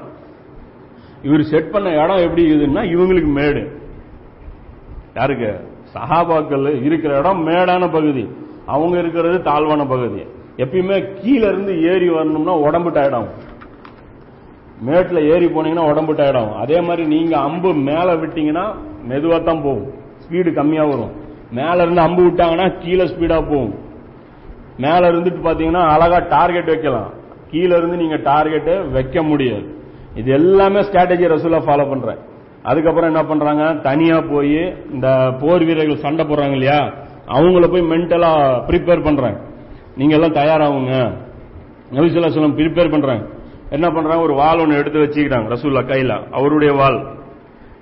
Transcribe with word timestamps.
இவர் 1.22 1.42
செட் 1.42 1.70
பண்ண 1.70 1.90
இடம் 1.90 2.16
எப்படி 2.16 2.52
இருக்குதுன்னா 2.52 2.80
இவங்களுக்கு 2.96 3.26
மேடு. 3.26 3.78
யாருக்கு? 5.14 5.60
சஹாபாக்கள் 5.94 6.82
இருக்கிற 6.82 7.18
இடம் 7.18 7.46
மேடான 7.46 7.92
பகுதி. 7.92 8.28
அவங்க 8.66 8.98
இருக்கிறது 8.98 9.42
தாழ்வான 9.42 9.86
பகுதி. 9.86 10.20
எப்பயுமே 10.56 11.08
கீழ 11.22 11.42
இருந்து 11.42 11.82
ஏறி 11.82 12.08
வரணும்னா 12.08 12.52
உடம்பு 12.52 12.90
டயர்டாகும் 12.90 13.48
மேட்டில் 14.88 15.26
ஏறி 15.32 15.46
போனீங்கன்னா 15.46 15.86
உடம்பு 15.90 16.12
டயர்டாகும் 16.18 16.60
அதே 16.62 16.78
மாதிரி 16.80 17.02
நீங்க 17.14 17.34
அம்பு 17.48 17.70
மேலே 17.88 18.12
விட்டீங்கன்னா 18.22 18.64
மெதுவாக 19.10 19.40
தான் 19.48 19.62
போகும். 19.66 19.90
ஸ்பீடு 20.22 20.50
கம்மியாக 20.58 20.90
வரும். 20.92 21.12
மேல 21.58 21.82
இருந்து 21.82 22.00
அம்பு 22.06 22.22
விட்டாங்கன்னா 22.26 22.66
கீழே 22.82 23.04
ஸ்பீடாக 23.12 23.42
போகும். 23.50 23.74
மேல 24.84 25.02
இருந்துட்டு 25.12 25.40
பாத்தீங்கன்னா 25.46 25.82
அழகா 25.94 26.18
டார்கெட் 26.34 26.72
வைக்கலாம். 26.72 27.10
கீழே 27.50 27.74
இருந்து 27.76 27.96
நீங்க 27.96 28.16
டார்கெட் 28.30 28.70
வைக்க 28.96 29.22
முடியாது. 29.22 29.66
இது 30.20 30.28
எல்லாமே 30.38 30.80
ஸ்ட்ராட்டஜி 30.80 31.26
ரசூலா 31.34 31.60
ஃபாலோ 31.66 31.86
பண்றேன். 31.92 32.20
அதுக்கப்புறம் 32.70 33.10
என்ன 33.12 33.22
பண்றாங்க? 33.24 33.64
தனியா 33.88 34.16
போய் 34.32 34.56
இந்த 34.94 35.08
போர் 35.42 35.64
வீரர்கள் 35.68 36.04
சண்டை 36.04 36.24
போடுறாங்க 36.24 36.56
இல்லையா? 36.58 36.80
அவங்கள 37.36 37.66
போய் 37.72 37.90
மென்டலா 37.92 38.30
ப்ரிப்பேர் 38.68 39.06
பண்றாங்க 39.08 39.38
நீங்க 39.96 40.14
எல்லாம் 40.18 40.38
தயாராகுங்க. 40.40 40.94
நபிசுல்லா 41.94 42.32
சொல்லம் 42.34 42.58
ப்ரிப்பேர் 42.58 42.94
பண்றாங்க 42.94 43.24
என்ன 43.70 43.90
பண்றாங்க? 43.90 44.22
ஒரு 44.22 44.34
வால் 44.34 44.58
ஒன்று 44.58 44.78
எடுத்து 44.78 44.98
வச்சுக்கிறாங்க 44.98 45.56
ரசூல்லா 45.56 45.82
கையில. 45.84 46.22
அவருடைய 46.30 46.72
வால். 46.72 47.18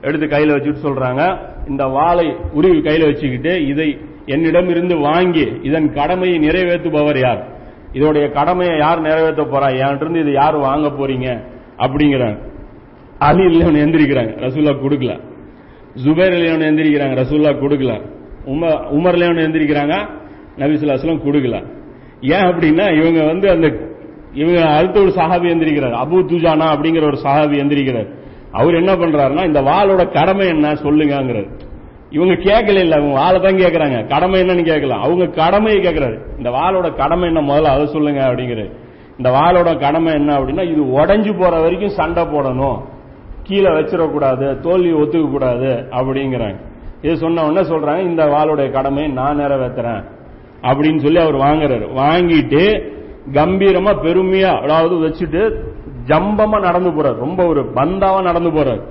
எடுத்து 0.01 0.27
கையில 0.27 0.57
வச்சுட்டு 0.57 0.77
சொல்றாங்க 0.83 1.39
இந்த 1.69 1.85
வாளை 1.85 2.37
உருவி 2.53 2.79
கையில 2.79 3.05
வச்சுக்கிட்டு 3.05 3.67
இதை 3.67 3.99
என்னிடம் 4.27 4.69
இருந்து 4.69 4.97
வாங்கி 4.97 5.53
இதன் 5.63 5.93
கடமையை 5.93 6.39
நிறைவேற்றுபவர் 6.39 7.19
யார்? 7.19 7.47
இதோடைய 7.93 8.33
கடமையை 8.33 8.79
யார் 8.79 9.01
நிறைவேற்ற 9.01 9.43
போறா? 9.43 9.75
என்கிட்ட 9.75 10.11
இதை 10.11 10.21
இது 10.21 10.33
யார் 10.33 10.57
வாங்க 10.57 10.89
போறீங்க? 10.89 11.45
அப்படிங்கிறாங்க. 11.79 12.39
அலி 13.19 13.45
இல்லவன் 13.45 13.89
எந்திரிக்கிறாங்க 13.89 14.31
ரசூல்லா 14.39 14.77
கொடுக்கல. 14.85 15.21
ஜுபேர் 16.05 16.33
இல்லவன் 16.33 16.67
எந்திரிக்கிறாங்க 16.73 17.15
ரசூல்லா 17.15 17.51
கொடுக்கல. 17.57 18.01
உமர் 18.47 18.81
உமர் 18.93 19.17
இல்லவன் 19.17 19.45
எந்திரிக்கிறாங்க 19.49 20.09
நபிசுல்லாஸ்லாம் 20.57 21.23
கொடுக்கல. 21.25 21.67
ஏன் 22.21 22.43
அப்படின்னா 22.43 22.99
இவங்க 22.99 23.25
வந்து 23.25 23.51
அந்த 23.51 23.88
இவங்க 24.33 24.67
அடுத்த 24.69 25.01
ஒரு 25.01 25.13
சஹாபி 25.17 25.55
எந்திரிக்கிறார். 25.55 25.97
அபு 25.97 26.25
துஜானா 26.29 26.67
அப்படிங்கிற 26.75 27.03
ஒரு 27.03 27.19
சஹாபி 27.23 27.61
எந்திரிக்கிறார். 27.63 28.09
அவர் 28.53 28.75
என்ன 28.75 28.93
பண்றாருன்னா 28.93 29.47
இந்த 29.47 29.63
வாளோட 29.63 30.13
கடமை 30.13 30.49
என்ன 30.49 30.73
சொல்லுங்கிறார் 30.73 31.49
இவங்க 32.11 32.35
கேட்கல 32.35 32.79
இல்ல 32.81 32.97
அவங்க 32.97 33.15
வாழை 33.15 33.41
தான் 33.41 33.55
கேட்கறாங்க. 33.55 34.07
கடமை 34.07 34.41
என்னன்னு 34.41 34.67
கேட்கல. 34.69 34.89
அவங்க 34.89 35.27
கடமையை 35.27 35.83
கேட்கறாரு. 35.83 36.19
இந்த 36.37 36.51
வாளோட 36.51 36.95
கடமை 36.95 37.35
என்ன? 37.35 37.55
முதல்ல 37.55 37.63
அதை 37.63 37.87
சொல்லுங்க 37.87 38.27
அப்படிங்கிறாரு. 38.27 38.73
இந்த 39.17 39.31
வாளோட 39.31 39.81
கடமை 39.81 40.13
என்ன 40.13 40.39
அப்படின்னா 40.39 40.71
இது 40.73 40.83
உடஞ்சு 40.83 41.39
போற 41.39 41.61
வரைக்கும் 41.61 41.89
சண்டை 41.89 42.23
போடணும். 42.23 42.81
கீழே 43.43 43.69
வச்சிடக்கூடாது 43.69 44.61
தோல்வி 44.61 44.93
ஒத்துக்க 44.93 45.31
கூடாது 45.31 45.87
அப்படிங்கிறாங்க. 45.91 46.57
இது 47.03 47.17
சொன்ன 47.17 47.47
உடனே 47.47 47.69
சொல்றாங்க 47.69 47.99
இந்த 47.99 48.25
வாளுடைய 48.25 48.71
கடமையை 48.71 49.13
நான் 49.13 49.39
நிறைவேற்றுறேன் 49.39 50.05
அப்படின்னு 50.63 50.99
சொல்லி 50.99 51.21
அவர் 51.21 51.35
வாங்குறாரு. 51.35 51.93
வாங்கிட்டு 51.93 52.93
கம்பீரமா 53.33 53.93
பெருமையா 54.05 54.63
அதாவது 54.63 54.95
வச்சுட்டு 54.95 55.67
ஜம்பமா 56.07 56.61
நடந்து 56.61 56.91
போறார். 56.91 57.15
ரொம்ப 57.15 57.47
ஒரு 57.47 57.63
பந்தாவா 57.63 58.23
நடந்து 58.23 58.51
போறார். 58.51 58.83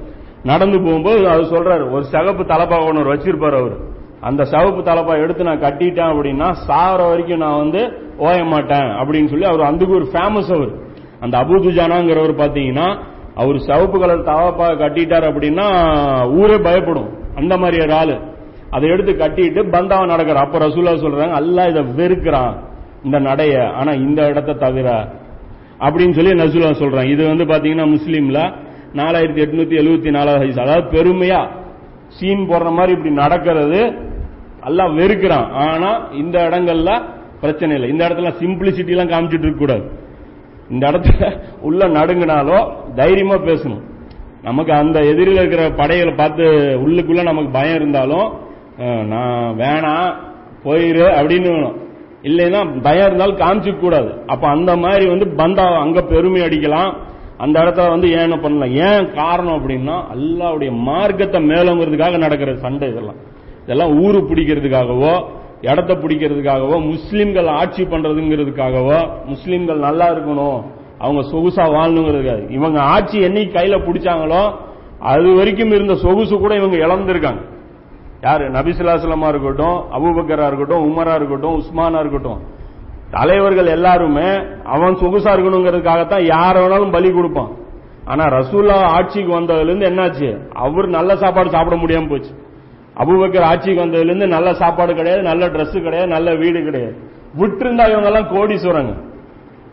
நடந்து 0.44 0.81
போகும்போது 0.81 1.30
அவர் 1.30 1.44
சொல்றாரு 1.44 1.92
ஒரு 1.92 2.03
சிகப்பு 2.03 2.44
தலப்பா 2.44 2.86
ஒன்று 2.88 3.14
வச்சிருப்பாரு 3.14 3.58
அவர். 3.58 3.96
அந்த 4.22 4.44
சவப்பு 4.44 4.81
தலப்பா 4.81 5.22
எடுத்து 5.22 5.44
நான் 5.44 5.62
கட்டிட்டேன் 5.62 6.12
அப்படின்னா 6.12 6.56
சாவர 6.68 7.08
வரைக்கும் 7.09 7.38
நான் 7.38 7.58
வந்து 7.58 7.92
ஓய 8.18 8.44
மாட்டேன் 8.44 8.88
அப்படின்னு 8.88 9.28
சொல்லி 9.28 9.46
அவர் 9.46 9.62
அதுக்கு 9.62 9.96
ஒரு 9.96 10.08
ஃபேமஸ் 10.14 10.56
அவர். 10.56 10.72
அந்த 11.20 11.38
அபுதுஜானாங்கிறவர் 11.38 12.42
பாத்தீங்கன்னா 12.44 12.97
அவர் 13.36 13.56
சவப்பு 13.56 14.00
கலர் 14.00 14.24
தலப்பா 14.24 14.68
கட்டிட்டார் 14.81 15.28
அப்படின்னா 15.31 15.68
ஊரே 16.38 16.58
பயப்படும். 16.58 17.09
அந்த 17.36 17.58
மாதிரி 17.58 17.84
ஒரு 17.84 17.94
ஆளு. 17.94 18.20
அதை 18.70 18.90
எடுத்து 18.90 19.12
கட்டிட்டு 19.12 19.70
பந்தாவை 19.72 20.06
நடக்கிறார். 20.06 20.46
அப்ப 20.46 20.58
ரசூலா 20.58 20.94
சொல்றாங்க 21.03 21.31
அல்ல 21.31 21.66
இதை 21.68 21.84
வெறுக்கிறான். 21.84 22.66
இந்த 23.07 23.19
நடைய 23.28 23.56
ஆனா 23.79 23.91
இந்த 24.06 24.22
இடத்த 24.31 24.59
தவிர. 24.66 24.88
அப்படின்னு 25.85 26.18
சொல்லி 26.18 26.31
நசூலா 26.41 26.72
சொல்றாங்க. 26.81 27.12
இது 27.16 27.23
வந்து 27.31 27.45
பாத்தீங்கன்னா 27.51 27.88
முஸ்லீம்ல 27.95 28.40
நாலாயிரத்தி 29.00 29.41
எட்நூத்தி 29.45 29.75
எழுபத்தி 29.81 30.12
நாலாவது 30.18 30.41
ஹதீஸ். 30.44 30.63
அதாவது 30.66 30.85
பெருமையா 30.95 31.41
சீன் 32.17 32.47
போடுற 32.50 32.69
மாதிரி 32.78 32.91
இப்படி 32.97 33.13
நடக்கிறது. 33.23 33.81
எல்லாம் 34.69 34.94
வெறுக்கிறான். 35.00 35.47
ஆனா 35.66 35.90
இந்த 36.22 36.38
இடங்கள்ல 36.47 36.91
பிரச்சனை 37.41 37.73
இல்லை. 37.75 37.90
இந்த 37.94 38.03
இடத்துல 38.07 38.29
சிம்பிளிசிட்டி 38.41 38.94
எல்லாம் 38.96 39.12
காமிச்சிட்டு 39.12 39.47
இருக்க 39.47 39.59
கூடாது. 39.59 39.85
இந்த 40.73 40.84
இடத்துல 40.91 41.28
உள்ள 41.67 41.81
நடுங்கினாலோ 41.97 42.59
தைரியமா 43.00 43.38
பேசணும். 43.50 43.84
நமக்கு 44.47 44.72
அந்த 44.81 44.97
எதிரில் 45.12 45.40
இருக்கிற 45.41 45.63
படைகளை 45.79 46.13
பார்த்து 46.22 46.46
உள்ளுக்குள்ள 46.84 47.22
நமக்கு 47.29 47.51
பயம் 47.57 47.78
இருந்தாலும் 47.79 48.28
நான் 49.12 49.56
வேணாம் 49.62 50.09
போயிரு 50.66 51.06
அப்படின்னு 51.19 51.53
இல்லைன்னா 52.23 52.81
பயம் 52.81 53.05
இருந்தாலும் 53.05 53.41
காமிச்சிக்க 53.41 53.79
கூடாது 53.79 54.09
அப்ப 54.28 54.47
அந்த 54.47 54.75
மாதிரி 54.75 55.09
வந்து 55.09 55.28
பந்தா 55.35 55.66
அங்க 55.75 56.01
பெருமை 56.01 56.41
அடிக்கலாம். 56.41 56.91
அந்த 57.38 57.59
இடத்துல 57.59 57.89
வந்து 57.89 58.11
ஏன் 58.11 58.25
என்ன 58.28 58.38
பண்ணலாம்? 58.38 58.72
ஏன் 58.88 59.13
காரணம் 59.13 59.57
அப்படின்னா 59.57 59.95
அல்லாவுடைய 60.13 60.72
மார்க்கத்தை 60.72 61.41
மேலோங்கிறதுக்காக 61.41 62.17
நடக்கிற 62.17 62.55
சண்டை 62.55 62.88
இதெல்லாம். 62.89 63.19
இதெல்லாம் 63.63 64.03
ஊரு 64.03 64.19
பிடிக்கிறதுக்காகவோ 64.19 65.13
இடத்த 65.61 65.94
பிடிக்கிறதுக்காகவோ 65.94 66.94
முஸ்லீம்கள் 66.94 67.45
ஆட்சி 67.45 67.83
பண்றதுங்கிறதுக்காகவோ 67.83 68.99
முஸ்லீம்கள் 69.25 69.78
நல்லா 69.78 70.07
இருக்கணும் 70.09 70.59
அவங்க 70.99 71.22
சொகுசா 71.31 71.66
வாழணுங்கிறதுக்காக. 71.75 72.49
இவங்க 72.49 72.81
ஆட்சி 72.81 73.19
என்னைக்கு 73.19 73.57
கையில 73.57 73.78
பிடிச்சாங்களோ 73.88 74.53
அது 74.99 75.34
வரைக்கும் 75.35 75.72
இருந்த 75.72 75.95
சொகுசு 75.95 76.38
கூட 76.38 76.55
இவங்க 76.55 76.78
இழந்திருக்காங்க. 76.78 77.41
யாரு? 78.22 78.50
நபிசுலாசலமா 78.50 79.28
இருக்கட்டும் 79.28 79.78
அபுபக்கரா 79.91 80.45
இருக்கட்டும் 80.47 80.85
உமரா 80.88 81.16
இருக்கட்டும் 81.16 81.61
உஸ்மானா 81.61 82.00
இருக்கட்டும். 82.00 82.39
தலைவர்கள் 83.11 83.66
எல்லாருமே 83.66 84.29
அவன் 84.63 84.95
சொகுசா 84.95 85.31
இருக்கணுங்கிறதுக்காகத்தான் 85.35 86.25
யார 86.25 86.55
வேணாலும் 86.57 86.91
பலி 86.91 87.11
கொடுப்பான். 87.11 87.51
ஆனா 88.05 88.25
ரசூல்லா 88.25 88.73
ஆட்சிக்கு 88.73 89.39
வந்ததுல 89.39 89.63
இருந்து 89.63 89.89
என்னாச்சு? 89.89 90.47
அவர் 90.53 90.88
நல்ல 90.88 91.16
சாப்பாடு 91.16 91.50
சாப்பிட 91.50 91.75
முடியாம 91.75 92.09
போச்சு. 92.09 92.31
அபூபக்கர் 92.97 93.41
ஆட்சிக்கு 93.41 93.85
வந்ததுல 93.85 94.03
இருந்து 94.03 94.28
நல்ல 94.28 94.53
சாப்பாடு 94.53 94.95
கிடையாது 94.95 95.22
நல்ல 95.22 95.47
ட்ரெஸ் 95.47 95.81
கிடையாது 95.81 96.07
நல்ல 96.07 96.35
வீடு 96.35 96.63
கிடையாது. 96.63 96.95
விட்டுருந்தா 97.38 97.89
இவங்க 97.89 98.07
எல்லாம் 98.07 98.29
கோடீஸ்வரங்க. 98.34 98.94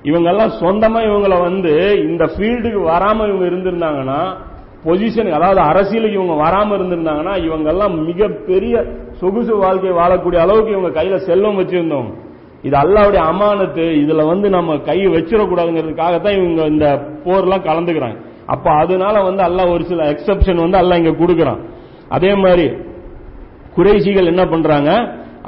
இவங்க 0.03 0.31
எல்லாம் 0.31 0.51
சொந்தமா 0.51 1.01
இவங்களை 1.01 1.41
வந்து 1.41 2.01
இந்த 2.09 2.25
ஃபீல்டுக்கு 2.25 2.81
வராம 2.83 3.29
இவங்க 3.29 3.45
இருந்திருந்தாங்கன்னா 3.47 4.37
பொசிஷன் 4.85 5.31
அதாவது 5.31 5.61
அரசியலுக்கு 5.61 6.19
இவங்க 6.21 6.35
வராம 6.45 6.75
இருந்திருந்தாங்கன்னா 6.79 7.45
இவங்க 7.45 7.71
எல்லாம் 7.71 8.05
மிகப்பெரிய 8.05 8.85
சொகுசு 9.21 9.57
வாழ்க்கையை 9.57 9.95
வாழக்கூடிய 10.01 10.35
அளவுக்கு 10.35 10.71
இவங்க 10.71 11.03
கையில 11.03 11.17
செல்வம் 11.17 11.59
வச்சிருந்தோம். 11.59 12.09
இது 12.63 12.77
அல்லாவுடைய 12.77 13.23
அமானத்து 13.31 13.85
இதுல 14.03 14.27
வந்து 14.27 14.51
நம்ம 14.51 14.77
கை 14.77 15.07
வச்சிடக்கூடாதுங்கிறதுக்காக 15.07 16.21
தான் 16.21 16.33
இவங்க 16.33 16.63
இந்த 16.67 16.87
போர்லாம் 17.25 17.67
கலந்துக்கிறாங்க. 17.69 18.17
அப்ப 18.47 18.71
அதனால 18.71 19.23
வந்து 19.23 19.43
அல்லாஹ் 19.43 19.73
ஒரு 19.73 19.85
சில 19.85 20.13
எக்ஸப்ஷன் 20.13 20.63
வந்து 20.69 20.79
அல்லாஹ் 20.79 20.97
இங்க 20.97 21.11
கொடுக்கறான். 21.11 21.61
அதே 22.09 22.35
மாதிரி 22.35 22.67
குறைஷிகள் 23.77 24.27
என்ன 24.27 24.47
பண்றாங்க? 24.47 24.91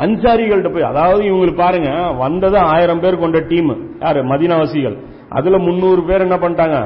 அன்சாரிகள்ட்ட 0.05 0.73
போய் 0.73 0.83
அதாவது 0.83 1.25
இவங்களுக்கு 1.31 1.57
பாருங்க 1.57 1.91
வந்தது 2.19 2.59
ஆயிரம் 2.59 3.01
பேர் 3.01 3.19
கொண்ட 3.19 3.39
டீம். 3.41 3.77
யாரு? 4.01 4.25
மதினாவாசிகள். 4.25 4.97
அதுல 5.31 5.59
முன்னூறு 5.59 6.03
பேர் 6.03 6.21
என்ன 6.21 6.37
பண்ணிட்டாங்க? 6.37 6.79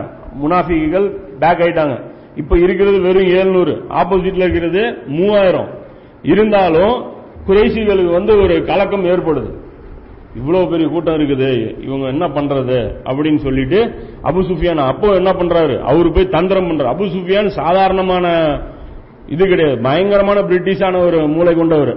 முனாஃபிகள் 0.42 1.06
பேக் 1.38 1.62
ஆயிட்டாங்க. 1.64 1.94
இப்ப 2.40 2.58
இருக்கிறது 2.64 2.98
வெறும் 3.06 3.30
700 3.38 3.74
ஆப்போசிட்ல 4.00 4.44
இருக்கிறது 4.46 4.82
மூவாயிரம். 5.18 5.70
இருந்தாலும் 6.32 6.94
குறைசிகளுக்கு 7.46 8.12
வந்து 8.18 8.32
ஒரு 8.42 8.54
கலக்கம் 8.70 9.08
ஏற்படுது. 9.12 9.50
இவ்வளவு 10.38 10.68
பெரிய 10.72 10.86
கூட்டம் 10.88 11.16
இருக்குது 11.20 11.48
இவங்க 11.84 12.04
என்ன 12.14 12.26
பண்றது 12.34 12.76
அப்படின்னு 13.10 13.40
சொல்லிட்டு 13.46 13.78
அபு 14.28 14.40
சுஃபியான் 14.50 14.82
அப்போ 14.90 15.08
என்ன 15.20 15.30
பண்றாரு? 15.38 15.76
அவரு 15.90 16.08
போய் 16.12 16.34
தந்திரம் 16.36 16.68
பண்றாரு. 16.68 16.92
அபு 16.94 17.06
சுஃபியான் 17.14 17.48
சாதாரணமான 17.60 18.26
இது 19.34 19.44
கிடையாது. 19.46 19.76
பயங்கரமான 19.86 20.38
பிரிட்டிஷான 20.40 21.00
ஒரு 21.06 21.18
மூளை 21.34 21.52
கொண்டவர். 21.54 21.92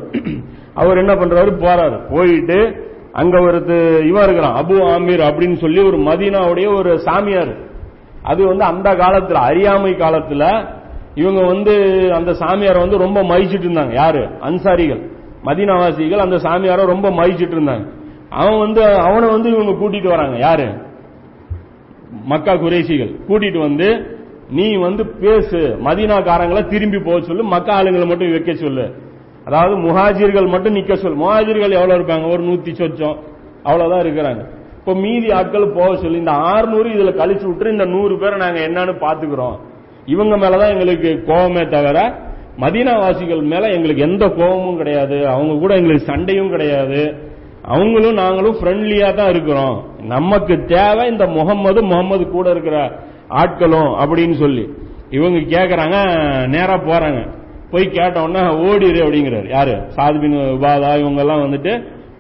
அவர் 0.82 1.02
என்ன 1.04 1.14
பண்றாரு? 1.14 1.52
போறாரு. 1.64 1.98
போயிட்டு 2.14 2.58
அங்க 3.22 3.36
ஒரு 3.48 3.60
இவன் 4.10 4.26
இருக்கிறான். 4.28 4.58
அபு 4.62 4.76
ஆமீர் 4.96 5.24
அப்படின்னு 5.28 5.58
சொல்லி 5.64 5.82
ஒரு 5.90 5.98
மதீனாவுடைய 6.10 6.68
ஒரு 6.80 6.92
சாமியார். 7.08 7.54
அது 8.24 8.48
வந்து 8.48 8.64
அந்த 8.64 8.90
காலத்துல 8.92 9.34
அறியாமை 9.34 9.92
காலத்துல 9.92 10.68
இவங்க 11.16 11.42
வந்து 11.42 11.74
அந்த 12.14 12.32
சாமியாரை 12.32 12.80
வந்து 12.80 12.98
ரொம்ப 12.98 13.24
மதிச்சிட்டு 13.24 13.66
இருந்தாங்க. 13.68 13.94
யாரு? 13.94 14.20
அன்சாரிகள். 14.20 15.12
மதினாவாசிகள் 15.44 16.18
அந்த 16.18 16.36
சாமியாரை 16.36 16.86
ரொம்ப 16.86 17.10
மதிச்சிட்டு 17.10 17.54
இருந்தாங்க. 17.54 17.92
அவன் 18.30 18.60
வந்து 18.60 18.84
அவனை 18.84 19.30
வந்து 19.30 19.50
இவங்க 19.50 19.72
கூட்டிட்டு 19.72 20.08
வராங்க. 20.08 20.38
யாரு? 20.38 20.74
மக்கா 22.24 22.54
குறைசிகள் 22.54 23.20
கூட்டிட்டு 23.28 23.60
வந்து 23.60 24.18
நீ 24.50 24.76
வந்து 24.76 25.08
பேசு. 25.08 25.58
மதீனாக்காரங்களை 25.58 26.68
திரும்பி 26.68 27.00
போக 27.00 27.22
சொல்லு. 27.22 27.44
மக்கா 27.44 27.82
ஆளுங்களை 27.82 28.08
மட்டும் 28.08 28.32
வைக்க 28.32 28.54
சொல்லு. 28.54 28.94
அதாவது 29.46 29.78
முஹாஜிர்கள் 29.78 30.50
மட்டும் 30.50 30.76
நிக்க 30.76 30.94
சொல்லு. 30.94 31.18
முஹாஜிர்கள் 31.18 31.72
எவ்வளவு 31.72 32.04
இருப்பாங்க 32.04 32.32
ஒரு 32.32 32.44
நூத்தி 32.44 32.74
சொச்சம். 32.74 33.18
அவ்வளவுதான் 33.64 34.02
இருக்கிறாங்க. 34.02 34.63
இப்போ 34.84 34.94
மீதி 35.04 35.28
ஆட்கள் 35.38 35.66
போக 35.76 35.92
சொல்லி 36.00 36.18
இந்த 36.22 36.34
600 36.48 36.90
இதுல 36.94 37.12
கழிச்சு 37.20 37.46
விட்டு 37.50 37.74
இந்த 37.74 37.86
நூறு 37.92 38.14
பேரை 38.22 38.38
நாங்க 38.42 38.60
என்னன்னு 38.68 38.94
பாத்துக்கிறோம் 39.04 39.56
இவங்க 40.14 40.34
மேலதான் 40.42 40.74
எங்களுக்கு 40.74 41.10
கோபமே 41.30 41.64
தவிர 41.76 42.00
மதீனாவாசிகள் 42.64 43.44
மேல 43.52 43.70
எங்களுக்கு 43.76 44.04
எந்த 44.08 44.26
கோபமும் 44.40 44.80
கிடையாது. 44.82 45.18
அவங்க 45.34 45.54
கூட 45.62 45.72
எங்களுக்கு 45.80 46.10
சண்டையும் 46.10 46.52
கிடையாது. 46.56 47.00
அவங்களும் 47.76 48.20
நாங்களும் 48.22 48.58
ஃப்ரெண்ட்லியா 48.60 49.10
தான் 49.20 49.32
இருக்கிறோம். 49.34 49.78
நமக்கு 50.14 50.58
தேவை 50.74 51.06
இந்த 51.14 51.28
முகம்மது 51.38 51.80
முகம்மது 51.92 52.28
கூட 52.36 52.48
இருக்கிற 52.56 52.78
ஆட்களும் 53.42 53.92
அப்படின்னு 54.04 54.38
சொல்லி. 54.44 54.66
இவங்க 55.18 55.40
கேக்குறாங்க 55.56 55.98
நேரா 56.56 56.78
போறாங்க. 56.90 57.22
போய் 57.72 57.94
கேட்டோன்னா 57.98 58.46
ஓடிடு 58.68 59.02
அப்படிங்கிறாரு. 59.06 59.50
யாரு? 59.58 59.76
சாதுபின் 59.98 60.40
உபாதா 60.58 60.94
இவங்க 61.04 61.22
எல்லாம் 61.26 61.46
வந்துட்டு 61.46 61.74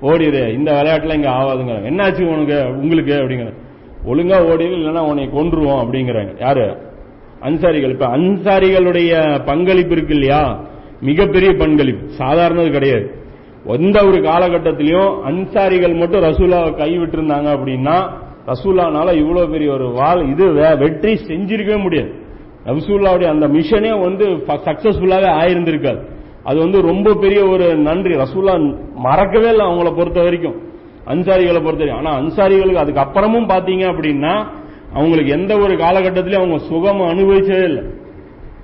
ஓடிரு 0.04 0.54
இந்த 0.54 0.72
விளையாட்டுல 0.72 1.14
இங்க 1.14 1.30
ஆகாதுங்க 1.30 1.82
என்னாச்சு 1.82 2.24
உனக்கு 2.24 2.68
உங்களுக்கு 2.68 3.14
அப்படிங்கிற 3.14 3.54
ஒழுங்கா 4.06 4.42
ஓடிடு 4.46 4.74
இல்லைன்னா 4.74 5.00
உன்னை 5.00 5.28
கொன்றுவோம் 5.28 5.86
அப்படிங்கிறாங்க. 5.86 6.36
யாரு? 6.40 6.78
அன்சாரிகள். 7.42 7.90
இப்ப 7.90 8.18
அன்சாரிகளுடைய 8.18 9.40
பங்களிப்பு 9.46 9.96
இருக்கு 9.96 10.14
இல்லையா? 10.14 10.64
மிகப்பெரிய 11.02 11.54
பங்களிப்பு. 11.54 12.10
சாதாரணது 12.18 12.72
கிடையாது. 12.72 13.16
எந்த 13.66 14.06
ஒரு 14.06 14.18
காலகட்டத்திலையும் 14.18 15.22
அன்சாரிகள் 15.22 15.98
மட்டும் 15.98 16.24
ரசூலாவை 16.24 16.78
கைவிட்டு 16.78 17.18
இருந்தாங்க 17.18 17.58
அப்படின்னா 17.58 18.10
ரசூலானால 18.46 19.14
இவ்வளவு 19.14 19.50
பெரிய 19.50 19.72
ஒரு 19.72 19.92
வால் 19.92 20.30
இது 20.30 20.54
வே- 20.54 20.78
வெற்றி 20.78 21.14
செஞ்சிருக்கவே 21.14 21.82
முடியாது. 21.82 22.14
ரசூல்லாவுடைய 22.66 23.26
அந்த 23.26 23.48
மிஷனே 23.48 24.02
வந்து 24.02 24.28
சக்சஸ்ஃபுல்லாவே 24.28 25.30
ஆயிருந்திருக்காது. 25.30 26.12
அது 26.44 26.60
வந்து 26.60 26.81
ரொம்ப 26.81 27.13
பெரிய 27.13 27.45
ஒரு 27.48 27.75
நன்றி. 27.75 28.13
ரசூல்லா 28.16 28.54
மறக்கவே 28.95 29.50
இல்லை 29.50 29.66
அவங்கள 29.66 29.95
பொறுத்த 29.95 30.22
வரைக்கும். 30.22 30.56
அன்சாரிகளை 31.07 31.62
பொறுத்த 31.63 31.84
வரைக்கும். 31.84 32.06
ஆனா 32.06 32.12
அன்சாரிகளுக்கு 32.19 32.84
அதுக்கு 32.84 33.01
அப்புறமும் 33.01 33.51
பாத்தீங்க 33.54 33.86
அப்படின்னா 33.94 34.34
அவங்களுக்கு 34.94 35.31
எந்த 35.31 35.57
ஒரு 35.57 35.74
காலகட்டத்திலையும் 35.74 36.44
அவங்க 36.44 36.57
சுகம் 36.57 37.01
அனுபவிச்சதே 37.01 37.63
இல்லை. 37.63 37.84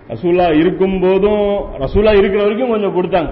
ரசூல்லா 0.10 0.46
இருக்கும் 0.56 1.00
போதும் 1.02 1.46
ரசூல்லா 1.80 2.14
இருக்கிற 2.18 2.44
வரைக்கும் 2.44 2.70
கொஞ்சம் 2.70 2.96
கொடுத்தாங்க. 2.98 3.32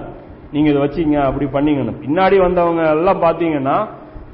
நீங்க 0.52 0.70
இதை 0.70 0.82
வச்சீங்க 0.82 1.16
அப்படி 1.30 1.46
பண்ணீங்கன்னு. 1.46 1.94
பின்னாடி 2.06 2.38
வந்தவங்க 2.40 2.90
எல்லாம் 2.90 3.22
பாத்தீங்கன்னா 3.22 3.78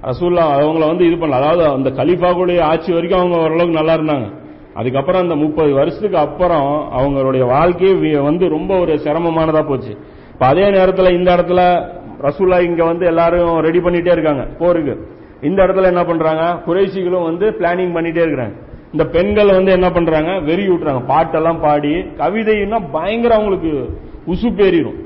ரசூல்லா 0.03 0.43
அவங்கள 0.57 0.87
வந்து 0.87 1.05
இது 1.05 1.15
பண்ணல. 1.15 1.39
அதாவது 1.41 1.65
அந்த 1.67 1.89
கலிஃபாவுடைய 1.89 2.61
ஆட்சி 2.61 2.93
வரைக்கும் 2.93 3.19
அவங்க 3.19 3.37
ஓரளவுக்கு 3.37 3.79
நல்லா 3.81 3.93
இருந்தாங்க. 3.93 4.27
அதுக்கப்புறம் 4.73 5.21
அந்த 5.21 5.35
முப்பது 5.35 5.73
வருஷத்துக்கு 5.73 6.17
அப்புறம் 6.17 6.91
அவங்களுடைய 6.97 7.45
வாழ்க்கையே 7.45 8.17
வந்து 8.17 8.49
ரொம்ப 8.49 8.79
ஒரு 8.79 8.93
சிரமமானதா 8.93 9.67
போச்சு. 9.67 9.97
இப்ப 10.33 10.45
அதே 10.45 10.61
நேரத்துல 10.61 11.11
இந்த 11.11 11.35
இடத்துல 11.35 11.91
ரசூல்லா 12.21 12.63
இங்க 12.63 12.85
வந்து 12.85 13.05
எல்லாரும் 13.05 13.59
ரெடி 13.59 13.79
பண்ணிட்டே 13.79 14.11
இருக்காங்க 14.11 14.43
போருக்கு. 14.57 15.07
இந்த 15.41 15.63
இடத்துல 15.63 15.83
என்ன 15.83 16.03
பண்றாங்க? 16.03 16.61
குறைசிகளும் 16.65 17.23
வந்து 17.23 17.49
பிளானிங் 17.49 17.95
பண்ணிட்டே 17.95 18.21
இருக்கிறாங்க. 18.25 18.55
இந்த 18.91 19.05
பெண்கள் 19.05 19.51
வந்து 19.51 19.71
என்ன 19.71 19.89
பண்றாங்க? 19.89 20.39
வெறி 20.39 20.69
விட்டுறாங்க 20.69 21.01
பாட்டெல்லாம் 21.07 21.61
பாடி 21.61 21.93
கவிதைன்னா 21.93 22.87
பயங்கர 22.91 23.35
அவங்களுக்கு 23.35 23.89
உசுப்பேறிடும் 24.27 24.55
பேரிடும். 24.55 25.01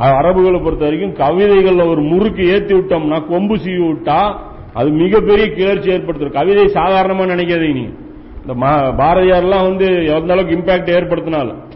அரபுகளை 0.00 0.62
பொறுத்த 0.62 0.84
வரைக்கும் 0.84 1.14
கவிதைகள்ல 1.14 1.88
ஒரு 1.88 2.00
முறுக்கு 2.00 2.48
ஏத்தி 2.52 2.74
விட்டோம்னா 2.74 3.26
கொம்பு 3.26 3.54
சீவி 3.54 3.88
விட்டா 3.88 4.36
அது 4.74 4.90
மிகப்பெரிய 4.90 5.50
கிளர்ச்சி 5.50 5.90
ஏற்படுத்தும். 5.90 6.30
கவிதை 6.30 6.64
சாதாரணமா 6.64 7.24
நினைக்காதீங்க 7.32 7.72
நீங்க. 7.72 8.01
இந்த 8.46 8.66
மா- 8.66 9.00
பாரதியார்லாம் 9.00 9.62
வந்து 9.62 10.06
எந்த 10.06 10.32
அளவுக்கு 10.32 10.56
இம்பாக்ட் 10.56 10.98
ஏற்படுத்தினாலும் 10.98 11.70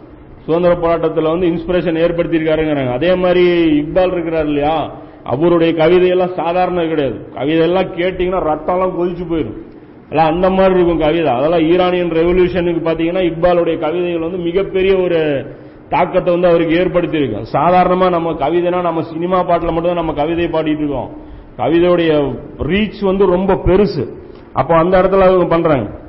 சுதந்திர 0.45 0.75
போராட்டத்தில் 0.75 1.23
வந்து 1.23 1.47
இன்ஸ்பிரேஷன் 1.47 1.99
ஏற்படுத்தியிருக்காருங்கிறாங்க. 1.99 2.91
அதே 2.91 3.15
மாதிரி 3.15 3.65
இக்பால் 3.81 4.11
இருக்கிறார் 4.11 4.45
இல்லையா? 4.45 4.95
அவருடைய 5.23 5.73
கவிதையெல்லாம் 5.73 6.33
சாதாரண 6.33 6.85
கிடையாது. 6.85 7.27
கவிதையெல்லாம் 7.33 7.97
கேட்டீங்கன்னா 7.97 8.47
ரத்தம்லாம் 8.49 8.93
கொதிச்சு 8.99 9.25
போயிடும். 9.29 9.65
எல்லாம் 10.09 10.33
அந்த 10.33 10.49
மாதிரி 10.49 10.73
இருக்கும் 10.73 10.99
கவிதை. 10.99 11.25
அதெல்லாம் 11.25 11.69
ஈரானியன் 11.69 12.09
ரெவல்யூஷனுக்கு 12.09 12.87
பாத்தீங்கன்னா 12.87 13.33
இக்பாலுடைய 13.33 13.79
கவிதைகள் 13.79 14.21
வந்து 14.21 14.37
மிகப்பெரிய 14.37 14.97
ஒரு 14.97 15.45
தாக்கத்தை 15.89 16.33
வந்து 16.33 16.47
அவருக்கு 16.47 16.75
ஏற்படுத்தியிருக்கு. 16.75 17.41
சாதாரணமாக 17.41 18.09
சாதாரணமா 18.09 18.11
நம்ம 18.11 18.31
கவிதைனா 18.31 18.81
நம்ம 18.81 19.01
சினிமா 19.01 19.43
பாட்டில் 19.43 19.73
மட்டும்தான் 19.73 20.05
நம்ம 20.05 20.13
கவிதை 20.13 20.45
பாடிட்டு 20.45 20.77
இருக்கோம். 20.77 21.17
கவிதையுடைய 21.57 22.35
ரீச் 22.57 23.05
வந்து 23.05 23.25
ரொம்ப 23.25 23.53
பெருசு. 23.53 24.13
அப்போ 24.53 24.77
அந்த 24.77 25.01
இடத்துல 25.01 25.19
அவங்க 25.19 25.45
பண்றாங்க. 25.45 26.05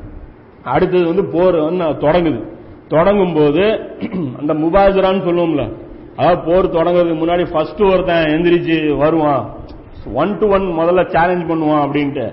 அடுத்தது 0.74 1.04
வந்து 1.10 1.24
போர் 1.34 1.58
வந்து 1.68 1.84
தொடங்குது. 2.06 2.40
தொடங்கும் 2.94 3.34
போது 3.38 3.64
அந்த 4.40 4.52
முபாசரான்னு 4.62 5.26
சொல்லுவோம்ல 5.28 5.64
அதாவது 6.18 6.38
போர் 6.46 6.66
தொடங்குறதுக்கு 6.76 7.22
முன்னாடி 7.22 7.44
ஃபர்ஸ்ட் 7.52 7.82
ஒருத்தன் 7.90 8.30
எந்திரிச்சு 8.34 8.76
வருவான். 9.02 9.42
ஒன் 10.22 10.32
டு 10.38 10.46
ஒன் 10.56 10.64
முதல்ல 10.78 11.02
சேலஞ்ச் 11.14 11.44
பண்ணுவான் 11.50 11.82
அப்படின்ட்டு. 11.86 12.26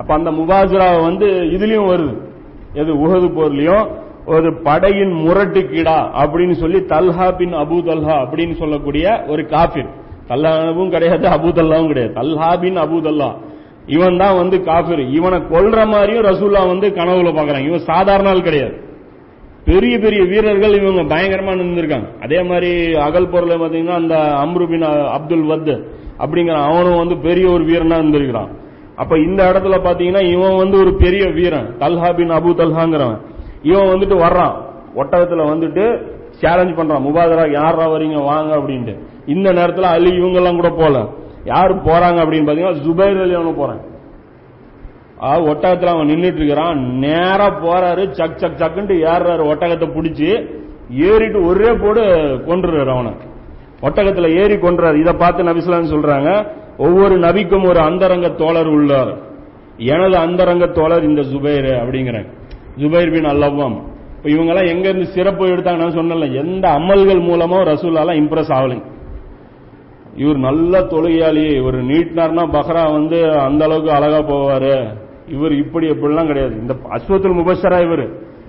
அப்ப 0.00 0.10
அந்த 0.14 0.30
முபாஜரா 0.38 0.88
வந்து 1.08 1.26
இதுலயும் 1.56 1.90
வருது. 1.92 2.14
எது 2.80 2.90
உகது 3.04 3.28
போர்லயும் 3.38 3.86
ஒரு 4.26 4.48
படையின் 4.66 5.14
முரட்டுக்கீடா 5.24 5.96
அப்படின்னு 6.22 6.54
சொல்லி 6.62 6.80
தல்ஹா 6.92 7.26
பின் 7.40 7.54
அபு 7.62 7.78
தல்ஹா 7.88 8.16
அப்படின்னு 8.24 8.54
சொல்லக்கூடிய 8.60 9.06
ஒரு 9.28 9.42
காபிர். 9.54 9.90
தல்லாவும் 10.28 10.92
கிடையாது 10.94 11.26
அபு 11.36 11.48
தல்லாவும் 11.58 11.90
கிடையாது. 11.92 12.14
Talha 12.20 12.50
bin 12.60 12.78
Abu 12.84 12.98
Talla. 13.06 13.30
இவன் 13.86 14.16
தான் 14.16 14.36
வந்து 14.36 14.62
காஃபிர் 14.62 15.00
இவனை 15.00 15.38
கொல்ற 15.38 15.86
மாதிரியும் 15.86 16.24
ரசூல்லா 16.24 16.66
வந்து 16.66 16.88
கனவுல 16.88 17.32
பாக்குறாங்க. 17.32 17.66
இவன் 17.66 17.78
சாதாரண 17.78 18.28
ஆள் 18.28 18.42
கிடையாது. 18.42 18.90
பெரிய 19.64 19.98
பெரிய 19.98 20.24
வீரர்கள் 20.24 20.82
இவங்க 20.82 21.16
பயங்கரமா 21.16 21.54
நின்றுருக்காங்க 21.56 22.22
அதே 22.22 22.42
மாதிரி 22.42 22.94
அகல் 22.94 23.28
பொருளை 23.28 23.56
பாத்தீங்கன்னா 23.56 23.94
அந்த 23.94 24.14
அம்ரு 24.14 24.68
பின் 24.68 24.82
அப்துல் 24.82 25.44
வத் 25.44 25.86
அப்படிங்கிற 26.18 26.54
அவனும் 26.54 26.96
வந்து 26.96 27.16
பெரிய 27.16 27.50
ஒரு 27.50 27.64
வீரனா 27.64 27.98
இருந்திருக்கிறான். 27.98 28.48
அப்ப 28.96 29.18
இந்த 29.18 29.52
இடத்துல 29.52 29.78
பாத்தீங்கன்னா 29.78 30.30
இவன் 30.30 30.56
வந்து 30.56 30.78
ஒரு 30.78 30.94
பெரிய 30.94 31.26
வீரன். 31.26 31.76
தல்ஹா 31.78 32.14
பின் 32.14 32.30
அபு 32.30 32.58
தல்ஹாங்கிறவன். 32.60 33.20
இவன் 33.62 33.86
வந்துட்டு 33.86 34.14
வர்றான். 34.14 34.54
ஒட்டகத்துல 34.96 35.44
வந்துட்டு 35.44 36.10
சேலஞ்ச் 36.30 36.78
பண்றான். 36.78 37.02
முபாதரா 37.02 37.52
யாரா 37.52 37.88
வரீங்க? 37.88 38.24
வாங்க 38.24 38.56
அப்படின்ட்டு. 38.56 38.98
இந்த 39.26 39.52
நேரத்துல 39.52 39.80
அலி 39.80 40.10
இவங்க 40.10 40.36
எல்லாம் 40.36 40.60
கூட 40.60 40.68
போல. 40.68 41.08
யார் 41.44 41.84
போறாங்க 41.84 42.18
அப்படின்னு 42.18 42.48
பாத்தீங்கன்னா 42.48 42.80
ஜுபைர் 42.86 43.22
அலி 43.22 43.34
போறாங்க 43.34 43.54
போறான். 43.54 43.80
ஆ, 45.22 45.34
அவன் 45.88 46.08
நின்றுட்டு 46.08 46.34
இருக்கிறான் 46.34 46.98
நேரா 46.98 47.48
போறாரு 47.48 48.10
சக் 48.10 48.38
சக் 48.38 48.58
சக்குன்ட்டு 48.58 48.92
ஏறாரு 48.92 49.44
ஒட்டகத்தை 49.44 49.88
பிடிச்சி 49.88 50.60
ஏறிட்டு 50.90 51.44
ஒரே 51.44 51.72
போடு 51.72 52.02
கொன்றுறாரு 52.46 52.90
அவனை. 52.90 53.12
ஒட்டகத்தில் 53.80 54.36
ஏறி 54.36 54.54
கொன்றாரு. 54.54 55.00
இதை 55.00 55.12
பார்த்து 55.12 55.42
நபிசுலான்னு 55.42 55.92
சொல்றாங்க 55.92 56.46
ஒவ்வொரு 56.78 57.18
நபிக்கும் 57.18 57.68
ஒரு 57.68 57.80
அந்தரங்க 57.80 58.28
தோழர் 58.28 58.66
உள்ளார். 58.66 59.16
எனது 59.76 60.16
அந்தரங்க 60.16 60.66
தோழர் 60.66 61.02
இந்த 61.02 61.22
ஜுபைர் 61.22 61.86
அப்படிங்கிறேன் 61.86 62.26
ஜுபைர் 62.78 63.12
பின் 63.12 63.24
அல்லவம் 63.24 63.90
இப்போ 64.16 64.30
இவங்க 64.30 64.52
எல்லாம் 64.52 64.76
எங்க 64.76 64.88
இருந்து 64.88 65.12
சிறப்பு 65.12 65.46
எடுத்தாங்க 65.46 65.76
நான் 65.76 65.98
சொன்னல 65.98 66.32
எந்த 66.32 66.68
அமல்கள் 66.68 67.20
மூலமோ 67.20 67.58
ரசூலாலாம் 67.62 68.20
இம்ப்ரெஸ் 68.20 68.52
ஆகலைங்க. 68.52 68.84
இவர் 70.16 70.38
நல்ல 70.38 70.80
தொழுகையாளி 70.92 71.44
இவர் 71.60 71.78
நீட்டினார்னா 71.90 72.44
பஹ்ரா 72.56 72.82
வந்து 72.92 73.18
அந்த 73.36 73.64
அளவுக்கு 73.64 73.90
அழகா 73.98 74.20
போவாரு. 74.32 74.74
இவர் 75.28 75.52
இப்படி 75.52 75.86
எப்படிலாம் 75.90 76.30
கிடையாது. 76.30 76.54
இந்த 76.54 76.74
அஸ்வத்துல் 76.96 77.38
முபஷரா 77.40 77.78
இவர். 77.86 78.04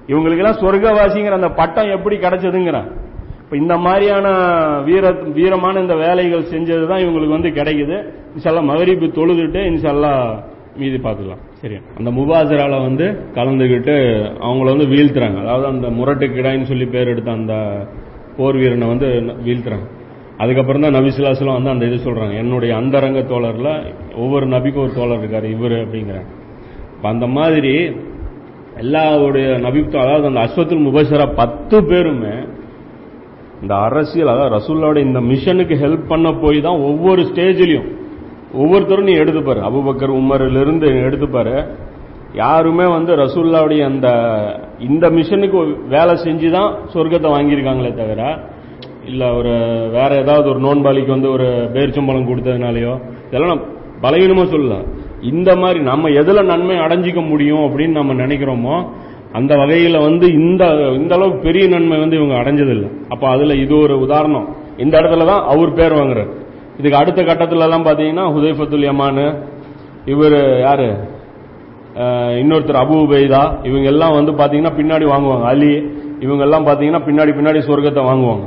இவங்களுக்கு 0.08 0.44
எல்லாம் 0.44 0.62
சொர்க்கவாசிங்கிற 0.64 1.36
அந்த 1.40 1.50
பட்டம் 1.50 1.94
எப்படி 1.98 2.16
கிடைச்சதுங்கிறான் 2.16 2.90
இப்ப 3.44 3.56
இந்த 3.58 3.78
மாதிரியான 3.78 4.28
வீர 4.88 5.12
வீரமான 5.38 5.82
இந்த 5.82 5.96
வேலைகள் 5.96 6.52
செஞ்சது 6.54 6.86
தான் 6.88 7.04
இவங்களுக்கு 7.06 7.38
வந்து 7.38 7.52
கிடைக்குது. 7.60 7.98
இன்ஷால்லா 8.36 8.64
மகரிப்பு 8.72 9.08
தொழுதுட்டு 9.20 9.62
இன்ஷால்லா 9.72 10.12
மீதி 10.78 10.98
பார்த்துக்கலாம். 10.98 11.42
சரி 11.62 11.76
அந்த 11.98 12.10
முபாசரால 12.12 12.78
வந்து 12.88 13.06
கலந்துக்கிட்டு 13.36 13.96
அவங்கள 14.46 14.68
வந்து 14.76 14.88
வீழ்த்துறாங்க. 14.94 15.40
அதாவது 15.44 15.68
அந்த 15.68 15.90
முரட்டு 15.90 16.26
கிடாயின்னு 16.28 16.70
சொல்லி 16.72 16.86
பேர் 16.86 17.08
எடுத்த 17.08 17.32
அந்த 17.32 17.56
போர் 18.38 18.60
வீரனை 18.62 18.88
வந்து 18.88 19.08
வீழ்த்துறாங்க. 19.48 19.88
அதுக்கப்புறம் 20.44 20.86
தான் 20.86 20.96
நபிசுல்லாஸ்லாம் 20.98 21.60
வந்து 21.60 21.74
அந்த 21.74 21.86
இது 21.86 21.98
சொல்கிறாங்க 22.00 22.36
என்னுடைய 22.36 22.72
அந்தரங்க 22.78 23.22
தோழரில் 23.28 23.72
ஒவ்வொரு 24.16 24.46
நபிக்கும் 24.48 24.84
ஒரு 24.84 24.94
தோழர் 24.94 25.22
இருக்கார் 25.22 25.48
இவரு 25.50 25.78
அப்படிங்கிறாங்க 25.84 26.32
இப்போ 26.94 27.08
அந்த 27.10 27.28
மாதிரி 27.36 27.74
எல்லாருடைய 28.78 29.48
நபித்து 29.66 29.98
அதாவது 29.98 30.26
அந்த 30.30 30.42
அஸ்வத்துல் 30.44 30.86
முபஷரா 30.86 31.26
பத்து 31.36 31.78
பேருமே 31.90 32.36
இந்த 33.62 33.74
அரசியல் 33.82 34.32
அதாவது 34.34 34.54
ரசூல்லோட 34.56 34.98
இந்த 35.00 35.20
மிஷனுக்கு 35.28 35.76
ஹெல்ப் 35.78 36.08
பண்ண 36.08 36.30
போய் 36.36 36.60
தான் 36.62 36.80
ஒவ்வொரு 36.88 37.22
ஸ்டேஜ்லயும் 37.30 37.90
ஒவ்வொருத்தரும் 38.56 39.08
நீ 39.10 39.14
எடுத்துப்பாரு 39.16 39.62
அபுபக்கர் 39.68 40.18
உமர்லேருந்து 40.18 40.88
எடுத்துப்பாரு 41.06 41.56
யாருமே 42.36 42.86
வந்து 42.88 43.12
ரசூல்லாவுடைய 43.16 43.82
அந்த 43.86 44.08
இந்த 44.88 45.06
மிஷனுக்கு 45.18 45.60
வேலை 45.88 46.14
செஞ்சு 46.24 46.50
தான் 46.52 46.72
சொர்க்கத்தை 46.94 47.30
வாங்கியிருக்காங்களே 47.32 47.92
தவிர 47.96 48.22
இல்லை 49.10 49.28
ஒரு 49.40 49.54
வேற 49.96 50.10
ஏதாவது 50.24 50.48
ஒரு 50.52 50.60
நோன்பாளிக்கு 50.66 51.12
வந்து 51.16 51.30
ஒரு 51.36 51.48
பேரிச்சம்பழம் 51.76 52.30
கொடுத்ததுனாலயோ 52.30 52.94
இதெல்லாம் 53.28 53.52
நான் 53.54 53.66
பலவீனமா 54.04 54.44
சொல்லல. 54.54 54.78
இந்த 55.32 55.50
மாதிரி 55.62 55.80
நம்ம 55.90 56.10
எதுல 56.22 56.44
நன்மை 56.52 56.78
அடைஞ்சிக்க 56.86 57.22
முடியும் 57.32 57.66
அப்படின்னு 57.68 58.00
நம்ம 58.00 58.14
நினைக்கிறோமோ 58.24 58.76
அந்த 59.38 59.54
வகையில 59.62 60.00
வந்து 60.08 60.26
இந்த 60.40 60.64
இந்த 61.00 61.14
அளவுக்கு 61.18 61.46
பெரிய 61.48 61.66
நன்மை 61.74 61.98
வந்து 62.02 62.18
இவங்க 62.20 62.36
அடைஞ்சதில்லை. 62.42 62.90
அப்ப 63.14 63.24
அதுல 63.36 63.56
இது 63.64 63.74
ஒரு 63.86 63.96
உதாரணம். 64.06 64.48
இந்த 64.84 64.94
இடத்துல 65.02 65.26
தான் 65.32 65.46
அவர் 65.54 65.78
பேர் 65.80 65.98
வாங்குறார். 66.00 66.32
இதுக்கு 66.80 67.00
அடுத்த 67.02 67.22
கட்டத்துல 67.30 67.66
எல்லாம் 67.68 67.88
பாத்தீங்கன்னா 67.88 68.26
ஹுதைஃபத்துல் 68.36 68.88
யமானு 68.90 69.26
இவர் 70.14 70.38
யாரு? 70.68 70.90
இன்னொருத்தர் 72.42 72.82
அபு 72.84 72.96
உபைதா 73.06 73.42
இவங்க 73.70 73.88
எல்லாம் 73.94 74.16
வந்து 74.20 74.32
பாத்தீங்கன்னா 74.40 74.76
பின்னாடி 74.80 75.06
வாங்குவாங்க. 75.14 75.46
அலி 75.54 75.74
இவங்க 76.26 76.44
எல்லாம் 76.48 76.68
பாத்தீங்கன்னா 76.70 77.02
பின்னாடி 77.08 77.32
பின்னாடி 77.40 77.60
சொர்க்கத்தை 77.70 78.04
வாங்குவாங்க. 78.10 78.46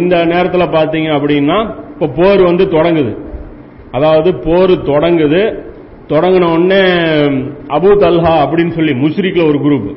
இந்த 0.00 0.16
நேரத்தில் 0.32 0.74
பார்த்தீங்க 0.76 1.08
அப்படின்னா 1.16 1.56
இப்போ 1.92 2.06
போர் 2.18 2.42
வந்து 2.50 2.64
தொடங்குது. 2.76 3.12
அதாவது 3.96 4.30
போர் 4.46 4.74
தொடங்குது. 4.92 5.42
தொடங்கின 6.12 6.50
உடனே 6.56 6.82
அபு 7.76 7.90
தல்ஹா 8.02 8.34
அப்படின்னு 8.44 8.72
சொல்லி 8.76 8.92
முஷ்ரிக்ல 9.00 9.42
ஒரு 9.50 9.58
குரூப் 9.64 9.88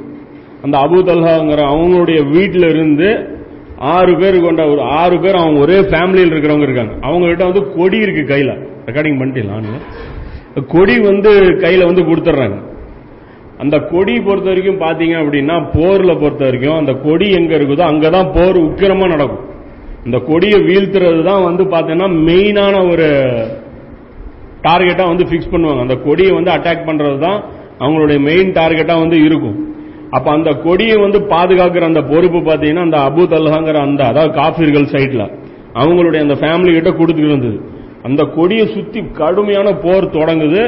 அந்த 0.66 0.76
அபு 0.86 0.98
தல்ஹாங்கிற 1.10 1.62
அவங்களுடைய 1.74 2.20
வீட்டில் 2.34 2.68
இருந்து 2.74 3.10
ஆறு 3.94 4.14
பேர் 4.22 4.38
கொண்ட 4.46 4.62
ஒரு 4.72 4.82
ஆறு 5.02 5.16
பேர் 5.24 5.42
அவங்க 5.42 5.60
ஒரே 5.66 5.78
ஃபேமிலியில் 5.92 6.34
இருக்கிறவங்க 6.34 6.68
இருக்காங்க. 6.68 6.94
அவங்ககிட்ட 7.08 7.44
வந்து 7.50 7.64
கொடி 7.78 7.98
இருக்கு 8.06 8.24
கையில். 8.34 8.52
ரெக்கார்டிங் 8.88 9.20
பண்ணிட்டீங்களா 9.22 9.80
கொடி 10.74 10.96
வந்து 11.10 11.32
கையில் 11.64 11.88
வந்து 11.90 12.04
கொடுத்துட்றாங்க 12.10 12.60
அந்த 13.64 13.76
கொடி 13.94 14.14
பொறுத்த 14.28 14.48
வரைக்கும் 14.52 14.84
பார்த்தீங்க 14.84 15.16
அப்படின்னா 15.22 15.56
போரில் 15.78 16.20
பொறுத்த 16.22 16.44
வரைக்கும் 16.48 16.80
அந்த 16.82 16.94
கொடி 17.06 17.28
எங்கே 17.40 17.56
இருக்குதோ 17.60 17.84
அங்கே 17.92 18.10
தான் 18.18 18.30
போர் 18.38 18.58
உக்கிரமாக 18.68 19.12
நடக்கும். 19.14 19.44
இந்த 20.08 20.18
கொடியை 20.30 20.60
வீழ்த்துறது 20.68 21.22
தான் 21.30 21.44
வந்து 21.50 21.64
பார்த்தீங்கன்னா 21.74 22.10
மெயினான 22.28 22.76
ஒரு 22.92 23.08
டார்கெட்டாக 24.66 25.12
வந்து 25.12 25.26
ஃபிக்ஸ் 25.30 25.52
பண்ணுவாங்க. 25.54 25.82
அந்த 25.86 25.96
கொடியை 26.06 26.32
வந்து 26.38 26.52
அட்டாக் 26.56 26.88
பண்ணுறது 26.90 27.20
தான் 27.28 27.40
அவங்களுடைய 27.84 28.20
மெயின் 28.30 28.50
டார்கெட்டாக 28.58 29.04
வந்து 29.04 29.18
இருக்கும். 29.28 29.58
அப்போ 30.18 30.30
அந்த 30.38 30.52
கொடியை 30.66 30.96
வந்து 31.04 31.20
பாதுகாக்கிற 31.34 31.86
அந்த 31.92 32.02
பொறுப்பு 32.12 32.40
பார்த்தீங்கன்னா 32.48 32.86
அந்த 32.88 33.00
அபு 33.10 33.24
தல்ஹாங்கிற 33.34 33.78
அந்த 33.88 34.02
அதாவது 34.12 34.32
காஃபிர்கள் 34.40 34.88
சைட்டில் 34.96 35.28
அவங்களுடைய 35.82 36.22
அந்த 36.26 36.36
ஃபேமிலி 36.42 36.72
கிட்ட 36.78 36.92
கொடுத்துட்டு 37.00 37.32
இருந்தது. 37.34 37.60
அந்த 38.08 38.22
கொடியை 38.38 38.66
சுற்றி 38.76 39.00
கடுமையான 39.22 39.70
போர் 39.86 40.14
தொடங்குது. 40.18 40.62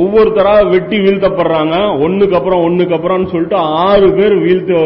ஒவ்வொருத்தராக 0.00 0.62
வெட்டி 0.74 0.96
வீழ்த்தப்படுறாங்க. 1.06 1.74
ஒன்றுக்கு 2.04 2.36
அப்புறம் 2.38 2.62
ஒன்றுக்கு 2.66 2.96
அப்புறம்னு 2.96 3.32
சொல்லிட்டு 3.34 3.58
ஆறு 3.88 4.06
பேர் 4.18 4.34
வீழ்த்த 4.46 4.80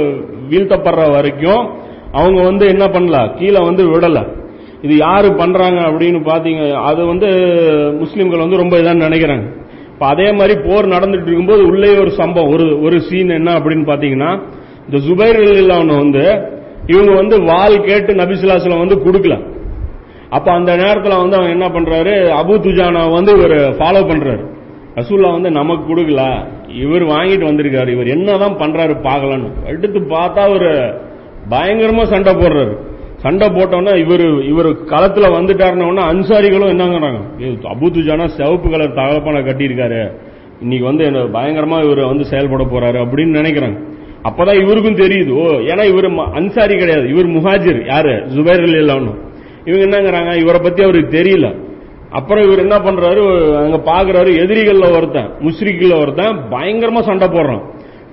வீழ்த்தப்படுற 0.50 1.04
வரைக்கும் 1.16 1.62
அவங்க 2.12 2.42
வந்து 2.42 2.66
என்ன 2.66 2.84
பண்ணல? 2.84 3.38
கீழே 3.38 3.60
வந்து 3.64 3.90
விடல. 3.90 4.38
இது 4.82 4.96
யாரு 4.96 5.34
பண்றாங்க 5.34 5.80
அப்படின்னு 5.80 6.20
பாத்தீங்க 6.20 6.72
அது 6.72 7.06
வந்து 7.06 7.26
முஸ்லீம்கள் 8.02 8.38
வந்து 8.38 8.56
ரொம்ப 8.56 8.76
இதான் 8.76 9.04
நினைக்கிறாங்க. 9.06 9.46
இப்ப 9.92 10.06
அதே 10.06 10.32
மாதிரி 10.32 10.60
போர் 10.60 10.86
நடந்துட்டு 10.86 11.22
இருக்கும்போது 11.22 11.66
உள்ளே 11.66 11.98
ஒரு 11.98 12.10
சம்பவம் 12.10 12.50
ஒரு 12.50 12.82
ஒரு 12.82 13.00
சீன் 13.00 13.28
என்ன 13.28 13.52
அப்படின்னு 13.52 13.84
பாத்தீங்கன்னா 13.90 14.30
இந்த 14.86 14.98
ஜுபைர் 15.06 15.40
இல்லாம 15.56 15.96
வந்து 15.96 16.24
இவங்க 16.86 17.12
வந்து 17.14 17.42
வால் 17.42 17.84
கேட்டு 17.84 18.14
நபிசுலாசலம் 18.14 18.78
வந்து 18.78 18.96
கொடுக்கல. 18.96 19.34
அப்ப 20.30 20.52
அந்த 20.52 20.76
நேரத்துல 20.76 21.16
வந்து 21.16 21.36
அவன் 21.36 21.50
என்ன 21.50 21.68
பண்றாரு 21.68 22.14
அபு 22.40 22.54
துஜானா 22.64 23.10
வந்து 23.10 23.32
இவர் 23.32 23.50
ஃபாலோ 23.50 24.02
பண்றாரு. 24.12 24.42
ரசூல்லா 24.94 25.30
வந்து 25.32 25.50
நமக்கு 25.50 25.96
கொடுக்கல 25.96 26.44
இவர் 26.68 27.04
வாங்கிட்டு 27.04 27.48
வந்திருக்காரு 27.50 27.88
இவர் 27.88 28.06
என்னதான் 28.06 28.56
பண்றாரு 28.56 28.94
பார்க்கலான்னு. 29.02 29.50
எடுத்து 29.66 30.00
பார்த்தா 30.00 30.50
ஒரு 30.50 30.70
பயங்கரமா 31.48 32.02
சண்டை 32.02 32.34
போடுறாரு. 32.34 32.76
சண்டை 33.16 33.48
போட்டோன்னா 33.48 33.96
இவர் 33.96 34.42
இவர் 34.42 34.66
களத்துல 34.66 35.30
வந்துட்டாருன்னா 35.30 36.00
அன்சாரிகளும் 36.00 36.70
என்னங்கிறாங்க. 36.70 37.42
"ஏய், 37.42 37.58
அபு 37.62 38.26
சிவப்பு 38.26 38.70
கலர் 38.70 38.94
தகப்பனை 38.94 39.42
கட்டியிருக்காரு. 39.42 40.16
இன்னைக்கு 40.60 40.86
வந்து 40.86 41.04
என்ன 41.04 41.18
பயங்கரமா 41.18 41.84
இவர் 41.84 42.06
வந்து 42.06 42.24
செயல்பட 42.24 42.64
போறாரு 42.64 42.94
அப்படின்னு 42.94 43.40
நினைக்கிறாங்க. 43.40 43.88
அப்பதான் 44.24 44.60
இவருக்கும் 44.60 44.96
தெரியுது. 44.96 45.30
ஓ 45.30 45.46
ஏன்னா 45.46 45.84
இவர் 45.84 46.10
ம- 46.10 46.32
அன்சாரி 46.32 46.76
கிடையாது. 46.76 47.08
இவர் 47.08 47.26
முஹாஜிர். 47.26 47.86
யாரு? 47.86 48.10
ஜுபேர் 48.10 48.62
இல்லாம 48.62 49.14
இவங்க 49.64 49.86
என்னங்கிறாங்க? 49.86 50.34
இவரை 50.34 50.60
பத்தி 50.62 50.82
அவருக்கு 50.82 51.22
தெரியல. 51.22 51.54
அப்புறம் 52.10 52.44
இவர் 52.44 52.58
என்ன 52.58 52.76
பண்றாரு? 52.76 53.54
அங்க 53.56 53.76
பாக்குறாரு 53.92 54.26
எதிரிகள்ல 54.26 54.96
ஒருத்தன் 54.96 55.30
முஸ்ரிக்ல 55.40 56.00
ஒருத்தன் 56.00 56.36
பயங்கரமா 56.50 57.02
சண்டை 57.02 57.28
போடுறான். 57.28 57.64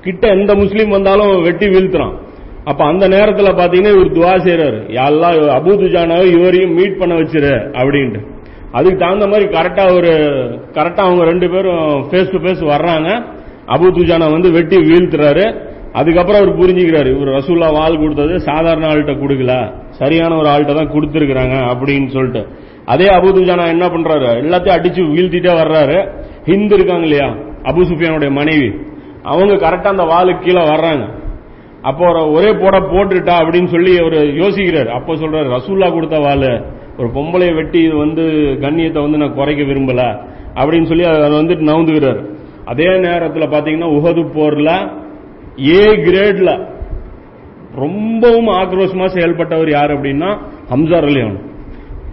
கிட்ட 0.02 0.28
எந்த 0.28 0.56
முஸ்லீம் 0.56 0.90
வந்தாலும் 0.90 1.42
வெட்டி 1.42 1.66
வீழ்த்துறான். 1.66 2.26
அப்ப 2.70 2.86
அந்த 2.86 3.08
நேரத்துல 3.08 3.50
பாத்தீங்கன்னா 3.60 3.94
இவர் 3.96 4.16
துவா 4.18 4.34
செய்யறாரு 4.46 4.80
யாரெல்லாம் 4.98 5.36
அபு 5.58 5.72
துஜானாவை 5.82 6.26
இவரையும் 6.38 6.74
மீட் 6.74 7.00
பண்ண 7.00 7.16
வச்சிரு 7.16 7.54
அப்படின்ட்டு. 7.80 8.22
அதுக்கு 8.72 8.98
தகுந்த 8.98 9.28
மாதிரி 9.28 9.46
கரெக்டா 9.58 9.84
ஒரு 9.96 10.12
கரெக்டா 10.78 11.02
அவங்க 11.08 11.24
ரெண்டு 11.24 11.50
பேரும் 11.50 12.10
ஃபேஸ் 12.10 12.32
டு 12.32 12.38
ஃபேஸ் 12.38 12.64
வர்றாங்க. 12.74 13.10
அபு 13.76 13.88
துஜானா 13.98 14.32
வந்து 14.32 14.52
வெட்டி 14.52 14.78
வீழ்த்துறாரு. 14.78 15.46
அதுக்கப்புறம் 15.94 16.42
அவர் 16.42 16.60
புரிஞ்சுக்கிறாரு 16.60 17.10
இவர் 17.16 17.30
ரசூல்லா 17.38 17.70
வால் 17.74 18.00
கொடுத்தது 18.00 18.40
சாதாரண 18.40 18.88
ஆள்கிட்ட 18.88 19.14
கொடுக்கல. 19.22 19.54
சரியான 19.90 20.36
ஒரு 20.36 20.50
ஆள்கிட்ட 20.50 20.74
தான் 20.74 20.94
கொடுத்துருக்காங்க 20.94 21.56
அப்படின்னு 21.72 22.08
சொல்லிட்டு. 22.08 22.42
அதே 22.86 23.06
அபு 23.06 23.30
துஜானா 23.38 23.68
என்ன 23.68 23.86
பண்றாரு? 23.86 24.28
எல்லாத்தையும் 24.44 24.78
அடிச்சு 24.78 25.02
வீழ்த்திட்டே 25.16 25.54
வர்றாரு. 25.62 25.98
ஹிந்து 26.46 26.76
இருக்காங்க 26.76 27.04
இல்லையா? 27.04 27.30
அபு 27.64 27.82
சுஃபியானுடைய 27.90 28.32
மனைவி. 28.32 28.70
அவங்க 29.24 29.54
கரெக்டா 29.56 29.86
அந்த 29.86 30.04
வாளுக்கு 30.04 30.40
கீழே 30.40 30.64
வர்றாங்க. 30.64 31.06
அப்போ 31.84 32.06
ஒரே 32.38 32.52
போட 32.62 32.76
போட்டுட்டா 32.94 33.36
அப்படின்னு 33.42 33.70
சொல்லி 33.76 33.92
அவர் 34.00 34.18
யோசிக்கிறார். 34.42 34.90
அப்போ 34.98 35.14
சொல்றாரு 35.14 35.48
ரசூல்லா 35.58 35.88
கொடுத்த 35.94 36.18
வாழ 36.20 36.44
ஒரு 37.00 37.10
பொம்பளைய 37.18 37.54
வெட்டி 37.56 37.80
இது 37.88 37.96
வந்து 37.96 38.24
கண்ணியத்தை 38.64 39.02
வந்து 39.02 39.18
நான் 39.18 39.34
குறைக்க 39.34 39.64
விரும்பல 39.64 40.04
அப்படின்னு 40.60 40.90
சொல்லி 40.92 41.06
அதை 41.10 41.28
வந்துட்டு 41.42 41.70
நவுந்துகிறார். 41.72 42.22
அதே 42.66 42.90
நேரத்தில் 43.00 43.52
பாத்தீங்கன்னா 43.54 43.90
உஹது 43.98 44.24
போர்ல 44.38 44.72
ஏ 45.68 45.84
கிரேட்ல 46.06 46.52
ரொம்பவும் 47.84 48.50
ஆக்ரோஷமா 48.62 49.08
செயல்பட்டவர் 49.16 49.70
யார் 49.78 49.94
அப்படின்னா 49.96 50.30
ஹம்சார் 50.74 51.08
அலியான் 51.10 51.38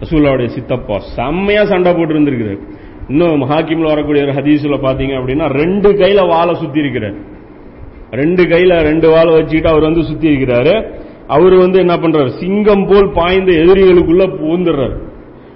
ரசூல்லாவுடைய 0.01 0.47
சித்தப்பா 0.55 0.97
செம்மையா 1.17 1.63
சண்டை 1.71 1.91
போட்டு 1.93 2.13
இருந்திருக்கிறார் 2.15 2.61
இன்னும் 3.09 3.43
ஹாக்கிம்ல 3.51 3.91
வரக்கூடிய 3.93 4.23
ஒரு 4.27 4.33
ஹதீஸ்ல 4.39 4.77
பாத்தீங்க 4.85 5.13
அப்படின்னா 5.19 5.47
ரெண்டு 5.61 5.89
கையில 6.01 6.21
வாழை 6.33 6.53
சுத்தி 6.61 6.79
இருக்கிறார் 6.83 7.17
ரெண்டு 8.15 8.43
கையில 8.43 8.81
ரெண்டு 8.81 9.09
வாழை 9.09 9.33
வச்சுக்கிட்டு 9.33 9.69
அவர் 9.69 9.81
வந்து 9.81 10.03
சுத்தி 10.03 10.35
இருக்கிறாரு. 10.35 10.73
அவர் 11.27 11.55
வந்து 11.55 11.79
என்ன 11.79 11.95
பண்றாரு? 11.95 12.27
சிங்கம் 12.39 12.87
போல் 12.87 13.11
பாய்ந்த 13.11 13.51
எதிரிகளுக்குள்ள 13.51 14.25
பூந்துடுறாரு 14.41 14.97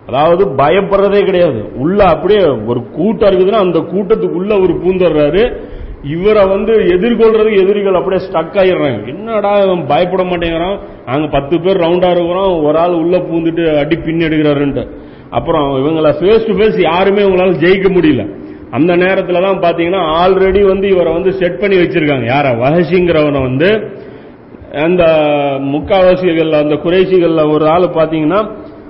அதாவது 0.08 0.46
பயப்படுறதே 0.46 1.26
கிடையாது. 1.26 1.60
உள்ள 1.76 2.04
அப்படியே 2.04 2.40
ஒரு 2.68 2.90
கூட்டம் 2.92 3.30
இருக்குதுன்னா 3.30 3.66
அந்த 3.66 3.80
கூட்டத்துக்குள்ள 3.80 4.52
அவர் 4.52 4.82
பூந்துடுறாரு 4.84 5.56
இவரை 6.04 6.48
வந்து 6.48 6.74
எதிர்கொள்றதுக்கு 6.74 7.62
எதிரிகள் 7.62 7.94
அப்படியே 7.94 8.28
ஸ்டக் 8.28 8.58
ஆயிடுறாங்க. 8.62 9.08
என்னடா 9.08 9.58
இவன் 9.60 9.88
பயப்பட 9.88 10.24
மாட்டேங்கிறான்? 10.24 10.80
நாங்க 11.06 11.28
பத்து 11.28 11.62
பேர் 11.62 11.78
ரவுண்டா 11.78 12.12
இருக்கிறோம். 12.12 12.64
ஒரு 12.64 12.78
ஆள் 12.78 12.94
உள்ள 12.94 13.18
பூந்துட்டு 13.18 13.78
அடி 13.78 13.96
பின் 13.96 14.18
எடுக்கிறாருன்ட்டு. 14.18 14.88
அப்புறம் 15.30 15.68
இவங்களை 15.80 16.12
ஃபேஸ் 16.20 16.48
டு 16.48 16.54
ஃபேஸ் 16.54 16.82
யாருமே 16.82 17.22
இவங்களால 17.22 17.52
ஜெயிக்க 17.64 17.88
முடியல. 17.96 18.39
அந்த 18.72 18.96
நேரத்தில் 18.96 19.46
தான் 19.46 19.62
பார்த்தீங்கன்னா 19.64 20.02
ஆல்ரெடி 20.24 20.62
வந்து 20.68 20.88
இவரை 20.90 21.14
வந்து 21.14 21.32
செட் 21.34 21.60
பண்ணி 21.60 21.78
வச்சிருக்காங்க. 21.78 22.26
யார? 22.34 22.48
வஹசிங்கிறவனை 22.64 23.42
வந்து 23.42 23.70
அந்த 24.86 25.04
முக்காவாசிகள் 25.74 26.52
அந்த 26.52 26.76
குறைசிகள்ல 26.76 27.52
ஒரு 27.54 27.68
ஆள் 27.68 27.82
பார்த்தீங்கன்னா 27.82 28.42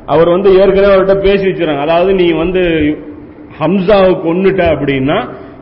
அவர் 0.05 0.29
வந்து 0.29 0.49
ஏற்கனவே 0.59 0.93
அவர்கிட்ட 0.93 1.15
பேசி 1.19 1.47
வச்சிருக்காங்க. 1.47 1.85
அதாவது 1.87 2.13
நீ 2.13 2.31
வந்து 2.31 2.61
ஹம்சாவை 3.59 4.11
கொண்டுட்ட 4.27 4.61
அப்படின்னா 4.73 5.17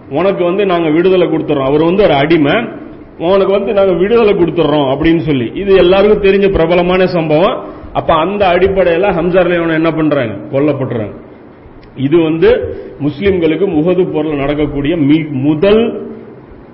உனக்கு 0.10 0.44
வந்து 0.44 0.66
நாங்கள் 0.66 0.92
விடுதலை 0.92 1.28
கொடுத்துறோம். 1.28 1.70
அவர் 1.70 1.84
வந்து 1.84 2.04
ஒரு 2.04 2.14
அடிமை. 2.14 2.56
உனக்கு 3.20 3.52
வந்து 3.52 3.74
நாங்கள் 3.74 3.98
விடுதலை 3.98 4.34
கொடுத்துட்றோம் 4.34 4.90
அப்படின்னு 4.94 5.20
சொல்லி. 5.20 5.52
இது 5.56 5.76
எல்லாருக்கும் 5.76 6.26
தெரிஞ்ச 6.28 6.50
பிரபலமான 6.52 7.08
சம்பவம். 7.08 7.56
அப்ப 7.94 8.14
அந்த 8.14 8.46
அடிப்படையில 8.46 9.12
ஹம்சார் 9.20 9.74
என்ன 9.76 9.92
பண்றாங்க? 9.92 10.36
கொல்லப்படுறாங்க 10.52 11.16
இது 11.98 12.24
வந்து 12.24 12.76
முஸ்லிம்களுக்கு 13.00 13.68
முகது 13.68 14.02
போர்ல 14.02 14.36
நடக்கக்கூடிய 14.36 14.96
மி- 14.96 15.30
முதல் 15.30 16.12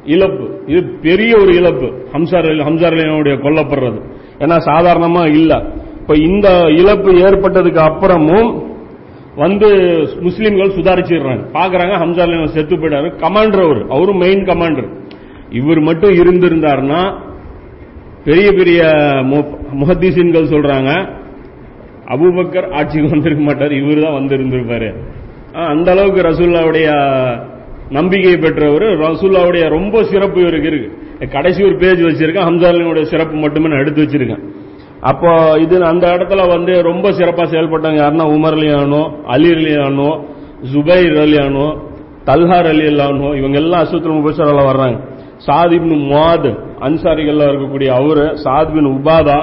இழப்பு. 0.06 0.62
இது 0.66 0.84
பெரிய 1.02 1.38
ஒரு 1.42 1.56
இழப்பு. 1.56 1.86
ஹம்சார் 1.86 2.64
ஹம்சார் 2.64 3.36
கொல்லப்படுறது. 3.36 4.02
ஏன்னா 4.40 4.58
சாதாரணமா 4.66 5.28
இல்ல. 5.28 5.66
இப்ப 6.00 6.18
இந்த 6.18 6.66
இழப்பு 6.70 7.12
ஏற்பட்டதுக்கு 7.12 7.80
அப்புறமும் 7.80 8.72
வந்து 9.36 9.68
முஸ்லிம்கள் 10.20 10.76
சுதாரிச்சிடுறாங்க. 10.76 11.46
பாக்குறாங்க 11.54 11.98
ஹம்சார் 11.98 12.46
செத்து 12.46 12.76
போயிட்டாரு. 12.76 13.16
கமாண்டர் 13.16 13.64
அவர். 13.64 13.86
அவரும் 13.90 14.18
மெயின் 14.18 14.44
கமாண்டர். 14.44 15.02
இவர் 15.50 15.80
மட்டும் 15.80 16.12
இருந்திருந்தாருன்னா 16.12 17.20
பெரிய 18.24 18.52
பெரிய 18.52 18.84
முஹத்தீசின்கள் 19.74 20.50
சொல்றாங்க 20.50 21.22
அபூபக்கர் 22.14 22.68
ஆட்சிக்கு 22.78 23.12
வந்திருக்க 23.14 23.44
மாட்டார். 23.44 23.74
இவர் 23.82 24.04
தான் 24.06 24.18
வந்திருந்திருப்பாரு 24.20 24.90
அந்த 25.74 25.88
அளவுக்கு 25.92 26.22
ரசூல்லாவுடைய 26.30 26.88
நம்பிக்கையை 27.98 28.38
பெற்றவர். 28.46 28.86
ரசூல்லாவுடைய 29.06 29.64
ரொம்ப 29.78 30.04
சிறப்பு 30.12 30.38
இவருக்கு 30.44 30.70
இருக்கு. 30.72 30.90
கடைசி 31.36 31.60
ஒரு 31.64 31.76
பேஜ் 31.82 32.02
வச்சிருக்கேன். 32.10 32.48
ஹம்சாலினுடைய 32.50 33.06
சிறப்பு 33.12 33.36
மட்டுமே 33.44 33.70
நான் 33.72 33.84
எடுத்து 33.84 34.04
வச்சிருக்கேன். 34.04 34.44
அப்போ 35.12 35.32
இது 35.64 35.76
அந்த 35.92 36.06
இடத்துல 36.16 36.42
வந்து 36.56 36.74
ரொம்ப 36.90 37.08
சிறப்பாக 37.20 37.48
செயல்பட்டாங்க. 37.54 37.98
யாருன்னா 38.04 38.28
உமர் 38.36 38.58
அலியானோ 38.60 39.02
அலி 39.36 39.50
அலியானோ 39.58 40.12
ஜுபைர் 40.74 41.18
அலியானோ 41.26 41.68
தல்ஹார் 42.30 42.70
அலி 42.74 42.86
அல்லானோ 42.92 43.30
இவங்க 43.40 43.58
எல்லாம் 43.64 43.84
அசுத்திரம் 43.86 44.20
முபசரால 44.20 44.62
வர்றாங்க. 44.70 44.98
சாதிபின் 45.48 46.04
முவாத் 46.10 46.50
அன்சாரிகள்ல 46.88 47.48
இருக்கக்கூடிய 47.52 47.90
அவரு 48.00 48.26
சாதிபின் 48.46 48.90
உபாதா 48.96 49.40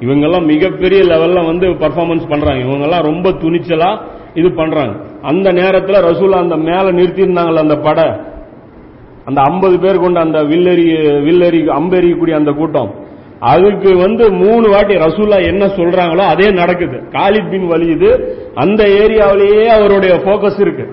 இவங்கெல்லாம் 0.00 0.46
மிகப்பெரிய 0.46 1.02
லெவல்ல 1.02 1.46
வந்து 1.46 1.68
பர்ஃபார்மன்ஸ் 1.68 2.28
பண்றாங்க. 2.28 2.64
இவங்கெல்லாம் 2.64 3.02
ரொம்ப 3.02 3.30
துணிச்சலா 3.30 4.00
இது 4.34 4.52
பண்றாங்க. 4.52 5.04
அந்த 5.22 5.52
நேரத்துல 5.52 6.02
ரசூலா 6.10 6.38
அந்த 6.38 6.56
மேல 6.56 6.82
நிறுத்தியிருந்தாங்கல்ல 6.82 7.58
அந்த 7.58 7.76
படை? 7.76 8.04
அந்த 9.24 9.42
ஐம்பது 9.42 9.78
பேர் 9.78 9.98
கொண்ட 9.98 10.20
அந்த 10.20 10.38
வில்லெறி 10.38 10.86
வில்லெறி 11.24 11.68
அம்பெறியக்கூடிய 11.68 12.34
அந்த 12.34 12.52
கூட்டம். 12.52 12.94
அதுக்கு 13.40 13.96
வந்து 13.96 14.32
மூணு 14.32 14.70
வாட்டி 14.70 14.94
ரசூல்லா 14.94 15.44
என்ன 15.44 15.66
சொல்றாங்களோ 15.66 16.18
அதே 16.18 16.50
நடக்குது. 16.50 16.96
காலித் 16.96 17.50
பின் 17.50 17.70
வலியுது 17.70 18.34
அந்த 18.54 18.84
ஏரியாவிலேயே 18.84 19.64
அவருடைய 19.64 20.14
போக்கஸ் 20.14 20.60
இருக்கு. 20.60 20.88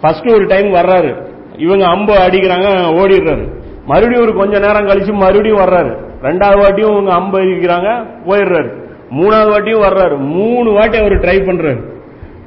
ஃபர்ஸ்ட் 0.00 0.30
ஒரு 0.30 0.46
டைம் 0.46 0.74
வர்றாரு. 0.74 1.26
இவங்க 1.58 1.86
அம்பு 1.86 2.14
அடிக்கிறாங்க 2.14 2.68
ஓடிடுறாரு. 3.00 3.62
மறுபடியும் 3.86 4.28
ஒரு 4.28 4.34
கொஞ்ச 4.34 4.58
நேரம் 4.58 4.86
கழிச்சு 4.86 5.12
மறுபடியும் 5.12 5.58
வர்றாரு. 5.58 6.03
ரெண்டாவது 6.24 6.60
வாட்டியும் 6.62 6.92
அவங்க 6.92 7.12
அம்பு 7.12 7.38
இருக்கிறாங்க 7.38 7.88
போயிடுறாரு. 8.26 8.70
மூணாவது 9.10 9.50
வாட்டியும் 9.52 9.84
வர்றாரு. 9.86 10.18
மூணு 10.18 10.72
வாட்டி 10.72 10.98
அவர் 10.98 11.12
ட்ரை 11.12 11.38
பண்றாரு. 11.48 11.92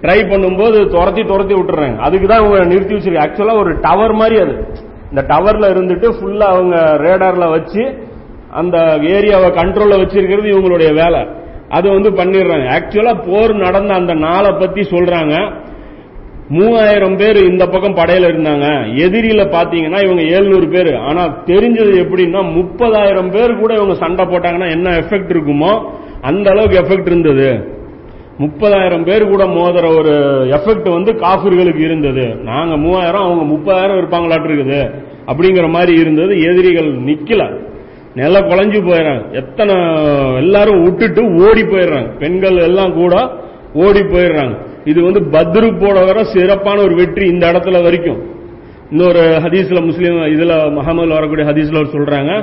ட்ரை 0.01 0.19
பண்ணும்போது 0.29 0.87
துரத்தி 0.87 1.23
துரத்தி 1.23 1.53
விட்டுறாங்க. 1.53 1.97
அதுக்கு 1.97 2.27
தான் 2.27 2.39
இவங்க 2.39 2.65
நிறுத்தி 2.65 2.95
வச்சிருக்காங்க. 2.95 3.27
ஆக்சுவலா 3.27 3.57
ஒரு 3.57 3.79
டவர் 3.79 4.13
மாதிரி 4.13 4.39
அது. 4.39 4.67
இந்த 5.09 5.25
டவர்ல 5.27 5.65
இருந்துட்டு 5.73 6.07
ஃபுல்லா 6.17 6.47
அவங்க 6.53 6.75
ரேடார்ல 6.77 7.49
வச்சு 7.49 8.07
அந்த 8.51 8.77
ஏரியாவை 9.01 9.49
கண்ட்ரோல்ல 9.49 9.97
வச்சிருக்கிறது 10.01 10.49
இவங்களுடைய 10.51 10.93
வேலை. 10.93 11.27
அது 11.69 11.89
வந்து 11.89 12.11
பண்ணிடுறாங்க. 12.11 12.79
ஆக்சுவலா 12.79 13.31
போர் 13.31 13.53
நடந்த 13.53 13.93
அந்த 13.93 14.13
நாளை 14.13 14.51
பத்தி 14.51 14.81
சொல்றாங்க. 14.81 15.65
மூவாயிரம் 16.49 17.17
பேர் 17.17 17.37
இந்த 17.43 17.67
பக்கம் 17.67 17.95
படையில 17.95 18.27
இருந்தாங்க. 18.31 18.67
எதிரியில 19.05 19.41
பாத்தீங்கன்னா 19.55 20.03
இவங்க 20.03 20.23
எழுநூறு 20.23 20.67
பேர். 20.67 20.95
ஆனா 20.95 21.43
தெரிஞ்சது 21.45 21.93
எப்படின்னா 22.03 22.41
முப்பதாயிரம் 22.59 23.31
பேர் 23.31 23.57
கூட 23.57 23.73
இவங்க 23.73 23.95
சண்டை 23.95 24.25
போட்டாங்கன்னா 24.25 24.69
என்ன 24.71 24.89
எஃபெக்ட் 24.89 25.33
இருக்குமோ 25.35 25.85
அந்த 26.21 26.49
அளவுக்கு 26.49 26.81
எஃபெக்ட் 26.81 27.05
இருந்தது. 27.05 27.75
முப்பதாயிரம் 28.39 29.03
பேர் 29.03 29.27
கூட 29.27 29.43
மோதுற 29.43 29.97
ஒரு 29.97 30.13
எஃபெக்ட் 30.49 30.89
வந்து 30.89 31.13
காஃபிர்களுக்கு 31.13 31.79
இருந்தது. 31.79 32.35
நாங்க 32.43 32.77
மூவாயிரம் 32.77 33.21
அவங்க 33.21 33.43
முப்பதாயிரம் 33.53 33.99
இருப்பாங்களாட்டு 34.01 34.47
இருக்குது. 34.49 34.81
அப்படிங்கிற 35.27 35.69
மாதிரி 35.69 35.99
இருந்தது. 35.99 36.41
எதிரிகள் 36.41 36.91
நிக்கல. 36.93 37.65
நில 38.15 38.39
குழஞ்சு 38.39 38.79
போயிடறாங்க 38.85 39.31
எத்தனை 39.31 39.75
எல்லாரும் 40.37 40.83
விட்டுட்டு 40.83 41.21
ஓடி 41.23 41.61
போயிடுறாங்க 41.61 42.17
பெண்கள் 42.17 42.57
எல்லாம் 42.57 42.93
கூட 42.93 43.15
ஓடி 43.73 43.99
போயிடுறாங்க 43.99 44.55
இது 44.91 44.99
வந்து 45.07 45.21
பத்ரு 45.35 45.67
போட 45.83 45.97
வர 46.09 46.19
சிறப்பான 46.33 46.77
ஒரு 46.87 46.95
வெற்றி 46.99 47.25
இந்த 47.33 47.45
இடத்துல 47.51 47.77
வரைக்கும். 47.85 48.19
இன்னொரு 48.91 49.23
ஹதீஸ்ல 49.45 49.79
முஸ்லீம் 49.87 50.17
இதுல 50.33 50.53
முகமது 50.75 51.15
வரக்கூடிய 51.17 51.45
ஹதீஸ்ல 51.49 51.79
சொல்றாங்க 51.95 52.33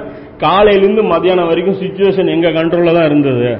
காலையிலிருந்து 0.42 1.02
மத்தியானம் 1.12 1.50
வரைக்கும் 1.50 1.78
சுச்சுவேஷன் 1.82 2.32
எங்க 2.34 2.48
கண்ட்ரோல்ல 2.58 2.94
தான் 2.98 3.08
இருந்தது. 3.10 3.50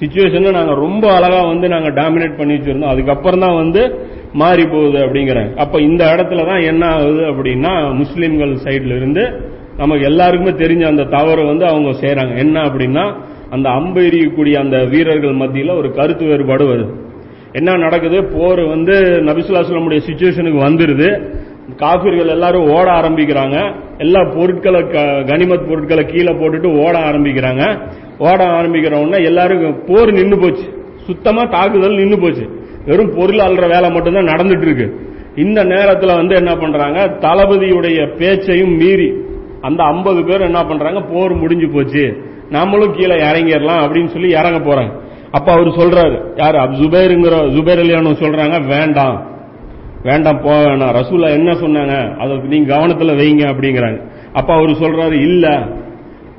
சுச்சுவேஷனை 0.00 0.50
நாங்க 0.58 0.74
ரொம்ப 0.84 1.04
அழகா 1.16 1.40
வந்து 1.52 1.66
நாங்க 1.74 1.88
டாமினேட் 2.00 2.38
பண்ணி 2.40 2.54
வச்சிருந்தோம். 2.56 2.92
அதுக்கப்புறம் 2.94 3.42
தான் 3.44 3.58
வந்து 3.62 3.82
மாறி 4.40 4.64
போகுது 4.74 4.98
அப்படிங்கிறாங்க. 5.06 5.52
அப்ப 5.64 5.80
இந்த 5.88 6.02
இடத்துல 6.14 6.44
தான் 6.50 6.62
என்ன 6.70 6.82
ஆகுது 6.96 7.22
அப்படின்னா 7.32 7.72
முஸ்லீம்கள் 8.02 8.54
சைட்ல 8.66 8.96
இருந்து 9.00 9.24
நமக்கு 9.80 10.04
எல்லாருக்குமே 10.10 10.52
தெரிஞ்ச 10.62 10.84
அந்த 10.92 11.04
தவறு 11.16 11.42
வந்து 11.50 11.64
அவங்க 11.72 11.90
செய்யறாங்க 12.02 12.34
என்ன 12.44 12.56
அப்படின்னா 12.68 13.04
அந்த 13.56 13.68
அம்பு 13.78 14.00
எறியக்கூடிய 14.08 14.56
அந்த 14.64 14.76
வீரர்கள் 14.92 15.40
மத்தியில 15.42 15.76
ஒரு 15.80 15.88
கருத்து 15.98 16.24
வேறுபாடு 16.30 16.64
வருது. 16.72 16.92
என்ன 17.52 17.76
நடக்குது? 17.76 18.24
போர் 18.24 18.60
வந்து 18.60 19.00
நபிசுல்லாஸ்லமுடைய 19.00 20.00
சுச்சுவேஷனுக்கு 20.06 20.58
வந்துருது. 20.58 21.38
காபிர்கள் 21.76 22.26
எல்லாரும் 22.26 22.70
ஓட 22.70 22.90
ஆரம்பிக்கிறாங்க. 22.90 23.74
எல்லா 23.98 24.24
பொருட்களை 24.34 24.86
க- 24.86 25.00
கனிமத் 25.00 25.68
பொருட்களை 25.68 26.04
கீழே 26.04 26.32
போட்டுட்டு 26.32 26.86
ஓட 26.86 26.98
ஆரம்பிக்கிறாங்க. 26.98 27.90
ஓட 28.18 28.46
ஆரம்பிக்கிற 28.46 29.24
எல்லாரும் 29.24 29.84
போர் 29.86 30.12
நின்று 30.12 30.38
போச்சு. 30.38 30.84
சுத்தமா 30.96 31.42
தாக்குதல் 31.42 31.94
நின்று 31.94 32.18
போச்சு. 32.18 32.48
வெறும் 32.86 33.14
பொருள் 33.16 33.36
அல்ற 33.36 33.68
வேலை 33.68 33.90
மட்டும்தான் 33.90 34.36
நடந்துட்டு 34.36 34.60
இருக்கு. 34.60 35.00
இந்த 35.34 35.64
நேரத்தில் 35.64 36.16
வந்து 36.16 36.34
என்ன 36.34 36.56
பண்றாங்க? 36.56 37.06
தளபதியுடைய 37.06 38.16
பேச்சையும் 38.16 38.76
மீறி 38.76 39.12
அந்த 39.60 39.82
50 39.82 40.26
பேர் 40.26 40.40
என்ன 40.40 40.64
பண்றாங்க? 40.64 41.00
போர் 41.00 41.34
முடிஞ்சு 41.34 41.70
போச்சு. 41.70 42.22
நம்மளும் 42.50 42.92
கீழே 42.92 43.14
இறங்கிடலாம் 43.14 43.82
அப்படின்னு 43.82 44.06
சொல்லி 44.06 44.28
இறங்க 44.30 44.58
போறாங்க. 44.58 45.08
அப்ப 45.30 45.52
அவர் 45.52 45.66
சொல்றாரு 45.66 46.22
யாரு? 46.36 46.58
அப் 46.58 46.72
ஜுபேர் 46.72 47.12
ஜுபைர் 47.56 47.82
அலியானு 47.84 48.12
சொல்றாங்க 48.20 48.66
வேண்டாம். 48.66 49.28
வேண்டாம் 50.02 50.40
போக 50.42 50.70
வேணாம். 50.70 50.94
ரசூலா 50.98 51.28
என்ன 51.30 51.52
சொன்னாங்க? 51.52 52.16
அதை 52.16 52.36
நீங்க 52.36 52.76
கவனத்துல 52.76 53.16
வைங்க 53.16 53.44
அப்படிங்கிறாங்க 53.50 54.00
அப்ப 54.32 54.54
அவர் 54.54 54.70
சொல்றாரு 54.70 55.12
இல்ல. 55.12 55.68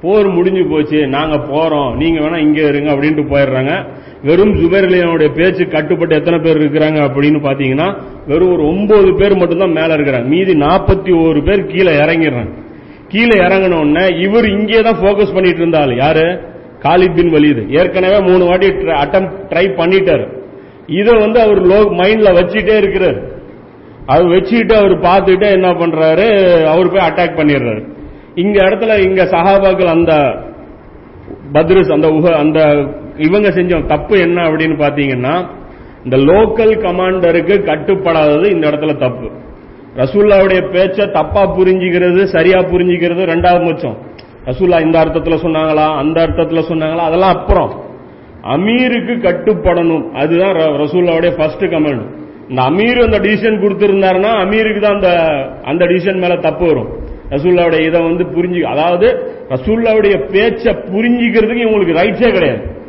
போர் 0.01 0.30
முடிஞ்சு 0.30 0.65
போச்சு. 0.65 1.08
நாங்க 1.08 1.36
போறோம். 1.38 1.95
நீங்க 1.95 2.19
வேணா 2.19 2.38
இங்க 2.38 2.62
இருங்க 2.62 2.91
அப்படின்ட்டு 2.91 3.25
போயிடுறாங்க. 3.34 3.86
வெறும் 4.23 4.56
ஜுபேர்லியானுடைய 4.56 5.34
பேச்சு 5.34 5.67
கட்டுப்பட்டு 5.67 6.15
எத்தனை 6.15 6.39
பேர் 6.39 6.58
இருக்கிறாங்க 6.58 6.97
அப்படின்னு 6.97 7.39
பாத்தீங்கன்னா 7.47 7.97
வெறும் 8.27 8.54
ஒரு 8.54 8.67
ஒன்பது 8.67 9.15
பேர் 9.15 9.36
மட்டும்தான் 9.36 9.71
மேல 9.71 9.95
இருக்கிறாங்க. 9.95 10.25
மீதி 10.25 10.54
நாற்பத்தி 10.54 11.27
ஒரு 11.27 11.43
பேர் 11.43 11.65
கீழே 11.65 11.91
இறங்கிடுறாங்க. 11.91 12.54
கீழே 13.08 13.39
இறங்கின 13.39 13.80
உடனே 13.80 14.17
இவர் 14.17 14.49
இங்கே 14.49 14.82
தான் 14.82 14.99
போக்கஸ் 14.99 15.34
பண்ணிட்டு 15.34 15.58
இருந்தாள் 15.58 15.95
யாரு? 15.95 16.49
Khalid 16.84 17.15
bin 17.15 17.30
Walid. 17.30 17.63
ஏற்கனவே 17.70 18.20
மூணு 18.20 18.46
வாட்டி 18.46 18.67
அட்டம் 19.04 19.28
ட்ரை 19.50 19.65
பண்ணிட்டாரு. 19.80 20.26
இதை 21.00 21.13
வந்து 21.20 21.39
அவர் 21.41 21.62
லோ 21.62 21.80
மைண்ட்ல 22.00 22.30
வச்சுட்டே 22.38 22.78
இருக்கிறார். 22.78 23.20
அது 24.06 24.24
வச்சுக்கிட்டு 24.28 24.76
அவர் 24.76 24.96
பார்த்துட்டு 25.00 25.48
என்ன 25.52 25.67
பண்றாரு? 25.72 26.28
அவர் 26.65 26.89
போய் 26.89 27.08
அட்டாக் 27.08 27.38
பண்ணிடுறாரு. 27.39 27.82
இங்க 28.36 28.58
இடத்துல 28.63 28.98
இங்க 29.08 29.24
சஹாபாக்கள் 29.24 29.94
அந்த 29.98 30.13
பத்ருஸ் 31.54 31.94
அந்த 31.94 32.08
உக 32.10 32.36
அந்த 32.38 32.60
இவங்க 33.17 33.52
செஞ்ச 33.52 33.80
தப்பு 33.82 34.20
என்ன 34.20 34.41
அப்படின்னு 34.41 34.76
பாத்தீங்கன்னா 34.84 35.36
இந்த 36.04 36.17
லோக்கல் 36.17 36.74
கமாண்டருக்கு 36.86 37.56
கட்டுப்படாதது 37.70 38.46
இந்த 38.52 38.70
இடத்துல 38.70 38.96
தப்பு. 39.00 39.28
ரசூல்லாவுடைய 39.96 40.60
பேச்ச 40.74 41.12
தப்பா 41.12 41.41
புரிஞ்சுக்கிறது 41.58 42.24
சரியா 42.24 42.58
புரிஞ்சுக்கிறது 42.58 43.24
ரெண்டாவது 43.34 43.65
பட்சம் 43.65 43.98
ரசூல்லா 44.45 44.82
இந்த 44.82 45.06
அர்த்தத்துல 45.06 45.38
சொன்னாங்களா 45.38 45.95
அந்த 45.95 46.27
அர்த்தத்துல 46.27 46.63
சொன்னாங்களா 46.69 46.97
அதெல்லாம் 46.97 47.38
அப்புறம். 47.38 47.73
அமீருக்கு 48.43 49.19
கட்டுப்படணும். 49.19 50.12
அதுதான் 50.12 50.56
ர- 50.56 50.82
ரசூல்லாவுடைய 50.82 51.38
ஃபர்ஸ்ட் 51.38 51.63
கமெண்ட் 51.63 52.19
இந்த 52.49 52.62
அமீர் 52.62 53.04
அந்த 53.04 53.19
டிசிஷன் 53.19 53.62
கொடுத்திருந்தாருன்னா 53.62 54.32
அமீருக்கு 54.32 54.80
தான் 54.80 54.93
அந்த 54.93 55.10
அந்த 55.63 55.86
டிசிஷன் 55.86 56.19
மேல 56.19 56.36
தப்பு 56.36 56.65
வரும். 56.65 56.89
ரசூல்லாவுடைய 57.30 57.88
இதை 57.88 58.01
வந்து 58.01 58.23
புரிஞ்சு 58.23 58.62
அதாவது 58.62 59.32
ரசூல்லாவுடைய 59.49 60.32
பேச்சை 60.32 60.73
புரிஞ்சுக்கிறதுக்கு 60.73 61.67
இவங்களுக்கு 61.67 61.97
ரைட்ஸே 61.97 62.32
கிடையாது. 62.32 62.80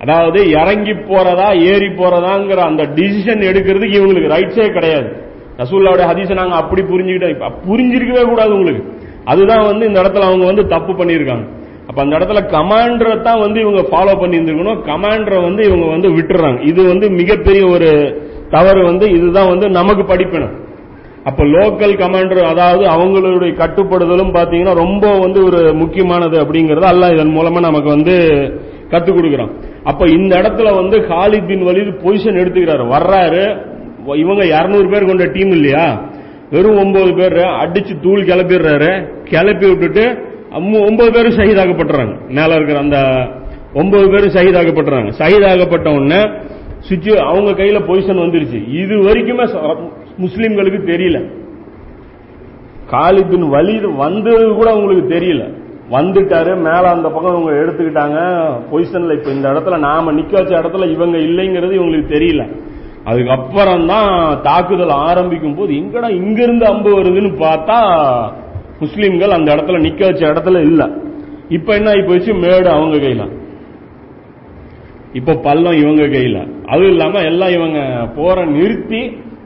அதாவது 0.00 0.50
இறங்கி 0.50 0.92
போறதா 0.92 1.60
ஏறி 1.60 1.86
போறதாங்கிற 1.86 2.56
அந்த 2.56 2.82
டிசிஷன் 2.82 3.40
எடுக்கிறதுக்கு 3.40 3.94
இவங்களுக்கு 3.94 4.32
ரைட்ஸே 4.32 4.72
கிடையாது. 4.72 5.22
ரசூல்லாவுடைய 5.56 6.06
ஹதீஸை 6.06 6.34
நாங்க 6.34 6.54
அப்படி 6.54 6.82
புரிஞ்சுக்கிட்டோம். 6.82 7.52
புரிஞ்சிருக்கவே 7.68 8.24
கூடாது 8.24 8.54
உங்களுக்கு. 8.54 9.03
அதுதான் 9.32 9.64
வந்து 9.70 9.84
இந்த 9.88 9.98
இடத்துல 10.02 10.26
அவங்க 10.30 10.44
வந்து 10.50 10.64
தப்பு 10.74 10.92
பண்ணியிருக்காங்க. 10.98 11.46
அப்ப 11.88 11.98
அந்த 12.02 12.14
இடத்துல 12.18 12.40
கமாண்டரை 12.54 13.14
தான் 13.26 13.40
வந்து 13.44 13.58
இவங்க 13.64 13.80
ஃபாலோ 13.90 14.12
பண்ணி 14.20 14.36
இருந்திருக்கணும் 14.38 14.82
கமாண்டரை 14.90 15.38
வந்து 15.46 15.62
இவங்க 15.68 15.86
வந்து 15.94 16.08
விட்டுறாங்க. 16.16 16.60
இது 16.70 16.80
வந்து 16.92 17.06
மிகப்பெரிய 17.20 17.64
ஒரு 17.74 17.90
தவறு 18.54 18.82
வந்து 18.90 19.06
இதுதான் 19.16 19.50
வந்து 19.52 19.66
நமக்கு 19.78 20.04
படிப்பினம். 20.12 20.54
அப்ப 21.28 21.42
லோக்கல் 21.54 21.94
கமாண்டர் 22.00 22.40
அதாவது 22.52 22.84
அவங்களுடைய 22.94 23.52
கட்டுப்படுதலும் 23.60 24.32
பாத்தீங்கன்னா 24.36 24.74
ரொம்ப 24.82 25.04
வந்து 25.24 25.38
ஒரு 25.48 25.60
முக்கியமானது 25.82 26.36
அப்படிங்கறது 26.42 26.86
அல்ல 26.90 27.12
இதன் 27.14 27.36
மூலமா 27.36 27.60
நமக்கு 27.68 27.88
வந்து 27.96 28.16
கத்துக் 28.92 29.16
கொடுக்குறான். 29.18 29.52
அப்ப 29.90 30.08
இந்த 30.16 30.32
இடத்துல 30.40 30.72
வந்து 30.80 30.96
ஹாலித் 31.10 31.48
பின் 31.50 31.64
வலிது 31.68 31.92
பொசிஷன் 32.02 32.40
எடுத்துக்கிறாரு. 32.42 32.84
வர்றாரு. 32.96 33.44
இவங்க 34.22 34.42
200 34.52 34.90
பேர் 34.92 35.08
கொண்ட 35.10 35.26
டீம் 35.36 35.52
இல்லையா? 35.56 35.86
வெறும் 36.54 36.78
ஒன்பது 36.78 37.14
பேர் 37.14 37.32
அடிச்சு 37.32 38.02
தூள் 38.02 38.26
கிளப்பிடுறாரு. 38.26 38.90
கிளப்பி 39.24 39.66
விட்டுட்டு 39.68 40.04
ஒன்பது 40.88 41.10
பேரும் 41.12 41.36
ஷஹீதாகப்பட்டுறாங்க 41.36 42.28
மேல 42.28 42.54
இருக்கிற 42.54 42.78
அந்த 42.78 42.98
ஒன்பது 43.74 44.10
பேரும் 44.10 44.34
ஷஹீதாகப்பட்டுறாங்க 44.34 45.12
சகிதாகப்பட்ட 45.18 45.88
உடனே 45.94 46.22
சுச்சு 46.88 47.12
அவங்க 47.16 47.50
கையில 47.50 47.76
பொசிஷன் 47.82 48.22
வந்துருச்சு. 48.24 48.58
இது 48.68 48.94
வரைக்குமே 48.96 49.44
முஸ்லீம்களுக்கு 49.44 50.20
முஸ்லிம்களுக்கு 50.20 50.80
தெரியல. 50.90 51.18
காலிபின் 52.90 53.48
வலி 53.48 53.80
வந்தது 53.96 54.54
கூட 54.54 54.74
உங்களுக்கு 54.74 55.14
தெரியல. 55.14 55.42
வந்துட்டாரு. 55.90 56.56
மேல 56.56 56.90
அந்த 56.90 57.08
பக்கம் 57.08 57.34
இவங்க 57.34 57.50
எடுத்துக்கிட்டாங்க. 57.62 58.18
பொசிஷன்ல 58.70 59.12
இப்ப 59.12 59.30
இந்த 59.30 59.48
இடத்துல 59.48 59.78
நாம 59.78 60.12
நிக்க 60.12 60.32
வச்ச 60.32 60.60
இடத்துல 60.60 60.90
இவங்க 60.90 61.18
இல்லைங்கிறது 61.18 61.72
இவங்களுக்கு 61.78 62.10
தெரியல. 62.14 62.42
அதுக்கப்புறம் 63.04 63.86
தான் 63.86 64.40
தாக்குதல் 64.42 64.92
ஆரம்பிக்கும் 65.08 65.54
போது 65.54 65.72
எங்கடா 65.72 66.10
இங்கிருந்து 66.10 66.66
அம்பு 66.66 67.02
வருதுன்னு 67.02 67.30
பார்த்தா 67.38 67.78
முஸ்லீம்கள் 68.80 69.28
அந்த 69.28 69.54
இடத்துல 69.54 69.80
நிக்க 69.80 70.04
வச்ச 70.04 70.32
இடத்துல 70.32 70.60
இல்ல. 70.60 70.90
இப்ப 71.48 71.74
என்ன 71.74 71.90
ஆகி 71.90 72.00
போச்சு? 72.00 72.34
மேடு 72.34 72.68
அவங்க 72.68 72.96
கையில. 72.96 73.24
இப்ப 75.12 75.34
பள்ளம் 75.34 75.76
இவங்க 75.76 76.02
கையில. 76.02 76.38
அதுவும் 76.66 76.90
இல்லாம 76.90 77.20
எல்லாம் 77.20 77.48
இவங்க 77.48 78.08
போற 78.16 78.44
நிறுத்தி 78.44 79.02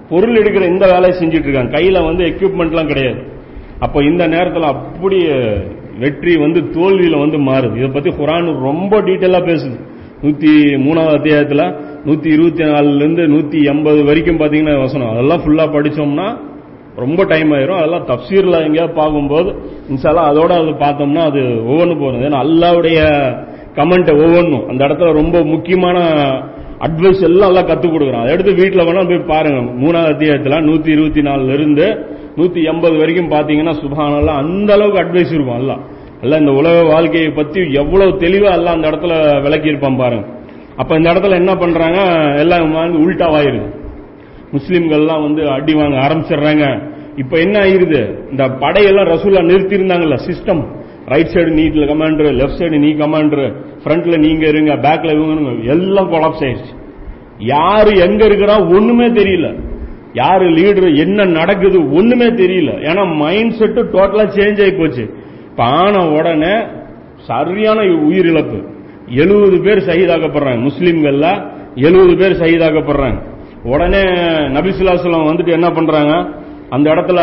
பொருள் 0.09 0.37
எடுக்கிற 0.37 0.67
இந்த 0.67 0.87
வேலையை 0.87 1.21
செஞ்சுட்டு 1.21 1.49
இருக்காங்க 1.49 1.79
கையில 1.79 2.05
வந்து 2.05 2.25
எக்யூப்மெண்ட்லாம் 2.25 2.87
கிடையாது. 2.87 3.21
அப்ப 3.81 4.03
இந்த 4.03 4.27
நேரத்தில் 4.27 4.63
அப்படி 4.63 5.19
வெற்றி 5.99 6.37
வந்து 6.37 6.61
தோல்வியில 6.61 7.19
வந்து 7.19 7.39
மாறுது. 7.39 7.77
இதை 7.77 7.89
பத்தி 7.89 8.11
குரான் 8.11 8.59
ரொம்ப 8.61 9.01
டீட்டெயிலா 9.01 9.41
பேசுது. 9.51 9.79
நூத்தி 10.23 10.53
மூணாவது 10.87 11.17
அத்தியாயத்துல 11.19 11.63
நூத்தி 12.07 12.27
இருபத்தி 12.27 12.65
நாலுல 12.65 12.97
இருந்து 12.97 13.23
நூத்தி 13.27 13.59
எண்பது 13.65 14.05
வரைக்கும் 14.05 14.39
பாத்தீங்கன்னா 14.39 14.79
வசனம். 14.79 15.11
அதெல்லாம் 15.11 15.43
ஃபுல்லா 15.43 15.67
படிச்சோம்னா 15.77 16.29
ரொம்ப 16.97 17.25
டைம் 17.25 17.51
ஆயிரும். 17.53 17.79
அதெல்லாம் 17.81 18.07
தப்சீர்ல 18.07 18.57
எங்கேயாவது 18.67 18.95
பார்க்கும்போது 18.95 19.51
இன்ஷால்லா 19.91 20.23
அதோட 20.31 20.53
அது 20.61 20.71
பார்த்தோம்னா 20.85 21.23
அது 21.31 21.41
ஒவ்வொன்று 21.41 21.99
போகிறது 21.99 22.27
ஏன்னா 22.29 22.41
அல்லாவுடைய 22.45 22.99
கமெண்ட் 23.77 24.11
ஒவ்வொன்றும் 24.25 24.69
அந்த 24.69 24.87
இடத்துல 24.87 25.13
ரொம்ப 25.13 25.43
முக்கியமான 25.45 25.99
அட்வைஸ் 26.87 27.23
எல்லாம் 27.23 27.51
எல்லாம் 27.51 27.69
கத்துக் 27.69 27.95
கொடுக்குறோம் 27.95 28.23
அதை 28.23 28.33
எடுத்து 28.33 28.53
வீட்டில் 28.53 28.87
வேணா 28.89 29.07
போய் 29.09 29.31
பாருங்க. 29.35 29.61
மூணாவது 29.85 30.13
அத்தியாயத்தில் 30.15 30.67
நூத்தி 30.69 30.89
இருபத்தி 30.89 31.21
நாலுல 31.21 31.53
இருந்து 31.53 31.87
நூத்தி 32.37 32.61
எண்பது 32.65 32.97
வரைக்கும் 32.97 33.31
பாத்தீங்கன்னா 33.31 33.75
சுபானெல்லாம் 33.83 34.41
அந்த 34.43 34.73
அளவுக்கு 34.73 35.03
அட்வைஸ் 35.05 35.33
இருக்கும் 35.35 35.61
எல்லாம் 35.61 35.83
எல்லாம் 36.21 36.41
இந்த 36.41 36.53
உலக 36.53 36.83
வாழ்க்கையை 36.83 37.31
பத்தி 37.31 37.61
எவ்வளவு 37.73 38.11
தெளிவா 38.11 38.53
எல்லாம் 38.53 38.75
அந்த 38.75 38.91
இடத்துல 38.91 39.43
விளக்கி 39.43 39.69
இருப்பான் 39.69 39.97
பாருங்க. 39.97 40.27
அப்ப 40.77 40.97
இந்த 40.97 41.13
இடத்துல 41.13 41.31
என்ன 41.31 41.55
பண்றாங்க? 41.55 42.01
எல்லாம் 42.39 42.73
வந்து 42.73 42.99
உல்டாவாயிருது 42.99 43.77
முஸ்லீம்கள்லாம் 44.53 45.23
வந்து 45.23 45.51
அடி 45.51 45.75
வாங்க 45.75 45.97
ஆரம்பிச்சிடுறாங்க. 45.97 46.91
இப்ப 47.17 47.39
என்ன 47.39 47.59
ஆயிருது? 47.59 48.31
இந்த 48.31 48.45
படையெல்லாம் 48.49 49.11
ரசூலா 49.15 49.43
நிறுத்தி 49.43 49.77
இருந்தாங்கல்ல 49.77 50.19
சிஸ்டம் 50.27 50.63
ரைட் 51.07 51.27
சைடு 51.27 51.51
நீட்ல 51.59 51.87
கமாண்டர் 51.87 52.31
லெஃப்ட் 52.35 52.59
சைடு 52.59 52.79
நீ 52.79 52.91
கமாண்டர் 52.93 53.57
ஃப்ரண்ட்ல 53.85 54.19
நீங்க 54.19 54.49
இருங்க 54.49 54.77
பேக்ல 54.77 55.15
இவங்க 55.15 55.73
எல்லாம் 55.73 56.13
கொலாப்ஸ் 56.13 56.45
ஆயிடுச்சு 56.45 56.75
யாரு 57.39 57.99
எங்க 57.99 58.27
இருக்கிறா? 58.27 58.75
ஒண்ணுமே 58.77 59.07
தெரியல. 59.09 59.59
யாரு 60.13 60.47
லீடர் 60.51 60.97
என்ன 60.97 61.25
நடக்குது? 61.25 61.91
ஒண்ணுமே 61.93 62.25
தெரியல. 62.25 62.71
ஏன்னா 62.83 63.17
மைண்ட் 63.17 63.53
செட்டு 63.53 63.83
டோட்டலா 63.95 64.25
சேஞ்ச் 64.37 64.61
ஆகி 64.63 64.73
போச்சு. 64.73 65.05
பான 65.59 66.07
உடனே 66.07 66.55
சரியான 67.27 67.81
உயிரிழப்பு. 67.81 68.59
எழுபது 69.09 69.61
பேர் 69.61 69.87
சகிதாக்கப்படுறாங்க. 69.87 70.69
முஸ்லீம்கள்ல 70.69 71.51
எழுபது 71.75 72.17
பேர் 72.17 72.41
சகிதாக்கப்படுறாங்க. 72.41 73.23
உடனே 73.65 74.03
நபிசுல்லாசலம் 74.55 75.29
வந்துட்டு 75.29 75.49
என்ன 75.49 75.71
பண்றாங்க? 75.71 76.29
அந்த 76.71 76.91
இடத்துல 76.91 77.21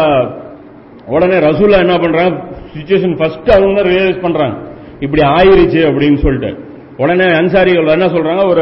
உடனே 1.05 1.37
ரசூலா 1.37 1.77
என்ன 1.79 1.97
பண்றாங்க? 1.97 2.43
சுச்சுவேஷன் 2.73 3.17
ஃபர்ஸ்ட் 3.17 3.49
அவங்க 3.49 3.81
தான் 3.81 3.91
ரியலைஸ் 3.91 4.21
பண்றாங்க. 4.21 4.57
இப்படி 4.99 5.21
ஆயிருச்சு 5.21 5.81
அப்படின்னு 5.89 6.17
சொல்லிட்டு. 6.17 6.63
உடனே 6.97 7.25
அன்சாரிகள் 7.25 7.87
என்ன 7.87 8.05
சொல்றாங்க? 8.05 8.47
ஒரு 8.49 8.61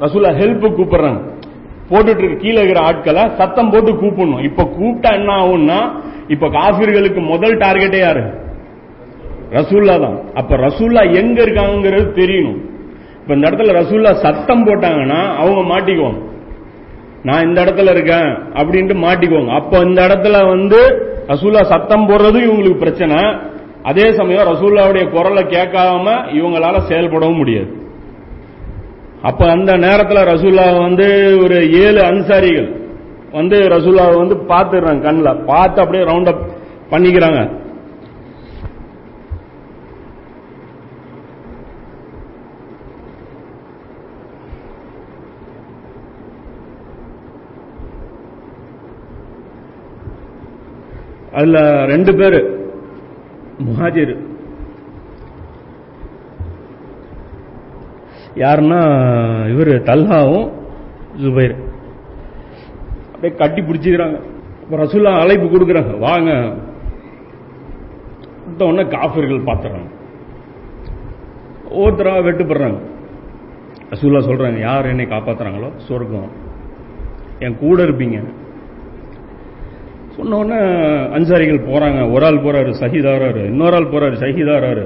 ரசூலா 0.00 0.32
ஹெல்ப் 0.40 0.74
கூப்பிடுறாங்க. 0.78 1.20
போட்டுட்டு 1.90 2.18
இருக்க 2.18 2.36
கீழே 2.36 2.60
இருக்கிற 2.60 2.80
ஆட்களை 2.80 3.28
சத்தம் 3.36 3.70
போட்டு 3.70 3.92
கூப்பிடணும். 3.92 4.44
இப்ப 4.44 4.62
கூப்பிட்டா 4.62 5.12
என்ன 5.12 5.32
ஆகும்னா 5.32 5.90
இப்ப 6.28 6.46
காபிர்களுக்கு 6.48 7.26
முதல் 7.26 7.58
டார்கெட்டே 7.58 7.98
யாரு? 7.98 8.45
ரசூல்லா 9.50 10.00
தான். 10.00 10.20
அப்ப 10.34 10.56
ரசூல்லா 10.56 11.14
எங்க 11.14 11.42
இருக்காங்கிறது 11.42 12.08
தெரியணும். 12.20 12.60
இப்ப 13.20 13.34
இந்த 13.34 13.50
இடத்துல 13.50 13.76
ரசூல்லா 13.76 14.12
சத்தம் 14.14 14.66
போட்டாங்கன்னா 14.66 15.36
அவங்க 15.36 15.74
மாட்டிக்குவாங்க. 15.74 16.18
நான் 17.22 17.42
இந்த 17.42 17.64
இடத்துல 17.64 17.90
இருக்கேன் 17.90 18.28
அப்படின்ட்டு 18.54 18.96
மாட்டிக்குவாங்க. 19.06 19.48
அப்ப 19.48 19.78
இந்த 19.78 20.06
இடத்துல 20.06 20.48
வந்து 20.48 20.76
ரசூல்லா 21.28 21.62
சத்தம் 21.62 22.08
போடுறது 22.08 22.38
இவங்களுக்கு 22.48 22.78
பிரச்சனை. 22.78 23.24
அதே 23.82 24.12
சமயம் 24.12 24.46
ரசூல்லாவுடைய 24.46 25.10
குரலை 25.10 25.42
கேட்காம 25.42 26.12
இவங்களால 26.32 26.80
செயல்படவும் 26.88 27.36
முடியாது. 27.36 27.84
அப்ப 29.22 29.50
அந்த 29.50 29.76
நேரத்தில் 29.76 30.16
ரசூல்லா 30.16 30.78
வந்து 30.78 31.38
ஒரு 31.42 31.72
ஏழு 31.72 32.02
அன்சாரிகள் 32.02 32.80
வந்து 33.32 33.56
ரசூல்லாவை 33.58 34.16
வந்து 34.16 34.34
பார்த்துடுறாங்க 34.34 35.00
கண்ணில். 35.00 35.44
பார்த்து 35.44 35.80
அப்படியே 35.80 36.04
ரவுண்ட் 36.04 36.28
அப் 36.28 36.46
பண்ணிக்கிறாங்க. 36.90 37.64
அதுல 51.36 51.84
ரெண்டு 51.86 52.14
பேரு. 52.14 52.40
முஹாஜிர். 53.58 54.14
யாருன்னா 58.34 58.80
இவர் 59.52 59.68
தல்ஹாவும் 59.68 60.48
ஜுபைர். 61.16 61.54
அப்படியே 63.14 63.38
கட்டி 63.38 63.62
பிடிச்சிக்கிறாங்க. 63.62 64.20
இப்ப 64.62 64.76
ரசூல்லா 64.76 65.20
அழைப்பு 65.20 65.46
கொடுக்குறாங்க. 65.46 65.98
வாங்க. 65.98 66.32
உடனே 68.58 68.88
காஃபிர்கள் 68.88 69.44
பார்த்துறாங்க 69.44 69.94
ஒவ்வொருத்தரா 71.70 72.12
வெட்டுப்படுறாங்க. 72.26 72.80
ரசூல்லா 73.90 74.20
சொல்றாங்க 74.28 74.58
யார் 74.60 74.86
என்னை 74.86 75.04
காப்பாத்துறாங்களோ? 75.04 75.76
சொர்க்கம். 75.76 76.30
என் 77.38 77.58
கூட 77.58 77.82
இருப்பீங்க. 77.82 78.18
சொன்னோடனே 80.16 80.58
அன்சாரிகள் 81.16 81.66
போறாங்க. 81.70 82.12
ஒரு 82.12 82.24
ஆள் 82.26 82.44
போறாரு 82.44 82.70
சஹிதாராரு 82.82 83.42
இன்னொரு 83.52 83.74
ஆள் 83.74 83.92
போறாரு 83.94 84.16
சஹிதாராரு 84.24 84.84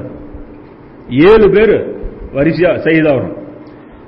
ஏழு 1.31 1.47
பேர் 1.51 1.77
வரிசையா 2.37 2.71
சஹிதாரம் 2.87 3.37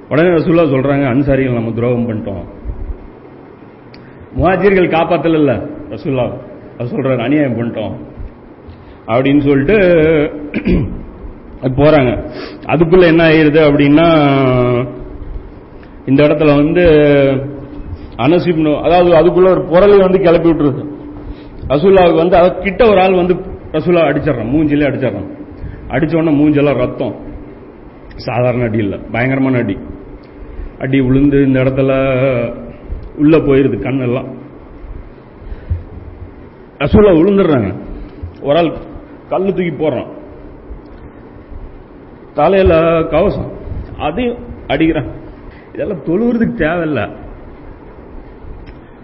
உடனே 0.08 0.28
ரசூல்லா 0.28 0.64
சொல்றாங்க 0.72 1.04
அன்சாரிகள் 1.14 1.58
நம்ம 1.58 1.72
துரோகம் 1.72 2.08
பண்ணிட்டோம். 2.08 2.44
முஹாஜிர்கள் 4.37 4.94
காப்பாத்தல 4.96 5.40
இல்ல 5.42 5.52
ரசூல்லா 5.90 6.26
அது 6.78 7.22
அநியாயம் 7.26 7.58
பண்ணிட்டோம். 7.58 7.94
அப்படின்னு 9.12 9.42
சொல்லிட்டு 9.48 9.76
போறாங்க. 11.78 12.12
அதுக்குள்ள 12.72 13.04
என்ன 13.06 13.22
ஆயிருது 13.30 13.61
அப்படின்னா 13.68 14.06
இந்த 16.06 16.20
இடத்துல 16.26 16.54
வந்து 16.62 16.85
அனசிப்னு 18.24 18.72
அதாவது 18.87 19.11
அதுக்குள்ள 19.20 19.50
ஒரு 19.50 19.62
பொருளை 19.72 19.98
வந்து 19.98 20.18
கிளப்பி 20.24 20.48
விட்டுருது 20.48 20.82
ரசூல்லாவுக்கு 21.72 22.16
வந்து 22.16 22.37
அது 22.37 22.58
கிட்ட 22.58 22.88
ஒரு 22.88 23.00
ஆள் 23.00 23.14
வந்து 23.14 23.35
ரசூல்லா 23.72 24.02
அடிச்சிடறான் 24.02 24.50
மூஞ்சிலே 24.50 24.85
அடிச்சிடறான். 24.85 25.30
அடிச்ச 25.88 26.16
உடனே 26.16 26.44
மூஞ்செல்லாம் 26.44 26.76
ரத்தம். 26.76 27.20
சாதாரண 28.16 28.62
அடி 28.62 28.78
இல்லை 28.78 28.98
பயங்கரமான 28.98 29.58
அடி. 29.58 29.78
அடி 30.78 31.00
விழுந்து 31.00 31.46
இந்த 31.46 31.62
இடத்துல 31.62 31.90
உள்ள 33.16 33.37
போயிருது 33.37 33.80
கண்ணெல்லாம். 33.80 34.35
ரசூல்லா 36.78 37.12
விழுந்துடுறாங்க 37.16 37.80
ஒரு 38.42 38.58
ஆள் 38.58 38.76
கல்லு 39.28 39.54
தூக்கி 39.54 39.85
போடுறான். 39.85 40.12
தலையில 42.35 43.02
கவசம். 43.02 43.52
அதையும் 43.98 44.38
அடிக்கிறான். 44.66 45.11
இதெல்லாம் 45.74 46.04
தொழுவுறதுக்கு 46.04 46.54
தேவையில்லை. 46.54 47.02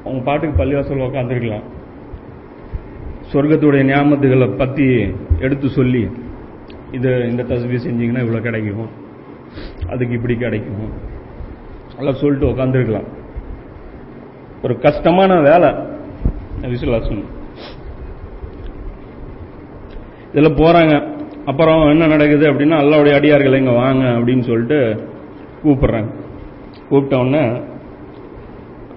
அவங்க 0.04 0.24
பாட்டுக்கு 0.24 0.64
பள்ளிவாசல் 0.64 1.06
உட்காந்துருக்கலாம் 1.08 1.76
சொர்க்கத்துடைய 3.32 3.82
ஞாபகத்துகளை 3.84 4.56
பத்தி 4.56 5.14
எடுத்து 5.38 5.68
சொல்லி 5.68 6.10
இது 6.92 7.28
இந்த 7.30 7.42
தஸ்வி 7.42 7.78
செஞ்சீங்கன்னா 7.86 8.18
இவ்வளவு 8.18 8.40
கிடைக்கும். 8.40 8.90
அதுக்கு 9.88 10.14
இப்படி 10.14 10.36
கிடைக்கும். 10.36 10.92
எல்லாம் 11.98 12.14
சொல்லிட்டு 12.14 12.46
உட்காந்துருக்கலாம் 12.46 13.06
ஒரு 14.62 14.78
கஷ்டமான 14.78 15.40
வேலை. 15.40 15.74
விசுவாசம் 16.68 17.24
இதுல 20.32 20.50
போறாங்க. 20.60 21.16
அப்புறம் 21.44 21.88
என்ன 21.88 22.06
நடக்குது 22.06 22.52
அப்படின்னா 22.52 22.78
அல்லாவுடைய 22.80 23.14
அடியார்கள் 23.14 23.58
இங்க 23.58 23.70
வாங்க 23.70 24.04
அப்படின்னு 24.04 24.42
சொல்லிட்டு 24.42 25.08
கூப்பிடுறாங்க. 25.64 26.14
கூப்பிட்ட 26.88 27.18
உடனே 27.18 27.60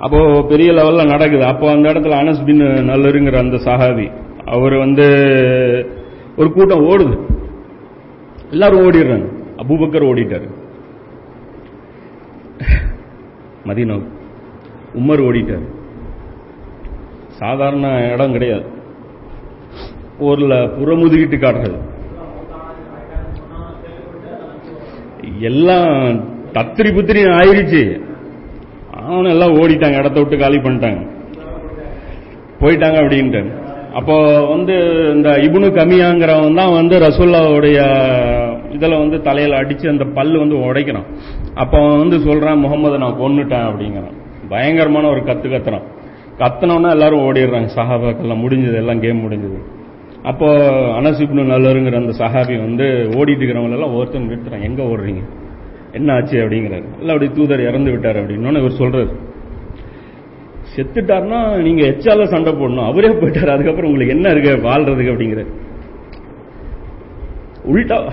அப்போ 0.01 0.45
பெரிய 0.49 0.71
லெவல்ல 0.71 1.07
நடக்குது. 1.07 1.45
அப்போ 1.45 1.71
அந்த 1.71 1.89
இடத்துல 1.89 2.19
அனஸ் 2.21 2.45
பின் 2.45 2.61
நல்லருங்கிற 2.61 3.37
அந்த 3.37 3.57
சஹாபி 3.57 4.07
அவர் 4.45 4.73
வந்து 4.73 5.05
ஒரு 6.37 6.53
கூட்டம் 6.53 6.87
ஓடுது. 6.87 7.17
எல்லாரும் 8.49 8.79
ஓடிடுறாங்க. 8.79 9.27
அபூபக்கர் 9.57 10.07
ஓடிட்டாரு. 10.11 10.49
மதீனம் 13.65 14.07
உமர் 14.99 15.23
ஓடிட்டாரு. 15.27 15.67
சாதாரண 17.27 18.09
இடம் 18.11 18.31
கிடையாது. 18.31 18.65
ஊர்ல 20.19 20.55
புறமுதுகிட்டு 20.55 21.37
காட்டுறது. 21.39 21.79
எல்லாம் 25.39 26.19
தத்திரி 26.53 26.89
புத்திரி 26.95 27.21
ஆயிடுச்சு. 27.39 28.10
அவனு 29.13 29.29
எல்லாம் 29.29 29.55
ஓடிட்டாங்க 29.55 29.97
இடத்த 29.97 30.19
விட்டு 30.19 30.37
காலி 30.37 30.57
பண்ணிட்டாங்க. 30.57 31.01
போயிட்டாங்க 32.61 32.97
அப்படின்ட்டு. 33.03 33.41
அப்போ 33.93 34.15
வந்து 34.45 34.75
இந்த 35.13 35.29
இபுனு 35.29 35.69
கமியாங்கிறவன் 35.77 36.53
தான் 36.53 36.73
வந்து 36.73 36.99
ரசூல்லாவுடைய 36.99 37.79
இதில் 38.71 38.97
வந்து 38.97 39.21
தலையில் 39.21 39.51
அடிச்சு 39.51 39.87
அந்த 39.89 40.05
பல்லு 40.05 40.39
வந்து 40.39 40.55
உடைக்கிறான் 40.57 41.07
அப்போ 41.55 41.77
அவன் 41.81 41.97
வந்து 41.97 42.17
சொல்றான் 42.17 42.59
முகமது 42.59 42.97
நான் 42.97 43.19
கொன்னுட்டேன் 43.21 43.67
அப்படிங்கிறான். 43.69 44.15
பயங்கரமான 44.49 45.07
ஒரு 45.07 45.19
கத்து 45.19 45.49
கத்துறான். 45.49 45.85
கத்துனோன்னா 46.39 46.89
எல்லாரும் 46.89 47.23
ஓடிடுறாங்க. 47.27 47.69
சஹாபாக்கெல்லாம் 47.75 48.43
முடிஞ்சது 48.43 48.75
எல்லாம் 48.75 48.99
கேம் 48.99 49.23
முடிஞ்சது. 49.25 49.59
அப்போ 50.23 50.47
அனசிப்னு 50.99 51.43
நல்லருங்கிற 51.51 51.95
அந்த 51.95 52.13
சஹாபி 52.17 52.55
வந்து 52.59 52.85
ஓடிட்டு 53.13 53.43
இருக்கிறவங்க 53.43 53.71
எல்லாம் 53.71 53.95
ஒருத்தன் 53.95 54.27
நிறுத்துறான். 54.29 54.63
எங்க 54.63 54.83
ஓடுறீங்க? 54.83 55.21
என்ன 55.91 56.13
ஆச்சு 56.13 56.37
அப்படிங்கிறாரு. 56.37 56.83
இல்ல 56.99 57.13
அப்படி 57.13 57.31
தூதர் 57.31 57.61
இறந்து 57.61 57.91
விட்டார் 57.91 58.15
அப்படின்னு 58.15 58.57
இவர் 58.57 58.71
சொல்றாரு. 58.71 59.13
செத்துட்டாருன்னா 60.75 61.61
நீங்க 61.61 61.87
எச்சால 61.87 62.23
சண்டை 62.23 62.53
போடணும். 62.53 62.85
அவரே 62.85 63.07
போயிட்டாரு. 63.07 63.47
அதுக்கப்புறம் 63.47 63.91
உங்களுக்கு 63.91 64.13
என்ன 64.13 64.29
இருக்கு? 64.29 64.67
வாழ்றதுக்கு 64.67 65.15
அப்படிங்கிற 65.15 65.45
உள்டா 67.67 68.11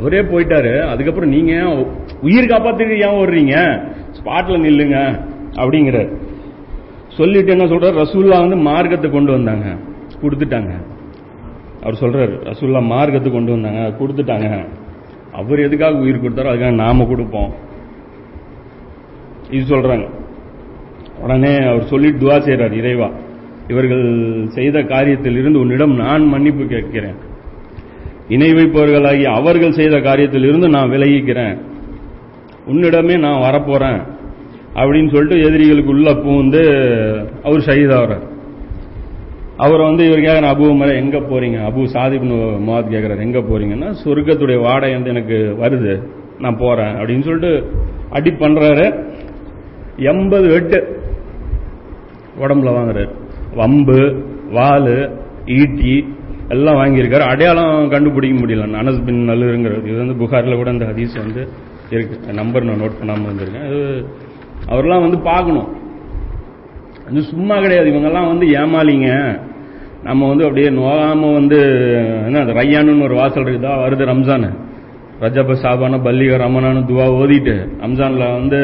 அவரே 0.00 0.20
போயிட்டாரு. 0.32 0.72
அதுக்கப்புறம் 0.92 1.32
நீங்க 1.36 1.52
உயிர் 2.22 2.50
காப்பாத்துக்கு 2.52 2.96
ஏன் 3.06 3.16
ஓடுறீங்க? 3.20 3.56
ஸ்பாட்ல 4.18 4.58
நில்லுங்க 4.66 4.98
அப்படிங்கிறார். 5.60 6.10
சொல்லிட்டு 7.18 7.52
என்ன 7.52 7.64
சொல்ற 7.64 7.88
ரசூல்லா 8.02 8.36
வந்து 8.44 8.56
மார்க்கத்தை 8.56 9.08
கொண்டு 9.10 9.32
வந்தாங்க. 9.32 9.68
கொடுத்துட்டாங்க. 10.22 10.72
அவர் 11.82 12.00
சொல்றாரு 12.02 12.34
ரசூல்லா 12.50 12.80
மார்க்கத்தை 12.92 13.32
கொண்டு 13.32 13.50
வந்தாங்க. 13.50 13.82
கொடுத்துட்டாங்க. 14.00 14.48
அவர் 15.32 15.64
எதுக்காக 15.66 16.02
உயிர் 16.04 16.22
கொடுத்தாரோ 16.22 16.50
அதுக்காக 16.52 16.74
நாம 16.84 17.04
கொடுப்போம். 17.04 17.50
இது 19.50 19.64
சொல்றாங்க. 19.74 20.06
உடனே 21.22 21.52
அவர் 21.70 21.90
சொல்லிட்டு 21.92 22.22
துவா 22.22 22.36
செய்யறார் 22.46 22.78
இறைவா. 22.82 23.08
இவர்கள் 23.68 24.04
செய்த 24.48 24.78
காரியத்தில் 24.82 25.38
இருந்து 25.40 25.58
உன்னிடம் 25.58 25.94
நான் 25.94 26.24
மன்னிப்பு 26.24 26.64
கேட்கிறேன். 26.66 27.18
இணை 28.30 28.52
வைப்பவர்களாகிய 28.52 29.24
அவர்கள் 29.24 29.72
செய்த 29.72 29.96
காரியத்தில் 29.96 30.48
இருந்து 30.48 30.68
நான் 30.68 30.90
விலகிக்கிறேன். 30.90 31.58
உன்னிடமே 32.66 33.18
நான் 33.18 33.40
வரப்போறேன். 33.40 34.02
அப்படின்னு 34.74 35.14
சொல்லிட்டு 35.14 35.46
எதிரிகளுக்கு 35.46 35.90
உள்ள 35.90 36.10
பூந்து 36.10 36.62
அவர் 37.42 37.58
ஷஹீதாகிறார் 37.58 38.28
அவர் 39.56 39.80
வந்து 39.80 40.06
இவர் 40.06 40.18
கேட்குற 40.18 40.46
அபு 40.46 40.76
மலை 40.76 40.96
எங்க 40.96 41.18
போறீங்க? 41.18 41.70
அபு 41.70 41.86
சாதிப்னு 41.92 42.60
மாத் 42.68 42.88
கேட்கிறார் 42.88 43.18
எங்க 43.18 43.38
போறீங்கன்னா 43.38 43.94
சொர்க்கத்துடைய 44.04 44.60
வாடகை 44.60 44.94
வந்து 44.94 45.10
எனக்கு 45.10 45.56
வருது. 45.60 46.06
நான் 46.38 46.56
போறேன். 46.56 46.94
அப்படின்னு 46.94 47.22
சொல்லிட்டு 47.22 47.70
அடி 48.10 48.30
பண்றாரு. 48.30 49.14
எண்பது 49.96 50.48
வெட்டு 50.48 51.00
உடம்புல 52.40 52.68
வாங்குறாரு. 52.68 53.08
வம்பு 53.54 54.22
வாலு 54.52 55.20
ஈட்டி 55.46 56.18
எல்லாம் 56.50 56.76
வாங்கியிருக்காரு. 56.76 57.24
அடையாளம் 57.32 57.88
கண்டுபிடிக்க 57.88 58.34
முடியல. 58.40 58.64
அனஸ் 58.82 59.04
பின் 59.04 59.28
நல்லுங்கிறது 59.28 59.86
இது 59.86 59.98
வந்து 60.04 60.14
புகாரில் 60.14 60.56
கூட 60.56 60.70
அந்த 60.70 60.84
ஹதீஸ் 60.84 61.16
வந்து 61.16 61.42
இருக்கு. 61.90 62.32
நம்பர் 62.32 62.64
நான் 62.64 62.80
நோட் 62.80 62.98
பண்ணாமல் 62.98 63.28
வந்திருக்கேன். 63.30 63.66
அது 63.66 63.80
அவர்லாம் 64.68 65.00
வந்து 65.00 65.18
பார்க்கணும். 65.18 65.68
அது 67.08 67.22
சும்மா 67.22 67.60
கிடையாது. 67.60 67.90
இவங்கெல்லாம் 67.90 68.26
வந்து 68.26 68.46
ஏமாலிங்க 68.46 69.40
நம்ம 70.02 70.28
வந்து 70.28 70.44
அப்படியே 70.44 70.68
நோகாம 70.70 71.32
வந்து 71.32 71.58
என்ன 72.26 72.40
அது 72.40 72.52
ரையானுன்னு 72.52 73.02
ஒரு 73.02 73.14
வாசல் 73.14 73.44
இருக்குதா? 73.44 73.72
வருது 73.84 74.04
ரம்ஜான். 74.12 74.48
ரஜப 75.20 75.52
சாபான 75.52 75.96
பல்லிக 75.96 76.36
ரமணானு 76.36 76.82
துவா 76.90 77.06
ஓதிட்டு 77.20 77.54
ரம்ஜான்ல 77.82 78.32
வந்து 78.32 78.60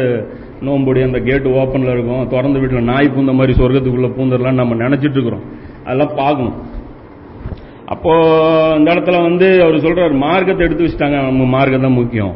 நோம்புடி 0.61 1.03
அந்த 1.03 1.19
கேட்டு 1.19 1.49
ஓப்பன்ல 1.51 1.93
இருக்கும். 1.93 2.29
திறந்து 2.29 2.61
வீட்டில் 2.61 2.89
நாய் 2.91 3.13
பூந்த 3.17 3.33
மாதிரி 3.33 3.53
சொர்க்கத்துக்குள்ள 3.63 4.09
பூந்தரலாம் 4.19 4.61
நம்ம 4.61 4.89
நினைச்சிட்டு 4.89 5.17
இருக்கிறோம். 5.17 5.45
அதெல்லாம் 5.85 6.15
பார்க்கணும். 6.17 6.57
அப்போ 7.93 8.13
இந்த 8.79 8.89
இடத்துல 8.95 9.17
வந்து 9.29 9.49
அவர் 9.65 9.85
சொல்றார் 9.85 10.15
மார்க்கத்தை 10.27 10.63
எடுத்து 10.67 10.85
வச்சுட்டாங்க 10.85 11.19
நம்ம 11.29 11.45
மார்க்கம் 11.57 11.85
தான் 11.87 11.99
முக்கியம். 12.01 12.33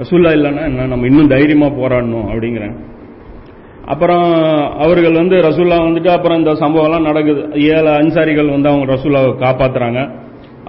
ரசூல்லா 0.00 0.30
இல்லைன்னா 0.36 0.62
என்ன 0.70 0.86
நம்ம 0.92 1.06
இன்னும் 1.10 1.32
தைரியமா 1.34 1.68
போராடணும் 1.80 2.28
அப்படிங்கிறேன். 2.32 2.76
அப்புறம் 3.92 4.26
அவர்கள் 4.84 5.18
வந்து 5.20 5.36
ரசூல்லா 5.48 5.76
வந்துட்டு 5.88 6.10
அப்புறம் 6.14 6.38
இந்த 6.40 6.52
சம்பவம்லாம் 6.62 7.06
நடக்குது. 7.10 7.42
ஏழு 7.74 7.90
அன்சாரிகள் 8.00 8.54
வந்து 8.54 8.70
அவங்க 8.70 8.86
ரசூல்லாவை 8.94 9.30
காப்பாத்துறாங்க. 9.44 10.00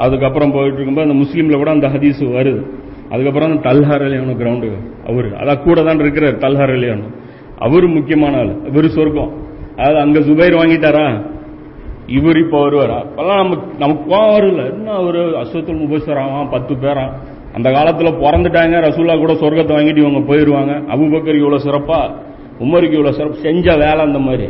அதுக்கப்புறம் 0.06 0.54
போயிட்டு 0.56 0.78
இருக்கும்போது 0.78 1.08
அந்த 1.08 1.18
முஸ்லீம்ல 1.24 1.58
கூட 1.62 1.72
அந்த 1.78 1.88
ஹதீஸ் 1.96 2.22
வருது. 2.38 2.62
அதுக்கப்புறம் 3.14 3.50
அந்த 3.50 3.62
தல்ஹார் 3.70 4.06
அலியானு 4.08 4.36
கிரவுண்டு 4.42 4.70
அவர் 5.10 5.28
அதான் 5.42 5.64
கூட 5.66 5.80
தான் 5.88 6.02
இருக்கிறார் 6.04 6.36
தல்ஹார் 6.46 6.74
அலியானு 6.78 7.08
அவரு 7.66 7.88
முக்கியமான 7.98 8.38
ஆள் 8.42 8.54
இவர் 8.70 8.88
சொர்க்கம். 8.98 9.32
அதாவது 9.80 10.00
அங்க 10.06 10.20
சுபைர் 10.28 10.60
வாங்கிட்டாரா? 10.62 11.08
இவர் 12.10 12.38
இப்போ 12.38 12.62
வருவார்? 12.62 13.06
அப்பெல்லாம் 13.06 13.36
நமக்கு 13.36 13.78
நமக்கு 13.78 14.16
கோவம் 14.16 14.36
வரல. 14.38 14.70
என்ன 14.70 15.00
ஒரு 15.00 15.30
அஸ்வத்துல் 15.30 15.82
முபஸ்வராவான் 15.82 16.52
பத்து 16.52 16.74
பேரா? 16.74 17.12
அந்த 17.54 17.70
காலத்துல 17.70 18.12
பிறந்துட்டாங்க 18.12 18.80
ரசூல்லா 18.80 19.18
கூட 19.18 19.34
சொர்க்கத்தை 19.34 19.78
வாங்கிட்டு 19.78 19.98
இவங்க 19.98 20.20
போயிருவாங்க. 20.20 20.72
அபுபக்கர் 20.72 21.36
இவ்வளவு 21.36 21.64
சிறப்பா? 21.64 22.16
உமருக்கு 22.60 22.92
இவ்வளவு 22.92 23.14
சிறப்பு? 23.14 23.36
செஞ்ச 23.36 23.76
வேலை 23.76 24.00
அந்த 24.00 24.20
மாதிரி. 24.20 24.50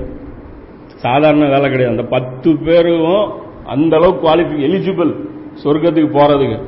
சாதாரண 0.96 1.46
வேலை 1.46 1.70
கிடையாது. 1.70 1.98
அந்த 1.98 2.04
பத்து 2.04 2.58
பேரும் 2.58 3.32
அந்த 3.66 3.96
அளவுக்கு 3.96 4.28
குவாலிஃபி 4.28 4.60
எலிஜிபிள் 4.60 5.16
சொர்க்கத்துக்கு 5.64 6.18
போறதுக்கு. 6.18 6.60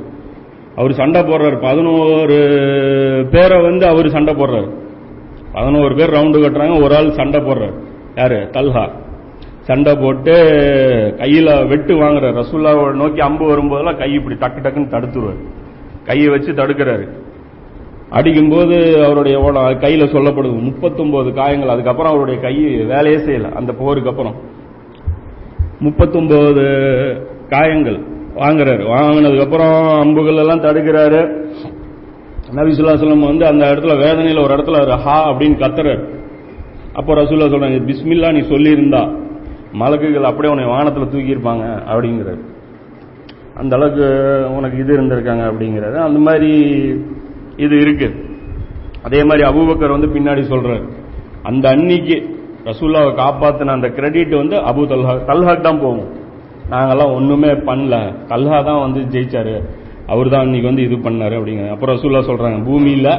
அவர் 0.75 0.93
சண்டை 0.93 1.21
போடுறாரு. 1.21 1.61
பதினோரு 1.61 2.37
பேரை 3.31 3.61
வந்து 3.61 3.87
அவர் 3.87 4.09
சண்டை 4.09 4.33
போடுறாரு. 4.33 4.69
பதினோரு 5.53 5.95
பேர் 5.95 6.09
ரவுண்டு 6.09 6.43
கட்டுறாங்க. 6.43 6.83
ஒரு 6.83 6.95
ஆள் 6.95 7.11
சண்டை 7.11 7.41
போடுறாரு. 7.41 7.73
யாரு? 8.15 8.49
தல்ஹா. 8.51 8.89
சண்டை 9.61 9.95
போட்டு 9.95 10.33
கையில 11.17 11.67
வெட்டு 11.67 11.93
வாங்குறாரு 11.93 12.43
ரசூல்லாவை 12.43 12.93
நோக்கி 12.93 13.19
அம்பு 13.19 13.45
வரும்போதெல்லாம் 13.45 13.97
கை 13.97 14.13
இப்படி 14.13 14.35
டக்கு 14.35 14.65
டக்குன்னு 14.65 14.89
தடுத்துருவார். 14.89 15.43
கையை 16.05 16.27
வச்சு 16.27 16.51
தடுக்கிறாரு. 16.51 17.07
அடிக்கும்போது 18.09 19.03
அவருடைய 19.05 19.39
ஓட- 19.39 19.59
கையில 19.59 20.09
சொல்லப்படுது. 20.09 20.61
முப்பத்தொன்பது 20.61 21.33
காயங்கள். 21.33 21.69
அதுக்கப்புறம் 21.69 22.11
அவருடைய 22.11 22.39
கை 22.39 22.55
வேலையே 22.85 23.17
செய்யல. 23.17 23.51
அந்த 23.51 23.73
போருக்கு 23.73 24.09
அப்புறம். 24.09 24.35
முப்பத்தொன்பது 25.79 26.63
காயங்கள் 27.49 27.99
வாங்குறாரு. 28.35 28.83
வாங்கினதுக்கு 28.83 29.43
அப்புறம் 29.43 29.99
அம்புகள் 29.99 30.35
எல்லாம் 30.35 30.61
தடுக்கிறாரு. 30.61 31.47
நபிசுல்லா 32.51 32.95
சொல்லம் 32.95 33.25
வந்து 33.25 33.45
அந்த 33.45 33.65
இடத்துல 33.65 33.93
வேதனையில 33.93 34.43
ஒரு 34.43 34.55
இடத்துல 34.55 34.89
ஹா 34.89 35.29
அப்படின்னு 35.29 35.59
கத்துறாரு. 35.59 36.09
அப்போ 36.93 37.15
ரசூல்லா 37.15 37.49
சொல்றாங்க 37.49 37.85
பிஸ்மில்லா 37.85 38.31
நீ 38.31 38.39
சொல்லியிருந்தா. 38.39 39.19
மலக்குகள் 39.79 40.29
அப்படியே 40.29 40.51
உன்னை 40.53 40.65
வானத்தில் 40.65 41.11
தூக்கியிருப்பாங்க 41.13 41.65
அப்படிங்கிறாரு. 41.91 42.41
அந்த 43.61 43.75
அளவுக்கு 43.77 44.05
உனக்கு 44.57 44.77
இது 44.77 44.91
இருந்திருக்காங்க 44.97 45.43
அப்படிங்கிறாரு. 45.51 45.97
அந்த 46.07 46.19
மாதிரி 46.19 46.51
இது 47.65 47.75
இருக்கு. 47.79 48.07
அதே 49.07 49.23
மாதிரி 49.23 49.43
அபூபக்கர் 49.49 49.95
வந்து 49.95 50.09
பின்னாடி 50.15 50.41
சொல்றாரு. 50.53 50.85
அந்த 51.49 51.65
அன்னிக்கு 51.75 52.17
ரசூல்லாவை 52.69 53.11
காப்பாத்தின 53.21 53.73
அந்த 53.77 53.87
கிரெடிட் 53.97 54.33
வந்து 54.41 54.57
அபு 54.69 54.81
தல்ஹா 54.91 55.13
தல்ஹாக்கு 55.29 55.61
தான் 55.61 55.83
போகும். 55.85 56.09
நாங்கெல்லாம் 56.71 57.13
ஒண்ணுமே 57.17 57.51
பண்ணல. 57.69 57.95
தல்ஹா 58.31 58.63
தான் 58.69 58.83
வந்து 58.85 58.99
ஜெயிச்சாரு. 59.13 59.55
அவர் 60.07 60.29
தான் 60.33 60.45
இன்னைக்கு 60.47 60.69
வந்து 60.69 60.83
இது 60.87 60.95
பண்ணாரு 61.07 61.35
அப்படிங்கிற 61.39 61.69
அப்புறம் 61.75 61.95
ரசூல்லா 61.95 62.21
சொல்றாங்க 62.29 62.59
பூமியில 62.69 63.09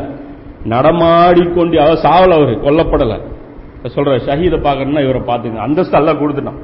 நடமாடிக்கொண்டு 0.72 1.76
அதாவது 1.82 2.02
சாவல் 2.06 2.36
அவர் 2.38 2.52
கொல்லப்படலை. 2.66 3.18
சொல்ற 3.88 4.12
ஷஹீதை 4.26 4.58
பார்க்கணும்னா 4.66 5.02
இவரை 5.06 5.22
பார்த்துங்க. 5.30 5.56
அந்தஸ்து 5.56 5.96
அல்ல 5.96 6.12
கொடுத்துட்டான். 6.12 6.60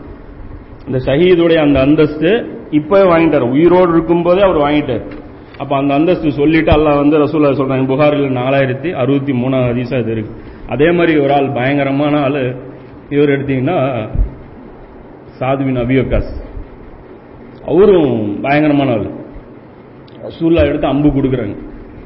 இந்த 0.87 0.98
ஷஹீதுடைய 1.07 1.57
அந்த 1.57 1.81
அந்தஸ்து 1.81 2.31
இப்பவே 2.70 3.04
வாங்கிட்டார். 3.12 3.40
உயிரோடு 3.40 3.90
இருக்கும்போதே 3.92 4.40
அவர் 4.40 4.61
வாங்கிட்டார். 4.66 5.04
அப்ப 5.59 5.76
அந்த 5.76 5.94
அந்தஸ்து 5.94 6.33
சொல்லிட்டு 6.33 6.70
அல்லாஹ் 6.72 7.00
வந்து 7.02 7.16
ரசூல்லா 7.18 7.50
சொல்றாங்க 7.61 7.87
புகாரில் 7.87 8.37
நாலாயிரத்தி 8.40 8.92
அறுபத்தி 8.92 9.33
மூணாவது 9.33 9.70
அதிசா 9.72 9.98
இது 9.98 10.12
இருக்கு. 10.12 10.33
அதே 10.68 10.90
மாதிரி 10.90 11.18
ஒரு 11.18 11.33
ஆள் 11.33 11.48
பயங்கரமான 11.50 12.20
ஆள். 12.20 12.54
இவர் 13.09 13.33
எடுத்தீங்கன்னா 13.37 13.78
சாதுவின் 15.38 15.81
அபியோகாஸ் 15.85 16.31
அவரும் 17.70 18.40
பயங்கரமான 18.42 18.90
ஆள். 18.92 19.09
ரசூல்லா 20.26 20.62
எடுத்து 20.68 20.87
அம்பு 20.87 21.09
கொடுக்குறாங்க. 21.09 21.57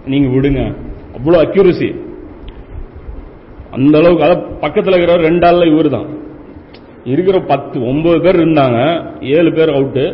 நீங்க 0.07 0.29
விடுங்க. 0.37 0.62
அவ்வளோ 1.16 1.38
அக்யூரசி 1.46 1.88
அந்த 3.76 3.94
அளவுக்கு 4.00 4.26
அதாவது 4.26 4.42
பக்கத்தில் 4.64 4.96
இருக்கிற 4.96 5.16
ரெண்டு 5.28 5.46
ஆள்ல 5.48 5.66
இவர் 5.72 5.88
தான் 5.96 6.08
இருக்கிற 7.12 7.37
பத்து 7.52 7.76
ஒன்பது 7.90 8.18
பேர் 8.24 8.42
இருந்தாங்க 8.42 8.80
ஏழு 9.37 9.50
பேர் 9.58 9.74
அவுட்டு 9.76 10.04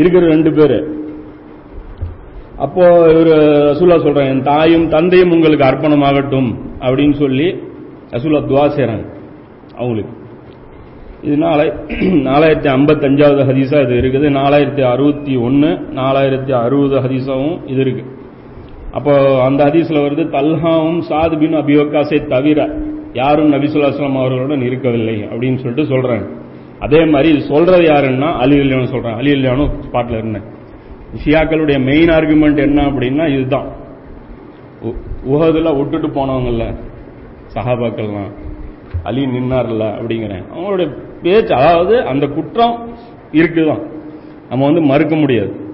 இருக்கிற 0.00 0.22
ரெண்டு 0.34 0.50
பேர். 0.58 0.78
அப்போ 2.64 2.84
இவர் 3.14 3.32
ரசூல்லா 3.70 3.98
சொல்றாங்க 4.04 4.32
என் 4.34 4.46
தாயும் 4.52 4.86
தந்தையும் 4.94 5.34
உங்களுக்கு 5.36 5.68
அர்ப்பணமாகட்டும் 5.68 6.50
அப்படின்னு 6.84 7.16
சொல்லி 7.24 7.48
ரசூல்லா 8.14 8.40
துவா 8.50 8.64
செய்கிறாங்க 8.76 9.04
அவங்களுக்கு. 9.78 10.14
இது 11.26 11.36
நாளை 11.44 11.66
நாலாயிரத்தி 12.28 12.68
ஐம்பத்தஞ்சாவது 12.76 13.44
ஹதீஸா 13.50 13.78
இது 13.86 13.94
இருக்குது. 14.02 14.26
நாலாயிரத்தி 14.40 14.82
அறுபத்தி 14.92 15.34
ஒன்னு 15.46 15.70
நாலாயிரத்தி 16.00 16.52
அறுபது 16.64 16.96
ஹதீஸாவும் 17.04 17.56
இது 17.72 17.80
இருக்கு. 17.84 18.04
அப்போ 18.90 19.42
அந்த 19.44 19.64
ஹதீஸ்ல 19.64 20.00
வருது 20.00 20.24
தல்ஹாவும் 20.26 21.02
சாது 21.08 21.38
பின் 21.38 21.54
அபிவக்காசை 21.54 22.26
தவிர 22.26 22.76
யாரும் 23.12 23.52
நபிசுல்லாஸ்லாம் 23.52 24.18
அவர்களுடன் 24.18 24.60
இருக்கவில்லை 24.60 25.14
அப்படின்னு 25.14 25.58
சொல்லிட்டு 25.58 25.96
சொல்றாங்க. 25.96 26.36
அதே 26.78 27.04
மாதிரி 27.04 27.40
சொல்றது 27.40 27.80
யாருன்னா 27.80 28.32
அலி 28.32 28.56
இல்லையானு 28.56 28.86
சொல்றாங்க. 28.92 29.16
அலி 29.16 29.32
இல்லையானு 29.32 29.70
ஸ்பாட்ல 29.92 30.10
இருந்தேன். 30.10 30.42
ஷியாக்களுடைய 31.24 31.84
மெயின் 31.84 32.08
ஆர்குமெண்ட் 32.08 32.56
என்ன 32.56 32.82
அப்படின்னா 32.82 33.38
இதுதான். 33.38 33.68
உ- 35.24 35.76
விட்டுட்டு 35.76 36.08
போனவங்கல்ல 36.08 36.74
சஹாபாக்கள்லாம் 37.54 38.36
அலி 39.02 39.26
நின்னார்ல 39.26 39.84
அப்படிங்கிறேன். 39.84 40.44
அவங்களுடைய 40.56 40.96
பேச்சு 41.22 41.54
அதாவது 41.54 42.02
அந்த 42.02 42.26
குற்றம் 42.26 42.88
இருக்குதான். 43.32 43.90
நம்ம 44.48 44.64
வந்து 44.64 44.80
மறுக்க 44.80 45.16
முடியாது. 45.16 45.67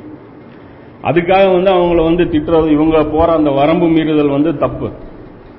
அதுக்காக 1.08 1.46
வந்து 1.52 1.70
அவங்கள 1.72 2.02
வந்து 2.04 2.24
திட்டுறது 2.24 2.68
இவங்க 2.70 3.04
போற 3.04 3.32
அந்த 3.32 3.50
வரம்பு 3.50 3.86
மீறுதல் 3.86 4.36
வந்து 4.36 4.58
தப்பு. 4.58 4.88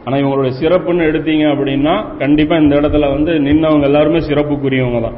ஆனா 0.06 0.18
இவங்களுடைய 0.18 0.54
சிறப்புன்னு 0.62 1.08
எடுத்தீங்க 1.10 1.46
அப்படின்னா 1.54 1.94
கண்டிப்பா 2.18 2.56
இந்த 2.58 2.74
இடத்துல 2.76 3.06
வந்து 3.14 3.32
நின்னவங்க 3.40 3.82
எல்லாருமே 3.82 4.20
சிறப்புக்குரியவங்க 4.20 5.02
தான். 5.02 5.18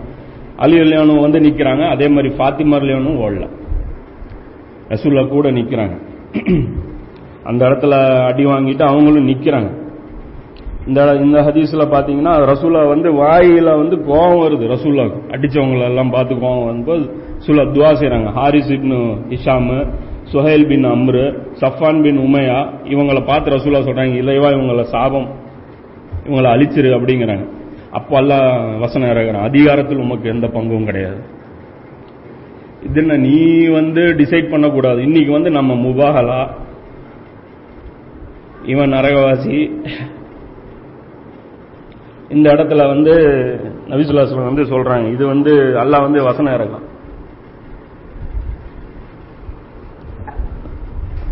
அலி 0.58 0.78
அலியானும் 0.80 1.26
வந்து 1.26 1.40
நிக்கிறாங்க 1.40 1.84
அதே 1.88 2.08
மாதிரி 2.08 2.30
ஃபாத்திமா 2.38 2.78
அலியானும் 2.80 3.20
ஓடல. 3.26 3.48
ரசூல்லா 4.90 5.28
கூட 5.28 5.52
நிக்கிறாங்க. 5.52 5.96
அந்த 7.44 7.62
இடத்துல 7.70 7.94
அடி 8.30 8.46
வாங்கிட்டு 8.46 8.84
அவங்களும் 8.84 9.30
நிக்கிறாங்க. 9.30 9.70
இந்த 10.88 11.02
இந்த 11.16 11.38
ஹதீஸ்ல 11.42 11.86
பாத்தீங்கன்னா 11.94 12.34
ரசூலா 12.52 12.82
வந்து 12.88 13.10
வாயில 13.14 13.70
வந்து 13.78 13.96
கோபம் 14.06 14.42
வருது 14.44 14.66
ரசூல்லா 14.76 15.06
அடிச்சவங்களெல்லாம் 15.36 16.12
பார்த்து 16.12 16.34
கோபம் 16.40 16.66
வரும்போது 16.66 17.04
ரசூலா 17.40 17.66
துவா 17.76 17.90
செய்யறாங்க 18.00 18.30
ஹாரிஸ் 18.38 18.72
இப்னு 18.76 19.00
இஷாமு 19.30 19.78
சுஹைல் 20.34 20.68
பின் 20.68 20.86
அம்ரு 20.86 21.26
சஃபான் 21.62 22.02
பின் 22.02 22.20
உமையா 22.20 22.60
இவங்களை 22.84 23.26
பார்த்து 23.26 23.52
ரசூலா 23.52 23.80
சொல்றாங்க 23.88 24.16
இலைவா 24.22 24.50
இவங்கள 24.58 24.82
சாபம். 24.82 25.28
இவங்களை 26.28 26.50
அழிச்சிரு 26.56 26.90
அப்படிங்கிறாங்க. 26.98 27.46
அப்போ 27.92 28.22
அல்லாஹ் 28.22 28.80
வசனம் 28.80 29.10
இறங்குறான் 29.10 29.48
அதிகாரத்தில் 29.50 29.98
உமக்கு 29.98 30.30
எந்த 30.30 30.48
பங்கும் 30.48 30.86
கிடையாது. 30.86 31.22
இது 32.84 33.02
என்ன 33.02 33.18
நீ 33.18 33.68
வந்து 33.68 34.02
டிசைட் 34.02 34.50
பண்ணக்கூடாது. 34.50 35.02
இன்னைக்கு 35.02 35.32
வந்து 35.32 35.50
நம்ம 35.52 35.74
முபாகலா. 35.74 36.42
இவன் 38.66 38.92
நரகவாசி. 38.92 39.58
இந்த 42.30 42.54
இடத்துல 42.54 42.88
வந்து 42.88 43.16
நபிசுல்லா 43.88 44.44
வந்து 44.44 44.64
சொல்றாங்க. 44.64 45.12
இது 45.12 45.26
வந்து 45.28 45.54
அல்லாஹ் 45.84 46.06
வந்து 46.08 46.24
வசனம் 46.24 46.54
இறக்கலாம் 46.54 46.88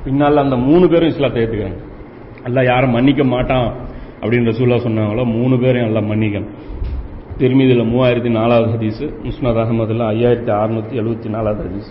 பின்னால் 0.06 0.44
அந்த 0.46 0.56
மூணு 0.68 0.86
பேரும் 0.92 1.12
இஸ்லாத்தை 1.14 1.40
ஏத்துக்கிறாங்க. 1.44 1.80
எல்லாம் 2.48 2.68
யாரும் 2.72 2.96
மன்னிக்க 2.98 3.24
மாட்டான் 3.36 3.68
அப்படின்னு 4.22 4.50
ரசூல்லா 4.52 4.78
சொன்னாங்களோ 4.88 5.24
மூணு 5.38 5.56
பேரையும் 5.64 5.90
எல்லாம் 5.92 6.10
மன்னிக்கணும். 6.12 6.52
திருமீதியில் 7.40 7.90
மூவாயிரத்தி 7.94 8.32
நாலாவது 8.40 8.68
ஹதீஸ் 8.74 9.02
முஸ்னத் 9.28 9.60
அகமதுல 9.64 10.04
ஐயாயிரத்தி 10.16 10.52
அறுநூத்தி 10.60 10.96
எழுபத்தி 11.02 11.30
நாலாவது 11.36 11.64
ஹதீஸ். 11.68 11.90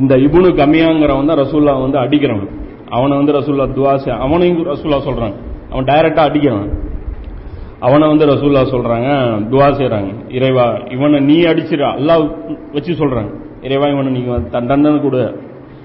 இந்த 0.00 0.14
இபுனு 0.26 0.48
கம்மியாங்கிறவன் 0.60 1.30
தான் 1.30 1.40
ரசூல்லா 1.44 1.74
வந்து 1.84 1.98
அடிக்கிறவன். 2.04 2.50
அவனை 2.96 3.14
வந்து 3.20 3.32
ரசூல்லா 3.38 3.66
துவாசி 3.78 4.10
அவனையும் 4.26 4.60
ரசூல்லா 4.72 4.98
சொல்றாங்க 5.08 5.36
அவன் 5.72 5.88
டைரக்டா 5.92 6.22
அடிக்கிறான் 6.28 6.68
அவனை 7.86 8.04
வந்து 8.12 8.24
ரசூல்லா 8.32 8.62
சொல்றாங்க 8.74 9.08
துவா 9.50 9.66
செய்யறாங்க 9.78 10.12
இறைவா 10.36 10.64
இவனை 10.94 11.18
நீ 11.30 11.36
அடிச்சிரு 11.50 11.84
அல்லாஹ் 11.96 12.22
வச்சு 12.76 12.92
சொல்றாங்க. 13.02 13.30
இறைவா 13.66 13.86
இவனை 13.94 14.10
நீங்கள் 14.16 14.46
தண்டனை 14.54 14.98
கூட. 15.06 15.18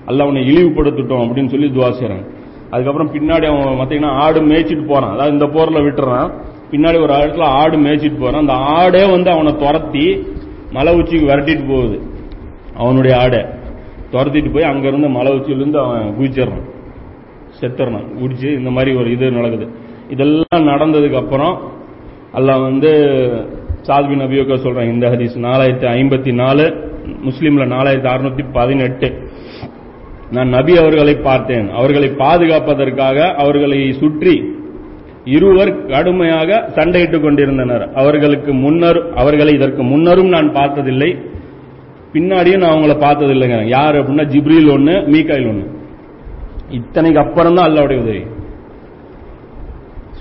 அல்ல 0.05 0.23
அவனை 0.23 0.41
இழிவுபடுத்திட்டோம் 0.41 1.23
அப்படின்னு 1.23 1.47
சொல்லி 1.47 1.67
துவா 1.69 1.93
செய்கிறாங்க 1.93 2.31
அதுக்கப்புறம் 2.69 3.13
பின்னாடி 3.13 3.45
அவன் 3.45 3.87
பார்த்தீங்கன்னா 3.87 4.05
ஆடு 4.05 4.41
மேய்ச்சிட்டு 4.41 4.87
போறான். 4.87 5.17
அதாவது 5.17 5.33
இந்த 5.33 5.45
போர்ல 5.45 5.83
விட்டுறான். 5.83 6.31
பின்னாடி 6.71 7.01
ஒரு 7.01 7.13
இடத்துல 7.13 7.41
ஆடு 7.41 7.77
மேய்ச்சிட்டு 7.77 8.19
போறான். 8.19 8.39
அந்த 8.39 8.53
ஆடே 8.53 9.11
வந்து 9.11 9.31
அவனை 9.31 9.55
துரத்தி 9.55 10.27
மலை 10.71 10.95
உச்சிக்கு 10.95 11.27
விரட்டிட்டு 11.27 11.67
போகுது. 11.67 12.01
அவனுடைய 12.75 13.17
ஆடை. 13.17 13.39
துரத்திட்டு 14.11 14.53
போய் 14.53 14.63
அங்கேருந்து 14.63 15.09
மலை 15.09 15.33
உச்சியிலிருந்து 15.33 15.79
அவன் 15.79 16.15
குதிச்சிடுறான். 16.19 16.71
செத்துறான் 17.59 18.07
குடிச்சு 18.21 18.57
இந்த 18.57 18.69
மாதிரி 18.69 18.95
ஒரு 18.95 19.11
இது 19.11 19.31
நடக்குது. 19.31 19.69
இதெல்லாம் 20.09 20.67
நடந்ததுக்கு 20.67 21.15
அப்புறம் 21.15 21.71
அல்ல 22.31 22.57
வந்து 22.57 22.91
சாத்பி 23.83 24.15
நபியோக்க 24.15 24.57
சொல்கிறான் 24.57 24.91
இந்த 24.91 25.09
ஹதீஸ் 25.09 25.41
நாலாயிரத்தி 25.47 25.87
ஐம்பத்தி 25.87 26.33
நாலு 26.33 26.91
முஸ்லீம்ல 27.25 27.65
நாலாயிரத்தி 27.73 28.09
அறுநூத்தி 28.15 28.45
பதினெட்டு. 28.51 29.27
நான் 30.31 30.47
நபி 30.47 30.77
அவர்களை 30.77 31.15
பார்த்தேன். 31.15 31.69
அவர்களை 31.69 32.09
பாதுகாப்பதற்காக 32.09 33.33
அவர்களை 33.33 33.93
சுற்றி 33.93 34.35
இருவர் 35.25 35.85
கடுமையாக 35.85 36.69
சண்டையிட்டுக் 36.75 37.21
கொண்டிருந்தனர். 37.21 37.89
அவர்களுக்கு 37.95 38.53
முன்னர் 38.53 39.13
அவர்களை 39.15 39.53
இதற்கு 39.53 39.83
முன்னரும் 39.83 40.29
நான் 40.29 40.53
பார்த்ததில்லை. 40.53 41.17
பின்னாடியும் 42.13 42.57
நான் 42.57 42.73
அவங்கள 42.75 42.95
பார்த்ததில்லைங்க. 43.05 43.67
யார் 43.67 43.99
அப்படின்னா 43.99 44.25
ஜிப்ரில் 44.33 44.73
ஒன்னு 44.73 44.91
மீக்காயில் 44.91 45.49
ஒன்னு 45.49 45.65
இத்தனைக்கு 46.69 47.15
அப்புறம் 47.15 47.55
தான் 47.55 47.67
அல்லாவுடைய 47.69 47.97
உதவி. 47.97 48.23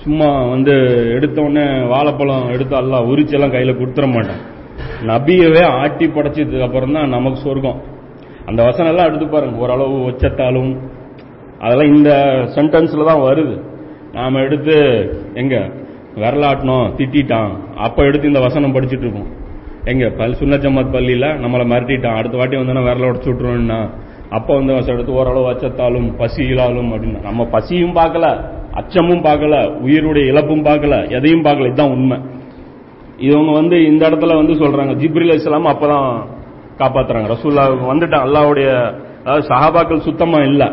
சும்மா 0.02 0.42
வந்து 0.42 0.74
எடுத்த 1.14 1.42
உடனே 1.42 1.64
வாழைப்பழம் 1.86 2.50
எடுத்து 2.50 2.76
அல்லா 2.76 3.00
உரிச்செல்லாம் 3.10 3.54
கையில 3.54 3.74
கொடுத்துட 3.80 4.06
மாட்டேன். 4.14 4.40
நபியவே 5.10 5.62
ஆட்டி 5.64 6.06
படைச்சதுக்கு 6.06 6.60
அப்புறம் 6.60 6.92
தான் 6.92 7.08
நமக்கு 7.08 7.40
சொர்க்கம். 7.40 7.80
அந்த 8.46 8.64
வசனம் 8.64 8.90
எல்லாம் 8.92 9.06
எடுத்து 9.06 9.26
பாருங்க. 9.26 9.58
ஓரளவு 9.58 9.96
ஒச்சத்தாலும் 10.08 10.72
அதெல்லாம் 11.60 11.94
இந்த 11.94 12.10
சென்டென்ஸ்ல 12.54 13.04
தான் 13.04 13.20
வருது. 13.20 13.54
நாம 14.12 14.40
எடுத்து 14.40 14.76
எங்க 15.34 15.70
விரலாட்டணும் 16.14 16.88
திட்டான் 16.96 17.52
அப்ப 17.76 18.04
எடுத்து 18.04 18.26
இந்த 18.26 18.40
வசனம் 18.40 18.74
படிச்சுட்டு 18.74 19.06
இருக்கோம் 19.06 19.30
எங்க 19.84 20.08
பல் 20.08 20.34
சுன்ன 20.34 20.56
ஜமாத் 20.56 20.94
பள்ளியில 20.94 21.28
நம்மளை 21.44 21.64
மிரட்டிட்டான். 21.72 22.16
அடுத்த 22.16 22.36
வாட்டி 22.36 22.56
வந்தோன்னா 22.56 22.84
விரல 22.88 23.08
உடச்சு 23.10 23.30
விட்டுருவோம்னா 23.30 23.90
அப்ப 24.30 24.54
வந்து 24.54 24.72
வசனம் 24.72 24.94
எடுத்து 24.94 25.12
ஓரளவு 25.12 25.50
அச்சத்தாலும் 25.50 26.08
பசியிலாலும் 26.18 26.90
அப்படின்னு. 26.90 27.22
நம்ம 27.22 27.44
பசியும் 27.44 27.96
பார்க்கல 27.96 28.44
அச்சமும் 28.72 29.24
பார்க்கல 29.24 29.56
உயிருடைய 29.86 30.26
இழப்பும் 30.26 30.64
பார்க்கல 30.64 31.10
எதையும் 31.10 31.44
பார்க்கல. 31.44 31.66
இதுதான் 31.66 31.90
உண்மை. 31.90 32.18
இவங்க 33.18 33.52
வந்து 33.52 33.84
இந்த 33.86 34.10
இடத்துல 34.10 34.36
வந்து 34.36 34.52
சொல்றாங்க 34.52 34.94
ஜிப்ரில் 34.94 35.34
இஸ்லாம் 35.34 35.66
அப்பதான் 35.66 36.40
காப்பாத்துறாங்க. 36.82 37.28
ரசூல்லா 37.34 37.64
வந்துட்டான் 37.92 38.26
அல்லாவுடைய 38.26 38.68
அதாவது 39.24 39.46
சஹாபாக்கள் 39.48 40.06
சுத்தமா 40.08 40.38
இல்ல. 40.38 40.72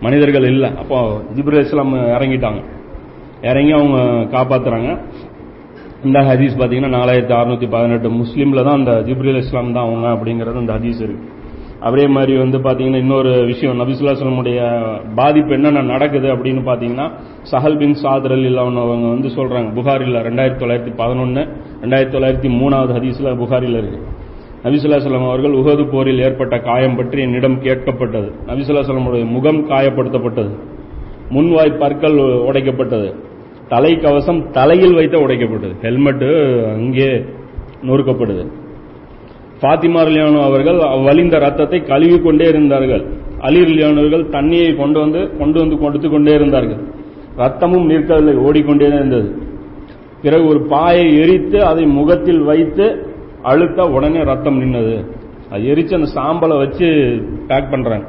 மனிதர்கள் 0.00 0.44
இல்ல. 0.44 0.66
அப்போ 0.78 0.98
ஜிப்ரில் 1.36 1.64
இஸ்லாம் 1.64 1.94
இறங்கிட்டாங்க. 1.94 2.60
இறங்கி 3.42 3.72
அவங்க 3.72 3.98
காப்பாத்துறாங்க. 4.34 4.90
இந்த 6.04 6.18
ஹதீஸ் 6.20 6.58
பாத்தீங்கன்னா 6.60 6.90
நாலாயிரத்தி 6.96 7.34
அறுநூத்தி 7.38 7.70
பதினெட்டு 7.70 8.08
முஸ்லீம்ல 8.10 8.64
தான் 8.64 8.78
அந்த 8.80 8.92
ஜிப்ரில் 9.06 9.36
இஸ்லாம் 9.36 9.72
தான் 9.72 9.84
அவங்க 9.84 10.08
அப்படிங்கிறது 10.08 10.56
அந்த 10.56 10.72
ஹதீஸ் 10.72 11.00
இருக்கு. 11.02 11.26
அதே 11.80 12.06
மாதிரி 12.06 12.38
வந்து 12.38 12.58
பாத்தீங்கன்னா 12.58 13.00
இன்னொரு 13.04 13.44
விஷயம் 13.44 13.80
நபிசுல்லாஸ்லமுடைய 13.80 14.60
பாதிப்பு 15.14 15.52
என்னென்ன 15.54 15.82
நடக்குது 15.82 16.28
அப்படின்னு 16.34 16.62
பாத்தீங்கன்னா 16.70 17.06
சஹல் 17.52 17.78
பின் 17.78 17.94
சாதர் 17.94 18.32
அலி 18.32 18.56
அவங்க 18.56 19.08
வந்து 19.14 19.28
சொல்றாங்க. 19.28 19.68
புகாரில் 19.74 20.22
ரெண்டாயிரத்தி 20.28 20.60
தொள்ளாயிரத்தி 20.62 20.92
பதினொன்னு 21.02 21.42
ரெண்டாயிரத்தி 21.82 22.16
தொள்ளாயிரத்தி 22.16 22.50
மூணாவது 22.60 22.94
ஹதீஸ்ல 22.98 23.36
புகாரில் 23.42 23.78
இருக்கு. 23.82 24.00
நபிசுல்லாஸ்லம் 24.66 25.28
அவர்கள் 25.28 25.52
உகது 25.52 25.84
போரில் 25.90 26.18
ஏற்பட்ட 26.18 26.58
காயம் 26.58 26.96
பற்றி 26.96 27.22
என்னிடம் 27.22 27.62
கேட்கப்பட்டது. 27.62 28.28
நபிசுல்லாஸ்லமுடைய 28.46 29.24
முகம் 29.26 29.60
காயப்படுத்தப்பட்டது. 29.70 30.52
முன்வாய் 31.34 31.78
பற்கள் 31.78 32.16
உடைக்கப்பட்டது. 32.48 33.08
தலை 33.68 33.92
கவசம் 33.96 34.50
தலையில் 34.50 34.94
வைத்து 34.94 35.18
உடைக்கப்பட்டது. 35.26 35.74
ஹெல்மெட்டு 35.82 36.28
அங்கே 36.74 37.24
நொறுக்கப்படுது. 37.86 38.44
பாத்திமா 39.62 40.00
லியானோ 40.14 40.40
அவர்கள் 40.42 40.78
வலிந்த 41.04 41.38
ரத்தத்தை 41.38 41.78
கழுவி 41.82 42.18
கொண்டே 42.20 42.46
இருந்தார்கள். 42.48 43.04
அலிர் 43.40 43.72
லியானவர்கள் 43.76 44.24
தண்ணியை 44.36 44.76
கொண்டு 44.76 44.98
வந்து 45.00 45.36
கொண்டு 45.38 45.58
வந்து 45.60 45.78
கொடுத்து 45.78 46.08
கொண்டே 46.10 46.34
இருந்தார்கள். 46.34 46.80
ரத்தமும் 47.42 47.88
நிற்கவில்லை 47.92 48.34
ஓடிக்கொண்டே 48.46 48.86
இருந்தது. 48.86 49.28
பிறகு 50.22 50.44
ஒரு 50.46 50.60
பாயை 50.72 51.06
எரித்து 51.22 51.58
அதை 51.64 51.84
முகத்தில் 51.86 52.42
வைத்து 52.42 52.86
அழுத்தா 53.46 53.90
உடனே 53.90 54.22
ரத்தம் 54.22 54.60
நின்னது. 54.60 54.96
அது 55.50 55.62
எரிச்சு 55.62 55.94
அந்த 55.94 56.08
சாம்பலை 56.14 56.58
வச்சு 56.58 56.86
பேக் 57.46 57.70
பண்றாங்க 57.70 58.06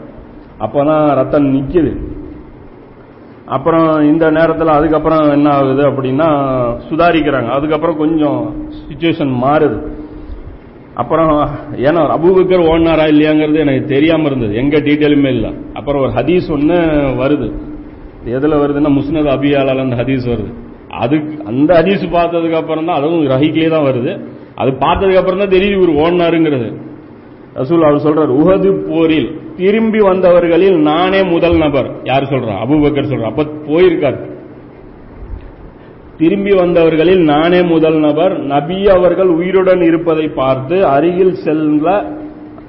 அப்பதான் 0.59 1.15
ரத்தம் 1.15 1.53
நிக்குது. 1.55 1.91
அப்புறம் 3.45 4.01
இந்த 4.01 4.31
நேரத்தில் 4.31 4.67
அதுக்கப்புறம் 4.67 5.31
என்ன 5.31 5.49
ஆகுது 5.49 5.83
அப்படின்னா 5.89 6.27
சுதாரிக்கிறாங்க. 6.89 7.49
அதுக்கப்புறம் 7.49 7.97
கொஞ்சம் 7.97 8.39
சுச்சுவேஷன் 8.79 9.31
மாறுது. 9.43 9.77
அப்புறம் 10.93 11.31
ஏன்னா 11.73 12.01
அபூபக்கர் 12.15 12.67
ஓடினாரா 12.69 13.05
இல்லையாங்கிறது 13.13 13.55
எனக்கு 13.55 13.85
தெரியாம 13.85 14.25
இருந்தது. 14.25 14.55
எங்க 14.55 14.77
டீட்டெயிலுமே 14.77 15.27
இல்லை. 15.27 15.51
அப்புறம் 15.73 16.01
ஒரு 16.01 16.11
ஹதீஸ் 16.11 16.51
ஒன்று 16.51 16.77
வருது. 17.21 17.49
எதுல 18.25 18.55
வருதுன்னா 18.61 18.91
முஸ்னத் 18.99 19.31
அபியாலால் 19.35 19.79
அந்த 19.79 19.95
ஹதீஸ் 19.95 20.25
வருது. 20.25 20.53
அதுக்கு 20.89 21.43
அந்த 21.45 21.81
ஹதீஸ் 21.81 22.05
பார்த்ததுக்கு 22.11 22.55
அப்புறம் 22.55 22.85
தான் 22.85 22.95
அதுவும் 22.95 23.25
ரஹிக்லேயே 23.25 23.69
தான் 23.69 23.83
வருது. 23.83 24.27
அது 24.57 24.71
பார்த்ததுக்கு 24.71 25.17
அப்புறம் 25.17 25.39
தான் 25.39 25.49
தெரியுது 25.49 25.83
இவர் 25.83 25.95
ஓடினாருங்கிறது. 25.95 26.73
ரசூல் 27.55 27.81
அவர் 27.81 28.01
சொல்றார் 28.01 28.33
உகது 28.33 28.89
போரில் 28.89 29.41
திரும்பி 29.55 29.99
வந்தவர்களில் 29.99 30.77
நானே 30.81 31.23
முதல் 31.23 31.57
நபர். 31.57 31.91
யார் 32.03 32.23
சொல்றா? 32.23 32.55
அபுபக்கர் 32.65 33.09
சொல்றா. 33.09 33.23
அப்ப 33.23 33.43
போயிருக்கார். 33.43 34.17
திரும்பி 36.17 36.51
வந்தவர்களில் 36.51 37.23
நானே 37.23 37.61
முதல் 37.61 37.99
நபர். 37.99 38.39
நபி 38.39 38.87
அவர்கள் 38.87 39.27
உயிருடன் 39.27 39.81
இருப்பதை 39.81 40.27
பார்த்து 40.27 40.85
அருகில் 40.85 41.35
செல்ல 41.35 42.05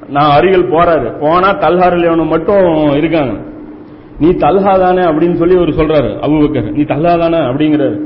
நான் 0.09 0.30
அருகில் 0.30 0.72
போறாரு. 0.72 1.20
போனா 1.20 1.51
தல்ஹாரில் 1.59 2.26
மட்டும் 2.26 2.93
இருக்காங்க. 2.95 3.41
நீ 4.20 4.28
தல்ஹா 4.28 4.78
தானே? 4.78 5.03
அப்படின்னு 5.03 5.34
சொல்லி 5.34 5.57
அவர் 5.57 5.68
சொல்றாரு 5.68 6.09
அபுபக்கர். 6.09 6.70
நீ 6.70 6.82
தல்ஹா 6.82 7.18
தானே? 7.18 7.39
அப்படிங்கிறாரு. 7.39 8.01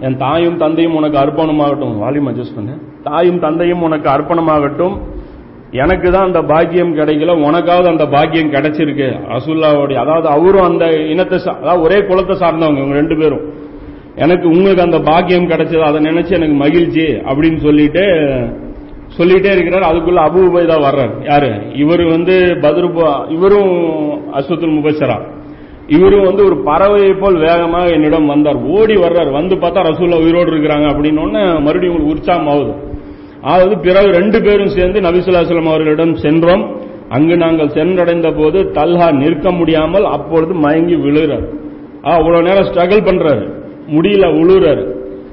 என் 0.00 0.16
தாயும் 0.16 0.56
தந்தையும் 0.56 0.94
உனக்கு 0.94 1.18
அர்ப்பணமாகட்டும். 1.18 1.98
வால்யூம் 2.02 2.34
அட்ஜஸ்ட் 2.34 2.58
பண்ணேன் 2.58 2.85
தாயும் 3.10 3.38
தந்தையும் 3.38 3.82
உனக்கு 3.82 4.10
அர்ப்பணமாகட்டும். 4.10 4.98
எனக்கு 5.70 6.10
தான் 6.10 6.24
அந்த 6.24 6.42
பாக்கியம் 6.42 6.96
கிடைக்கல 6.96 7.30
உனக்காவது 7.32 7.88
அந்த 7.88 8.06
பாக்கியம் 8.06 8.52
கிடைச்சிருக்கு. 8.52 9.18
ரசூல்லாவுடைய 9.28 9.94
அதாவது 9.94 10.28
அவரும் 10.28 10.64
அந்த 10.64 10.86
இனத்தை 10.86 11.38
சா- 11.44 11.58
அதாவது 11.58 11.82
ஒரே 11.82 11.96
குலத்தை 11.96 12.32
சார்ந்தவங்க 12.32 12.76
இவங்க 12.76 12.94
ரெண்டு 12.94 13.16
பேரும். 13.18 13.40
எனக்கு 14.14 14.48
உங்களுக்கு 14.48 14.82
அந்த 14.82 15.00
பாக்கியம் 15.00 15.48
கிடைச்சது 15.48 15.78
அதை 15.78 16.00
நினைச்சு 16.00 16.30
எனக்கு 16.30 16.54
மகிழ்ச்சி 16.54 17.00
அப்படின்னு 17.00 17.62
சொல்லிட்டு 17.62 18.00
சொல்லிட்டே 19.16 19.52
இருக்கிறார். 19.52 19.94
அதுக்குள்ள 19.94 20.30
அபு 20.30 20.44
உபைதா 20.44 20.80
வர்றார். 20.80 21.24
யாரு? 21.24 21.62
இவர் 21.74 22.04
வந்து 22.04 22.58
பதிரு 22.60 22.90
இவரும் 23.28 23.80
அஸ்வத்துல் 24.34 24.78
முபசரா 24.78 25.34
இவரும் 25.86 26.22
வந்து 26.22 26.44
ஒரு 26.44 26.54
பறவையை 26.54 27.20
போல் 27.20 27.38
வேகமாக 27.38 27.88
என்னிடம் 27.88 28.26
வந்தார். 28.26 28.56
ஓடி 28.56 28.94
வர்றார். 28.94 29.32
வந்து 29.32 29.56
பார்த்தா 29.56 29.84
ரசூல்லா 29.84 30.22
உயிரோடு 30.22 30.50
இருக்கிறாங்க 30.50 30.86
அப்படின்னு 30.88 31.60
மறுபடியும் 31.60 31.94
உங்களுக்கு 31.94 32.14
உற்சாகம் 32.18 32.46
ஆகுது. 32.46 32.94
அதாவது 33.46 33.78
பிறகு 33.78 34.10
ரெண்டு 34.10 34.42
பேரும் 34.42 34.68
சேர்ந்து 34.68 35.00
நபிசுல்லாஸ்லாம் 35.00 35.68
அவர்களிடம் 35.68 36.14
சென்றோம். 36.14 36.64
அங்கு 37.08 37.36
நாங்கள் 37.36 37.66
சென்றடைந்த 37.66 38.36
போது 38.36 38.62
தல்ஹா 38.62 39.12
நிற்க 39.12 39.52
முடியாமல் 39.52 40.04
அப்பொழுது 40.04 40.54
மயங்கி 40.54 40.94
விழுகிறார். 40.94 41.46
ஆ, 42.06 42.12
அவ்வளவு 42.12 42.42
நேரம் 42.42 42.64
ஸ்ட்ரகிள் 42.64 43.08
பண்றாரு. 43.08 43.44
முடியல 43.90 44.26
உழுறாரு. 44.40 44.84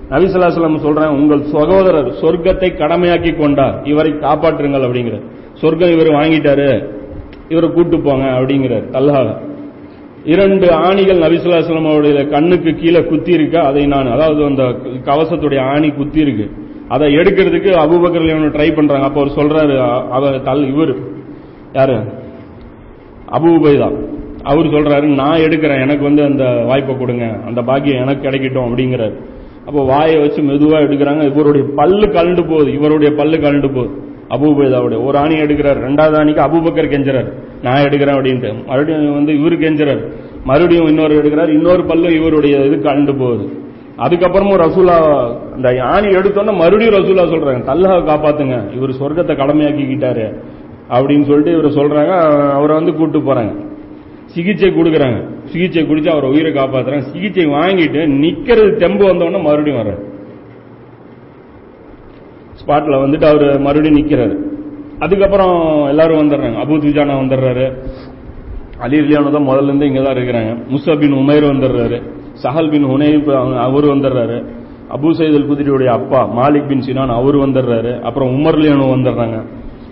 நபிசுல்லாஸ்லாம் 0.09 0.77
சொல்றேன் 0.77 1.07
உங்கள் 1.07 1.41
சகோதரர் 1.41 2.11
சொர்க்கத்தை 2.21 2.69
கடமையாக்கி 2.75 3.35
கொண்டார். 3.35 3.81
இவரை 3.83 4.11
காப்பாற்றுங்கள் 4.11 4.85
அப்படிங்கிறார். 4.87 5.23
சொர்க்கம் 5.53 5.91
இவர் 5.91 6.07
வாங்கிட்டாரு. 6.07 6.69
இவரை 7.49 7.69
கூட்டு 7.69 8.01
போங்க 8.01 8.25
அப்படிங்கிறார் 8.25 8.89
தல்ஹா 8.89 9.51
இரண்டு 10.25 10.67
ஆணிகள் 10.71 11.19
நபிசுல்லாஸ்லாம் 11.19 11.85
அவருடைய 11.85 12.27
கண்ணுக்கு 12.27 12.73
கீழே 12.73 13.03
குத்தி 13.03 13.31
இருக்கு 13.33 13.59
அதை 13.59 13.85
நான் 13.85 14.11
அதாவது 14.11 14.43
அந்த 14.43 14.63
கவசத்துடைய 15.05 15.59
ஆணி 15.59 15.89
குத்தி 15.89 16.19
இருக்கு 16.19 16.51
அதை 16.87 17.15
எடுக்கிறதுக்கு 17.15 17.71
அபூபக்கர் 17.83 18.53
ட்ரை 18.55 18.75
பண்றாங்க. 18.75 19.05
அப்ப 19.05 19.21
அவர் 19.21 19.37
சொல்றாரு 19.37 19.77
அவர் 20.09 20.41
தல் 20.41 20.67
இவர். 20.67 20.95
யாரு? 21.73 21.93
அபுபைதா 23.31 24.11
அவர் 24.43 24.65
சொல்றாரு 24.65 25.13
நான் 25.13 25.39
எடுக்கிறேன் 25.39 25.81
எனக்கு 25.81 26.03
வந்து 26.03 26.23
அந்த 26.23 26.43
வாய்ப்பை 26.43 26.97
கொடுங்க 26.97 27.39
அந்த 27.47 27.61
பாக்கியம் 27.61 28.01
எனக்கு 28.01 28.29
கிடைக்கட்டும் 28.29 28.67
அப்படிங்கிறாரு. 28.67 29.13
அப்போ 29.65 29.83
வாயை 29.83 30.19
வச்சு 30.19 30.41
மெதுவா 30.41 30.79
எடுக்கிறாங்க. 30.81 31.31
இவருடைய 31.31 31.67
பல்லு 31.75 32.07
கலண்டு 32.07 32.49
போகுது. 32.49 32.73
இவருடைய 32.73 33.13
பல்லு 33.15 33.37
கலண்டு 33.37 33.73
போகுது. 33.73 34.11
அபுபைதாவுடைய 34.29 35.05
ஒரு 35.05 35.17
ஆணி 35.17 35.35
எடுக்கிறார் 35.35 35.79
ரெண்டாவது 35.87 36.17
ஆணிக்கு 36.17 36.41
அபூபக்கர் 36.41 36.91
கெஞ்சுறாரு. 36.93 37.31
நான் 37.63 37.83
எடுக்கிறேன் 37.83 38.17
அப்படின்ட்டு. 38.17 38.65
மறுபடியும் 38.65 39.13
வந்து 39.13 39.33
இவரு 39.33 39.61
கெஞ்சுறாரு. 39.61 40.11
மறுபடியும் 40.43 40.87
இன்னொரு 40.87 41.21
எடுக்கிறார். 41.21 41.49
இன்னொரு 41.49 41.85
பல்லு 41.85 42.19
இவருடைய 42.19 42.57
இது 42.59 42.75
கலண்டு 42.75 43.17
போகுது. 43.17 43.62
அதுக்கப்புறமும் 43.97 44.61
ரசூலா 44.65 44.95
அந்த 45.53 45.75
யானை 45.75 46.09
எடுத்தோன்னே 46.09 46.55
மறுபடியும் 46.55 46.93
ரசூலா 46.93 47.23
சொல்றாங்க 47.33 47.61
தல்லாவை 47.63 48.01
காப்பாத்துங்க 48.09 48.73
இவர் 48.73 48.89
சொர்க்கத்தை 48.89 49.35
கடமையாக்கிக்கிட்டாரு. 49.35 50.25
அப்படின்னு 50.89 51.23
சொல்லிட்டு 51.23 51.51
இவர் 51.51 51.77
சொல்றாங்க 51.77 52.13
அவரை 52.53 52.75
வந்து 52.75 52.93
கூட்டு 52.93 53.19
போறாங்க. 53.19 53.71
சிகிச்சை 54.25 54.69
கொடுக்குறாங்க. 54.69 55.27
சிகிச்சை 55.43 55.83
குடிச்சு 55.83 56.09
அவர் 56.09 56.23
உயிரை 56.23 56.53
காப்பாத்துறாங்க. 56.53 56.99
சிகிச்சை 56.99 57.45
வாங்கிட்டு 57.45 58.01
நிக்கிறது 58.23 58.75
தெம்பு 58.75 59.13
வந்தோடனே 59.13 59.41
மறுபடியும் 59.41 59.79
வர்றாரு. 59.81 60.11
ஸ்பாட்ல 62.61 62.97
வந்துட்டு 63.03 63.23
அவர் 63.23 63.59
மறுபடியும் 63.59 63.97
நிக்கிறாரு. 63.97 64.35
அதுக்கப்புறம் 64.99 65.87
எல்லாரும் 65.87 66.21
வந்துடுறாங்க. 66.21 66.57
அபு 66.63 66.75
துஜானா 66.83 67.15
வந்துடுறாரு. 67.21 67.77
அலி 68.79 68.99
ரிலியானு 68.99 69.31
தான் 69.31 69.47
முதல்ல 69.47 69.63
இருந்து 69.63 69.85
இங்க 69.85 70.01
தான் 70.01 70.15
இருக்கிறாங்க. 70.15 70.57
முசா 70.71 71.11
உமேர் 71.21 71.51
வந்துடுறாரு. 71.53 72.03
சஹல் 72.43 72.69
பின் 72.69 72.85
ஹுனைப் 72.85 73.57
அவர் 73.57 73.83
வந்துடுறாரு 73.83 74.45
அபு 74.89 75.09
சைத் 75.09 75.33
அல் 75.33 75.49
குதிரியுடைய 75.49 75.85
அப்பா 75.85 76.29
மாலிக் 76.37 76.67
பின் 76.67 76.81
சினான் 76.81 77.09
அவர் 77.09 77.35
வந்துடுறாரு 77.35 78.01
அப்புறம் 78.01 78.29
உமர் 78.29 78.77
வந்துடுறாங்க 78.95 79.43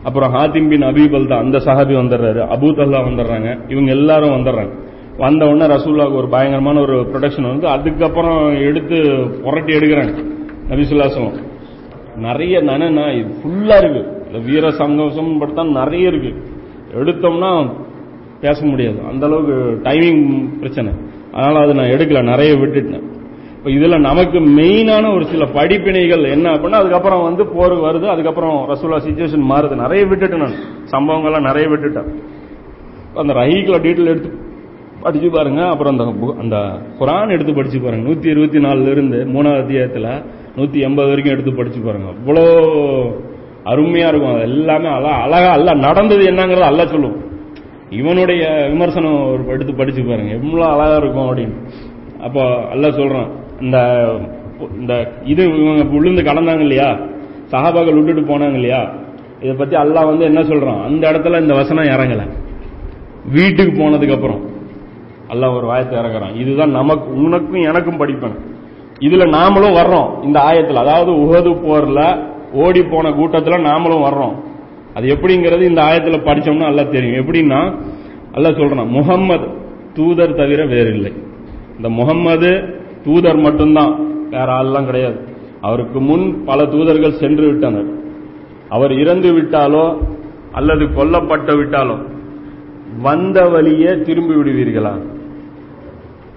அப்புறம் 0.04 0.34
ஹாத்திம் 0.34 0.70
பின் 0.70 0.84
அபிபல்தா 0.84 1.38
அந்த 1.38 1.58
சஹாபி 1.58 1.96
வந்துடுறாரு 1.96 2.40
அபூ 2.48 2.72
தல்லா 2.72 3.00
வந்துடுறாங்க 3.08 3.72
இவங்க 3.72 3.92
எல்லாரும் 3.92 4.30
வந்துடுறாங்க 4.30 4.90
வந்த 5.18 5.46
உடனே 5.46 5.74
ரசூல்லாவுக்கு 5.74 6.16
ஒரு 6.16 6.28
பயங்கரமான 6.28 6.80
ஒரு 6.80 7.02
ப்ரொடக்ஷன் 7.02 7.48
வந்து 7.48 7.68
அதுக்கப்புறம் 7.68 8.58
எடுத்து 8.58 9.28
புரட்டி 9.44 9.74
எடுக்கிறாங்க. 9.74 10.26
நபிசுல்லாசம் 10.70 11.32
நிறைய 12.18 12.62
நனா 12.62 13.12
இது 13.12 13.34
ஃபுல்லா 13.44 13.78
இருக்கு. 13.78 14.26
வீர 14.46 14.70
சங்கோஷம் 14.70 15.42
படுத்தா 15.42 15.72
நிறைய 15.72 16.08
இருக்கு. 16.08 16.34
எடுத்தோம்னா 16.94 17.72
பேச 18.42 18.66
முடியாது. 18.66 19.00
அந்த 19.12 19.26
அளவுக்கு 19.26 19.80
டைமிங் 19.84 20.50
பிரச்சனை. 20.58 20.92
அதனால 21.32 21.60
அது 21.60 21.74
நான் 21.74 21.90
எடுக்கல 21.90 22.24
நிறைய 22.24 22.54
விட்டுட்டேன். 22.54 23.10
இப்ப 23.58 23.70
இதுல 23.70 24.00
நமக்கு 24.00 24.40
மெயினான 24.40 25.16
ஒரு 25.16 25.26
சில 25.26 25.46
படிப்பினைகள் 25.46 26.32
என்ன 26.32 26.52
அப்படின்னா 26.52 26.70
அதுக்கப்புறம் 26.70 27.24
வந்து 27.24 27.46
போர் 27.46 27.74
வருது 27.74 28.06
அதுக்கப்புறம் 28.06 28.70
ரசூலா 28.70 28.96
சுச்சுவேஷன் 28.96 29.50
மாறுது. 29.50 29.76
நிறைய 29.76 30.06
விட்டுட்டேன் 30.06 30.38
நான். 30.38 30.54
சம்பவங்கள்லாம் 30.92 31.42
நிறைய 31.42 31.70
விட்டுட்டேன். 31.70 32.08
அந்த 33.16 33.34
ரஹீக்ல 33.34 33.80
டீட்டெயில் 33.80 34.06
எடுத்து 34.06 34.34
படிச்சு 35.02 35.30
பாருங்க. 35.30 35.68
அப்புறம் 35.68 36.00
அந்த 36.00 36.26
பு- 36.26 36.40
அந்த 36.40 36.56
குரான் 37.00 37.30
எடுத்து 37.30 37.54
படிச்சு 37.54 37.82
பாருங்க. 37.82 38.10
நூத்தி 38.10 38.26
இருபத்தி 38.26 38.60
நாலுல 38.60 38.92
இருந்து 38.92 39.18
மூணாவது 39.18 39.56
அத்தியாயத்துல 39.56 40.24
நூத்தி 40.56 40.82
எண்பது 40.82 41.08
வரைக்கும் 41.08 41.34
எடுத்து 41.34 41.56
படிச்சு 41.56 41.82
பாருங்க. 41.82 42.10
அவ்வளோ 42.10 42.46
அருமையா 43.66 44.08
இருக்கும். 44.08 44.34
அது 44.34 44.42
எல்லாமே 44.42 44.88
அழகா 44.88 45.16
அழகா 45.16 45.52
அல்ல 45.52 45.74
நடந்தது 45.74 46.32
என்னங்கிறத 46.32 46.60
அல்ல 46.60 46.88
சொல்லுவோம் 46.88 47.31
இவனுடைய 47.92 48.68
விமர்சனம் 48.72 49.32
ஒரு 49.32 49.48
எடுத்து 49.48 49.76
படிச்சு 49.76 50.04
பாருங்க. 50.04 50.34
எவ்வளவு 50.34 50.72
அழகா 50.72 50.96
இருக்கும் 50.96 51.38
அப்படின்னு. 51.38 51.70
அப்போ 52.22 52.68
அல்ல 52.70 52.88
சொல்றான் 52.88 53.30
இந்த 53.62 54.10
இந்த 54.80 55.12
இது 55.24 55.44
இவங்க 55.46 55.84
உளுந்து 55.84 56.24
கடந்தாங்க 56.24 56.60
இல்லையா? 56.60 56.90
சஹாபாக்கள் 57.52 58.04
விட்டுட்டு 58.04 58.38
போனாங்க 58.38 58.54
இல்லையா? 58.54 58.92
இதை 59.42 59.56
பத்தி 59.56 59.76
அல்லாஹ் 59.76 60.06
வந்து 60.06 60.26
என்ன 60.26 60.40
சொல்றான்? 60.40 60.84
அந்த 60.84 61.12
இடத்துல 61.12 61.42
இந்த 61.42 61.54
வசனம் 61.54 61.84
இறங்கல. 61.84 62.32
வீட்டுக்கு 63.32 63.82
போனதுக்கு 63.82 64.14
அப்புறம். 64.14 64.46
அல்லாஹ் 65.30 65.58
ஒரு 65.58 65.66
வாயத்தை 65.66 66.00
இறக்குறான். 66.00 66.36
இதுதான் 66.36 66.72
நமக்கு 66.72 67.14
உனக்கும் 67.14 67.62
எனக்கும் 67.62 68.00
படிப்பேன். 68.00 68.40
இதுல 69.00 69.30
நாமளும் 69.30 69.76
வர்றோம் 69.76 70.24
இந்த 70.24 70.40
ஆயத்துல. 70.40 70.74
அதாவது 70.74 71.12
உகது 71.12 71.54
போர்ல 71.54 72.30
ஓடி 72.54 72.84
போன 72.84 73.10
கூட்டத்துல 73.10 73.62
நாமளும் 73.62 74.04
வர்றோம். 74.04 74.36
அது 74.96 75.06
எப்படிங்கிறது 75.16 75.62
இந்த 75.62 75.82
ஆயத்தில் 75.82 76.26
படித்தோம்னா 76.28 76.70
நல்லா 76.70 76.84
தெரியும். 76.84 77.20
எப்படின்னா 77.22 77.60
அல்லாஹ் 78.36 78.60
சொல்றான் 78.60 78.94
முகம்மது 78.98 79.48
தூதர் 79.94 80.36
தவிர 80.36 80.66
வேறில்லை. 80.66 81.12
இந்த 81.78 81.90
முகம்மது 81.90 82.52
தூதர் 83.06 83.40
மட்டும்தான் 83.40 83.94
வேற 84.30 84.48
ஆள்லாம் 84.60 84.86
கிடையாது. 84.86 85.20
அவருக்கு 85.62 86.00
முன் 86.00 86.26
பல 86.46 86.66
தூதர்கள் 86.66 87.20
சென்று 87.22 87.46
விட்டனர். 87.48 87.90
அவர் 88.70 88.94
இறந்து 88.94 89.30
விட்டாலோ 89.38 89.86
அல்லது 90.52 90.86
கொல்லப்பட்டு 90.86 91.54
விட்டாலோ 91.60 91.98
வந்த 93.02 93.38
வழியே 93.50 93.92
திரும்பி 94.02 94.34
விடுவீர்களா? 94.34 94.94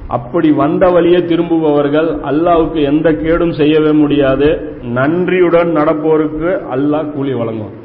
அப்படி 0.09 0.49
வந்த 0.53 0.85
வழியே 0.89 1.21
திரும்புபவர்கள் 1.25 2.11
அல்லாவுக்கு 2.31 2.81
எந்த 2.83 3.09
கேடும் 3.13 3.53
செய்யவே 3.53 3.93
முடியாது. 3.93 4.49
நன்றியுடன் 4.83 5.73
நடப்போருக்கு 5.77 6.51
அல்லாஹ் 6.75 7.11
கூலி 7.11 7.33
வழங்குவான். 7.33 7.79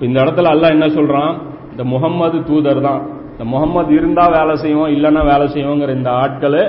இந்த 0.00 0.22
இடத்துல 0.22 0.50
அல்லாஹ் 0.54 0.68
என்ன 0.68 0.86
சொல்றான்? 0.86 1.38
இந்த 1.70 1.84
முகம்மது 1.84 2.44
தூதர் 2.44 2.80
தான். 2.80 3.06
இந்த 3.30 3.44
முகம்மது 3.44 3.94
இருந்தா 3.94 4.26
வேலை 4.26 4.56
செய்வோம் 4.56 4.88
இல்லைன்னா 4.88 5.24
வேலை 5.24 5.46
செய்வோங்கிற 5.54 5.96
இந்த 5.96 6.10
ஆட்களை 6.10 6.60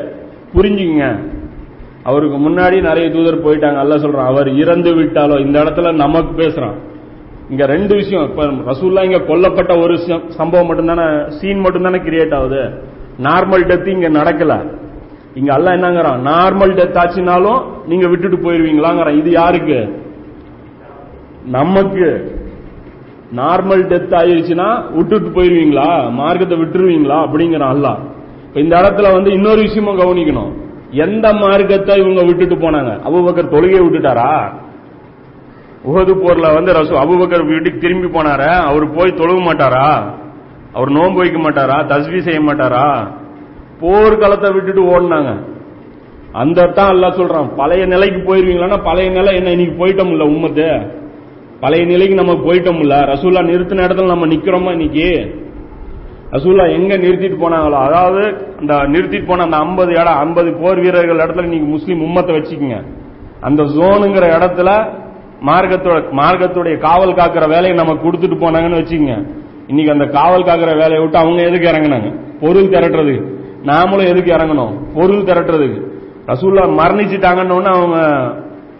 புரிஞ்சுங்க 0.53 1.19
அவருக்கு 2.03 2.37
முன்னாடி 2.37 2.81
நிறைய 2.81 3.09
தூதர் 3.09 3.45
போயிட்டாங்க. 3.45 3.77
அல்ல 3.77 3.95
சொல்றான் 3.95 4.25
அவர் 4.25 4.55
இறந்து 4.55 4.95
விட்டாலோ 4.95 5.39
இந்த 5.39 5.63
இடத்துல 5.63 5.93
நமக்கு 5.93 6.41
பேசுறான். 6.41 6.77
இங்க 7.49 7.65
ரெண்டு 7.65 7.95
விஷயம். 7.95 8.29
இப்ப 8.29 8.45
ரசூல்லா 8.45 9.03
இங்க 9.03 9.17
கொல்லப்பட்ட 9.17 9.81
ஒரு 9.81 9.97
சம்பவம் 10.27 10.69
மட்டும்தானே 10.69 11.27
சீன் 11.27 11.63
மட்டும்தானே 11.63 11.99
கிரியேட் 12.01 12.35
ஆகுது. 12.35 12.61
நார்மல் 13.23 13.67
டெத் 13.69 13.87
இங்க 13.87 14.09
நடக்கல. 14.09 14.77
இங்க 15.33 15.53
அல்ல 15.53 15.77
என்னங்கிறான்? 15.77 16.19
நார்மல் 16.27 16.75
டெத் 16.79 16.99
ஆச்சுனாலும் 17.03 17.63
நீங்க 17.87 18.07
விட்டுட்டு 18.07 18.37
போயிருவீங்களாங்கிறான். 18.37 19.17
இது 19.17 19.31
யாருக்கு? 19.31 20.01
நமக்கு. 21.45 22.37
நார்மல் 23.35 23.83
டெத் 23.87 24.15
ஆயிருச்சுன்னா 24.19 24.93
விட்டுட்டு 24.95 25.29
போயிருவீங்களா? 25.29 26.11
மார்க்கத்தை 26.11 26.57
விட்டுருவீங்களா? 26.57 27.17
அப்படிங்கிறான் 27.25 27.73
அல்லா 27.75 27.97
இந்த 28.53 28.81
இடத்துல 28.81 29.13
வந்து 29.13 29.31
இன்னொரு 29.31 29.61
விஷயமும் 29.61 29.99
கவனிக்கணும். 29.99 30.51
எந்த 30.91 31.33
மார்க்கத்தை 31.33 31.97
இவங்க 31.97 32.21
விட்டுட்டு 32.23 32.55
போனாங்க? 32.55 32.99
அபுபக்கர் 33.07 33.53
தொழுகையை 33.53 33.81
விட்டுட்டாரா? 33.83 34.53
உகது 35.87 36.13
போர்ல 36.13 36.53
வந்து 36.53 36.73
ரசு 36.73 36.95
அபுபக்கர் 36.95 37.45
வீட்டுக்கு 37.45 37.79
திரும்பி 37.79 38.07
போனாரா? 38.07 38.47
அவர் 38.47 38.93
போய் 38.93 39.11
தொழுக 39.11 39.39
மாட்டாரா? 39.43 40.13
அவர் 40.73 40.89
நோன்பு 40.89 41.19
வைக்க 41.19 41.39
மாட்டாரா? 41.39 41.85
தஸ்வி 41.85 42.19
செய்ய 42.19 42.39
மாட்டாரா? 42.39 43.07
போர்க்களத்தை 43.81 44.53
விட்டுட்டு 44.53 44.81
ஓடினாங்க. 44.83 45.41
அந்த 46.33 46.65
தான் 46.65 46.89
எல்லாம் 46.89 47.11
சொல்றான் 47.11 47.55
பழைய 47.55 47.85
நிலைக்கு 47.85 48.35
போயிருவீங்களான்னா 48.35 48.83
பழைய 48.83 49.09
நிலை 49.09 49.35
என்ன? 49.35 49.51
இன்னைக்கு 49.51 49.85
போயிட்டோம்ல 49.85 50.25
உம்மத்து. 50.35 50.97
பழைய 51.61 51.83
நிலைக்கு 51.91 52.15
நம்ம 52.19 52.33
போயிட்டோம்ல 52.45 52.97
ரசூல்லா 53.11 53.41
நிறுத்தின 53.49 53.83
இடத்துல 53.87 54.11
நம்ம 54.13 54.27
நிக்கிறோமா 54.33 54.71
இன்னைக்கு? 54.77 55.07
ரசூல்லா 56.35 56.65
எங்க 56.77 56.93
நிறுத்திட்டு 57.03 57.37
போனாங்களோ? 57.43 57.77
அதாவது 57.87 58.21
அந்த 58.61 58.73
நிறுத்திட்டு 58.93 59.27
போன 59.31 59.45
அந்த 59.47 59.57
50 59.65 59.95
இடம் 60.01 60.19
50 60.21 60.53
போர் 60.61 60.81
வீரர்கள் 60.83 61.21
இடத்துல 61.25 61.49
நீங்க 61.53 61.67
முஸ்லீம் 61.75 62.03
உம்மத்தை 62.07 62.33
வச்சுக்கோங்க. 62.37 62.79
அந்த 63.47 63.61
ஜோனுங்கிற 63.75 64.25
இடத்துல 64.37 64.69
மார்க்கத்தோட 65.49 65.97
மார்க்கத்துடைய 66.21 66.75
காவல் 66.85 67.17
காக்கிற 67.19 67.45
வேலையை 67.53 67.75
நம்ம 67.81 67.93
கொடுத்துட்டு 68.03 68.37
போனாங்கன்னு 68.43 68.81
வச்சுக்கோங்க. 68.81 69.17
இன்னைக்கு 69.69 69.93
அந்த 69.95 70.05
காவல் 70.17 70.47
காக்கிற 70.49 70.71
வேலையை 70.81 70.99
விட்டு 71.03 71.21
அவங்க 71.23 71.41
எதுக்கு 71.49 71.71
இறங்குனாங்க? 71.71 72.09
பொருள் 72.43 72.71
திரட்டுறது 72.73 73.15
நாமளும் 73.69 74.09
எதுக்கு 74.11 74.31
இறங்கணும்? 74.37 74.73
பொருள் 74.97 75.27
திரட்டுறதுக்கு. 75.29 75.79
ரசூல்லா 76.31 76.63
மரணிச்சுட்டாங்கன்னு 76.79 77.71
அவங்க 77.75 77.99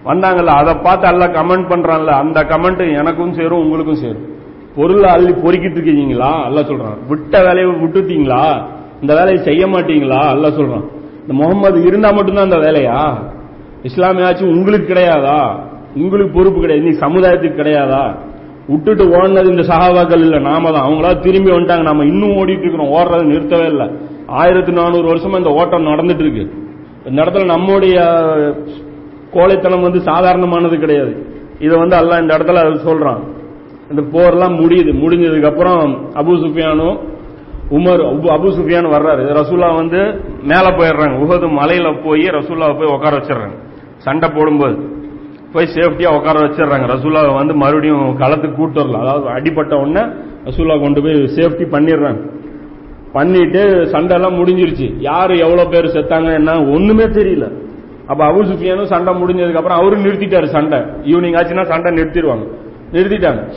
வந்தாங்கல்ல 0.10 0.46
அதை 0.46 0.74
பார்த்து 0.74 1.08
எல்லாம் 1.08 1.32
கமெண்ட் 1.32 1.72
பண்றான்ல 1.72 2.06
அந்த 2.06 2.44
கமெண்ட் 2.44 2.98
எனக்கும் 2.98 3.34
சேரும் 3.34 3.64
உங்களுக்கும் 3.64 3.96
சேரும். 3.96 4.38
பொருளை 4.76 5.10
அள்ளி 5.10 5.32
பொறுக்கிட்டு 5.32 5.82
இருக்கீங்களா? 5.84 6.44
அல்ல 6.44 6.62
சொல்றான். 6.62 7.08
விட்ட 7.08 7.40
வேலையை 7.40 7.66
விட்டுட்டீங்களா? 7.66 8.64
இந்த 9.02 9.16
வேலையை 9.16 9.44
செய்ய 9.44 9.68
மாட்டீங்களா? 9.68 10.30
அல்ல 10.30 10.48
சொல்றான். 10.48 10.88
இந்த 11.22 11.34
முகமது 11.34 11.82
இருந்தா 11.82 12.12
மட்டும்தான் 12.12 12.52
அந்த 12.52 12.58
வேலையா? 12.58 13.16
இஸ்லாமியாச்சும் 13.84 14.54
உங்களுக்கு 14.54 14.94
கிடையாதா? 14.94 15.56
உங்களுக்கு 15.96 16.38
பொறுப்பு 16.38 16.60
கிடையாது. 16.60 16.90
நீ 16.90 16.98
சமுதாயத்துக்கு 16.98 17.60
கிடையாதா? 17.60 18.16
விட்டுட்டு 18.68 19.06
ஓடினது 19.06 19.46
இந்த 19.46 19.62
சகாபாக்கள் 19.62 20.20
இல்ல 20.20 20.40
நாம 20.40 20.72
தான். 20.72 20.90
அவங்களா 20.90 21.20
திரும்பி 21.20 21.52
வந்துட்டாங்க. 21.52 21.82
நம்ம 21.82 22.06
இன்னும் 22.06 22.30
ஓடிட்டு 22.30 22.60
இருக்கிறோம். 22.60 22.92
ஓடுறது 22.92 23.32
நிறுத்தவே 23.32 23.66
இல்லை. 23.66 23.90
ஆயிரத்தி 24.28 24.72
நானூறு 24.72 25.16
வருஷமா 25.16 25.38
இந்த 25.38 25.50
ஓட்டம் 25.50 25.86
நடந்துட்டு 25.86 26.20
இருக்கு. 26.20 26.54
இந்த 27.06 27.22
இடத்துல 27.22 27.46
நம்முடைய 27.46 28.02
கோழைத்தனம் 29.32 29.82
வந்து 29.82 30.02
சாதாரணமானது 30.02 30.80
கிடையாது. 30.80 31.26
இதை 31.60 31.78
வந்து 31.78 31.98
அல்லாஹ் 31.98 32.22
இந்த 32.22 32.38
இடத்துல 32.38 32.80
சொல்றான். 32.86 33.20
இந்த 33.90 34.02
போர்லாம் 34.02 34.56
முடியுது. 34.56 34.92
முடிஞ்சதுக்கு 34.92 35.46
அப்புறம் 35.46 36.12
அபு 36.14 36.38
சுஃபியானும் 36.38 37.00
உமர் 37.70 38.02
அபு- 38.02 38.32
அபு 38.32 38.50
சுஃபியான் 38.50 38.90
வர்றாரு. 38.90 39.44
ரசூல்லா 39.44 39.76
வந்து 39.76 39.98
மேல 40.44 40.62
போயிடுறாங்க. 40.62 41.18
உகது 41.18 41.48
மலையில 41.48 42.04
போய் 42.04 42.22
ரசூல்லாவை 42.22 42.78
போய் 42.78 42.88
உட்கார 42.88 43.18
வச்சிடுறாங்க. 43.18 43.58
சண்டை 43.98 44.30
போடும்போது 44.30 44.78
போய் 45.54 45.68
சேஃப்டியா 45.76 46.16
உட்கார 46.16 46.40
வச்சிடுறாங்க. 46.40 46.90
ரசூல்லாவை 46.90 47.34
வந்து 47.34 47.54
மறுபடியும் 47.54 48.20
களத்துக்கு 48.20 48.56
கூட்டு 48.56 48.82
வரல. 48.82 49.00
அதாவது 49.00 49.28
அடிபட்ட 49.28 49.76
உடனே 49.76 50.12
ரசூல்லா 50.46 50.82
கொண்டு 50.82 51.02
போய் 51.02 51.14
சேஃப்டி 51.14 51.66
பண்ணிடுறாங்க. 51.72 52.30
பண்ணிட்டு 53.14 53.88
சண்டை 53.88 54.16
எல்லாம் 54.16 54.36
முடிஞ்சிருச்சு. 54.36 54.94
யாரு 54.98 55.38
எவ்வளவு 55.38 55.70
பேர் 55.70 55.86
செத்தாங்க 55.86 56.34
என்ன 56.34 56.60
ஒண்ணுமே 56.60 57.04
தெரியல. 57.04 57.69
அப்ப 58.10 58.26
அபு 58.26 58.36
சுஃபியானும் 58.36 58.86
சண்டை 58.86 59.14
முடிஞ்சதுக்கு 59.14 59.56
அப்புறம் 59.56 59.78
அவரும் 59.78 60.06
நிறுத்திட்டாரு 60.06 60.46
சண்டை. 60.46 60.80
ஈவினிங் 60.80 61.36
ஆச்சுன்னா 61.36 61.64
சண்டை 61.64 61.92
நிறுத்திடுவாங்க. 61.92 62.48
நிறுத்திட்டாங்க. 62.92 63.52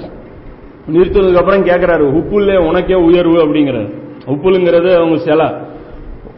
நிறுத்தினதுக்கு 0.93 1.37
அப்புறம் 1.37 1.65
கேட்கிறாரு 1.65 2.15
உப்புல்ல 2.17 2.57
உனக்கே 2.57 2.95
உயர்வு 2.95 3.47
அப்படிங்கிறாரு. 3.47 3.95
உப்புலுங்கிறது 4.27 4.95
அவங்க 4.95 5.17
சிலை. 5.17 5.53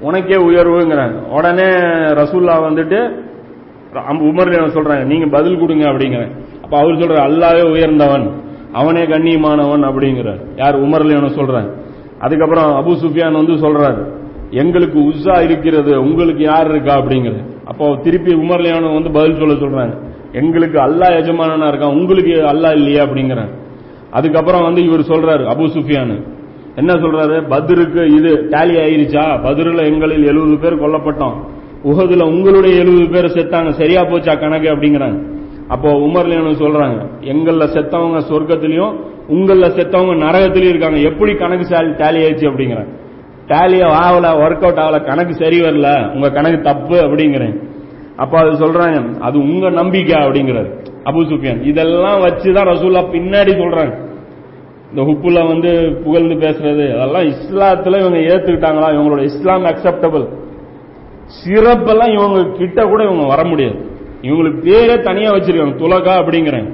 உனக்கே 0.01 0.35
உயர்வுங்கிறாங்க. 0.35 1.13
உடனே 1.13 1.63
ரசூல்லா 2.23 2.55
வந்துட்டு 2.55 3.11
அம்- 3.93 4.23
உமர் 4.23 4.69
சொல்றாங்க 4.69 5.05
நீங்க 5.05 5.27
பதில் 5.27 5.59
கொடுங்க 5.59 5.89
அப்படிங்கிறேன் 5.89 6.31
அப்ப 6.63 6.79
அவர் 6.79 6.95
சொல்ற 6.95 7.31
அல்லாவே 7.31 7.71
உயர்ந்தவன். 7.71 8.31
அவனே 8.73 9.03
கண்ணியமானவன் 9.03 9.85
அப்படிங்கிறார். 9.85 10.41
யார் 10.57 10.83
உமர்ல 10.83 11.13
சொல்றாங்க? 11.13 11.71
அதுக்கப்புறம் 12.19 12.71
அபு 12.71 12.91
சுஃபியான் 12.91 13.33
வந்து 13.33 13.53
சொல்றாரு 13.53 14.13
எங்களுக்கு 14.51 15.01
உஸ்ஸா 15.01 15.41
இருக்கிறது 15.45 16.01
உங்களுக்கு 16.01 16.43
யார் 16.43 16.71
இருக்கா? 16.71 16.97
அப்படிங்கிறது 16.97 17.53
அப்போ 17.65 17.97
திருப்பி 17.97 18.33
உமர்லியானு 18.35 18.95
வந்து 18.95 19.11
பதில் 19.11 19.39
சொல்ல 19.39 19.53
சொல்றாங்க. 19.53 19.95
எங்களுக்கு 20.33 20.79
அல்லாஹ் 20.79 21.17
எஜமானனா 21.21 21.69
இருக்கான் 21.73 21.97
உங்களுக்கு 21.97 22.31
அல்லாஹ் 22.31 22.73
இல்லையா? 22.73 23.05
அப்படிங்கிறாங்க. 23.05 23.55
அதுக்கப்புறம் 24.11 24.63
வந்து 24.63 24.85
இவர் 24.85 25.01
சொல்றாரு 25.01 25.45
அபு 25.45 25.65
சுஃபியானு. 25.67 26.17
என்ன 26.77 26.95
சொல்றாரு? 26.95 27.37
பத்ருக்கு 27.51 28.17
இது 28.17 28.49
டேலி 28.51 28.77
ஆயிருச்சா? 28.85 29.25
பத்ருல 29.45 29.85
எங்களில் 29.85 30.27
எழுபது 30.27 30.59
பேர் 30.59 30.83
கொல்லப்பட்டோம். 30.83 31.35
உகதுல 31.85 32.23
உங்களுடைய 32.23 32.77
எழுபது 32.77 33.09
பேர் 33.09 33.37
செத்தாங்க. 33.37 33.71
சரியா 33.71 34.03
போச்சா 34.03 34.39
கணக்கு? 34.39 34.69
அப்படிங்கிறாங்க. 34.77 35.33
அப்போ 35.69 35.93
உமர்லியானு 35.93 36.53
சொல்றாங்க 36.63 37.07
எங்கள 37.21 37.65
செத்தவங்க 37.75 38.19
சொர்க்கத்திலையும் 38.31 38.95
உங்கள 39.29 39.69
செத்தவங்க 39.69 40.15
நரகத்திலையும் 40.25 40.69
இருக்காங்க. 40.69 40.99
எப்படி 40.99 41.35
கணக்கு 41.35 41.75
டேலி 41.75 42.21
ஆயிடுச்சு 42.25 42.51
அப்படிங்கிறாங்க. 42.51 43.03
டேலியோ 43.49 43.89
ஆகல 44.05 44.27
ஒர்க் 44.45 44.65
அவுட் 44.67 44.83
ஆகல 44.85 44.99
கணக்கு 45.05 45.35
சரி 45.35 45.61
வரல 45.61 46.15
உங்க 46.15 46.31
கணக்கு 46.31 46.61
தப்பு 46.61 46.97
அப்படிங்கிறேன். 46.97 47.55
அப்ப 48.17 48.39
அது 48.39 48.51
சொல்றாங்க 48.51 49.21
அது 49.21 49.39
உங்க 49.39 49.71
நம்பிக்கை 49.71 50.17
அப்படிங்கிறது 50.27 50.71
அபு 51.05 51.23
சுஃபியான். 51.31 51.63
இதெல்லாம் 51.63 52.21
வச்சுதான் 52.21 52.69
ரசூல்லா 52.73 53.03
பின்னாடி 53.15 53.53
சொல்றாங்க. 53.63 53.95
இந்த 54.91 55.03
ஹுப்புல 55.03 55.47
வந்து 55.47 55.71
புகழ்ந்து 56.05 56.35
பேசுறது 56.35 56.85
அதெல்லாம் 56.97 57.27
இஸ்லாத்துல 57.33 57.99
இவங்க 57.99 58.19
ஏத்துக்கிட்டாங்களா? 58.19 58.89
இவங்களோட 58.97 59.23
இஸ்லாம் 59.23 59.65
அக்செப்டபிள் 59.65 60.25
சிறப்பெல்லாம் 61.41 62.13
இவங்க 62.13 62.57
கிட்ட 62.59 62.81
கூட 62.85 63.03
இவங்க 63.05 63.27
வர 63.27 63.45
முடியாது. 63.45 63.77
இவங்களுக்கு 64.23 64.61
பேரே 64.69 65.03
தனியா 65.03 65.31
வச்சிருக்காங்க 65.31 65.77
துலகா 65.77 66.15
அப்படிங்கிறாங்க 66.23 66.71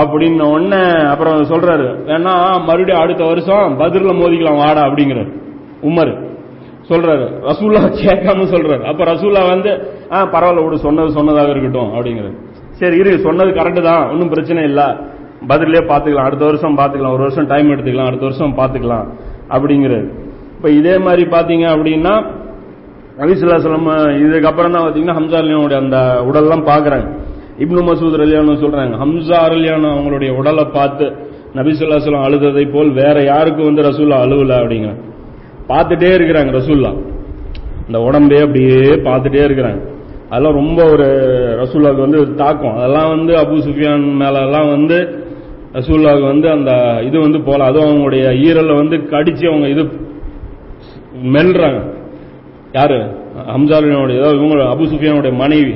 அப்படின்னு 0.00 0.44
உடனே 0.54 0.82
அப்புறம் 1.12 1.38
சொல்றாரு 1.52 1.86
வேணா 2.08 2.34
மறுபடியும் 2.68 3.02
அடுத்த 3.02 3.22
வருஷம் 3.24 3.78
பதிரில் 3.80 4.18
மோதிக்கலாம் 4.20 4.60
வாடா 4.62 4.82
அப்படிங்கிறார். 4.88 5.30
உமர் 5.88 6.12
சொல்றாரு. 6.90 7.26
ரசூல்லா 7.48 7.82
கேட்காம 8.02 8.46
சொல்றாரு. 8.54 8.82
அப்ப 8.82 9.04
ரசூல்லா 9.04 9.42
வந்து 9.48 9.70
ஆ 10.12 10.20
பரவாயில்ல 10.34 10.64
விடு 10.64 10.78
சொன்னது 10.86 11.10
சொன்னதாக 11.18 11.52
இருக்கட்டும் 11.54 11.90
அப்படிங்கிறது 11.96 12.34
சரி 12.80 12.96
இரு 12.96 13.10
சொன்னது 13.26 13.50
கரெக்டு 13.58 13.82
தான் 13.82 14.02
ஒன்றும் 14.12 14.32
பிரச்சனை 14.34 14.62
இல்ல. 14.70 14.82
பதிலே 15.50 15.80
பாத்துக்கலாம் 15.90 16.28
அடுத்த 16.28 16.44
வருஷம் 16.44 16.76
பாத்துக்கலாம் 16.78 17.14
ஒரு 17.16 17.24
வருஷம் 17.26 17.46
டைம் 17.46 17.70
எடுத்துக்கலாம் 17.74 18.10
அடுத்த 18.10 18.24
வருஷம் 18.28 18.56
பாத்துக்கலாம் 18.58 19.06
அப்படிங்கிறது 19.54 20.06
இப்ப 20.56 20.70
இதே 20.70 20.94
மாதிரி 20.98 21.22
பாத்தீங்க 21.34 21.64
அப்படின்னா 21.74 22.12
நபிசுல்லாஸ்லம் 23.22 23.90
இதுக்கப்புறம் 24.22 24.74
தான் 24.74 24.84
பார்த்தீங்கன்னா 24.84 25.18
ஹம்சா 25.18 25.38
அலியானுடைய 25.42 25.78
அந்த 25.84 25.98
உடல்லாம் 26.28 26.64
பாக்குறாங்க 26.70 27.08
இப்னு 27.64 27.82
மசூத் 27.88 28.16
அலியானு 28.24 28.54
சொல்றாங்க 28.64 28.96
ஹம்சா 29.04 29.38
அலியானு 29.48 29.88
அவங்களுடைய 29.94 30.30
உடலை 30.40 30.64
பார்த்து 30.76 31.06
நபிசுல்லாஸ்லம் 31.58 32.26
அழுததை 32.26 32.64
போல் 32.74 32.90
வேற 33.00 33.16
யாருக்கும் 33.32 33.68
வந்து 33.70 33.82
ரசூல்லா 33.88 34.18
அழுவல 34.24 34.58
அப்படிங்கிற 34.62 34.92
பார்த்துட்டே 35.70 36.10
இருக்கிறாங்க 36.18 36.50
ரசூல்லா. 36.58 36.90
இந்த 37.86 37.98
உடம்பே 38.08 38.38
அப்படியே 38.46 38.78
பார்த்துட்டே 39.06 39.42
இருக்கிறாங்க. 39.48 39.80
அதெல்லாம் 40.30 40.56
ரொம்ப 40.60 40.80
ஒரு 40.92 41.06
ரசூல்லாவுக்கு 41.62 42.04
வந்து 42.06 42.20
தாக்கம். 42.42 42.76
அதெல்லாம் 42.78 43.10
வந்து 43.14 43.32
அபு 43.42 43.56
சுஃபியான் 43.66 44.06
மேல 44.22 44.44
எல்லாம் 44.46 44.68
வந்து 44.74 44.98
ரசூல்லாவுக்கு 45.78 46.26
வந்து 46.32 46.48
அந்த 46.56 46.70
இது 47.08 47.16
வந்து 47.26 47.40
போல 47.48 47.66
அதுவும் 47.70 47.90
அவங்களுடைய 47.90 48.24
ஈரலை 48.46 48.76
வந்து 48.82 48.96
கடிச்சு 49.12 49.44
அவங்க 49.50 49.68
இது 49.74 49.84
மெல்றாங்க. 51.36 51.80
யாரு? 52.72 52.98
ஹம்சாலுடைய 53.56 54.16
ஏதாவது 54.16 54.38
இவங்க 54.38 54.64
அபு 54.64 54.84
சுஃபியானுடைய 54.92 55.32
மனைவி. 55.32 55.74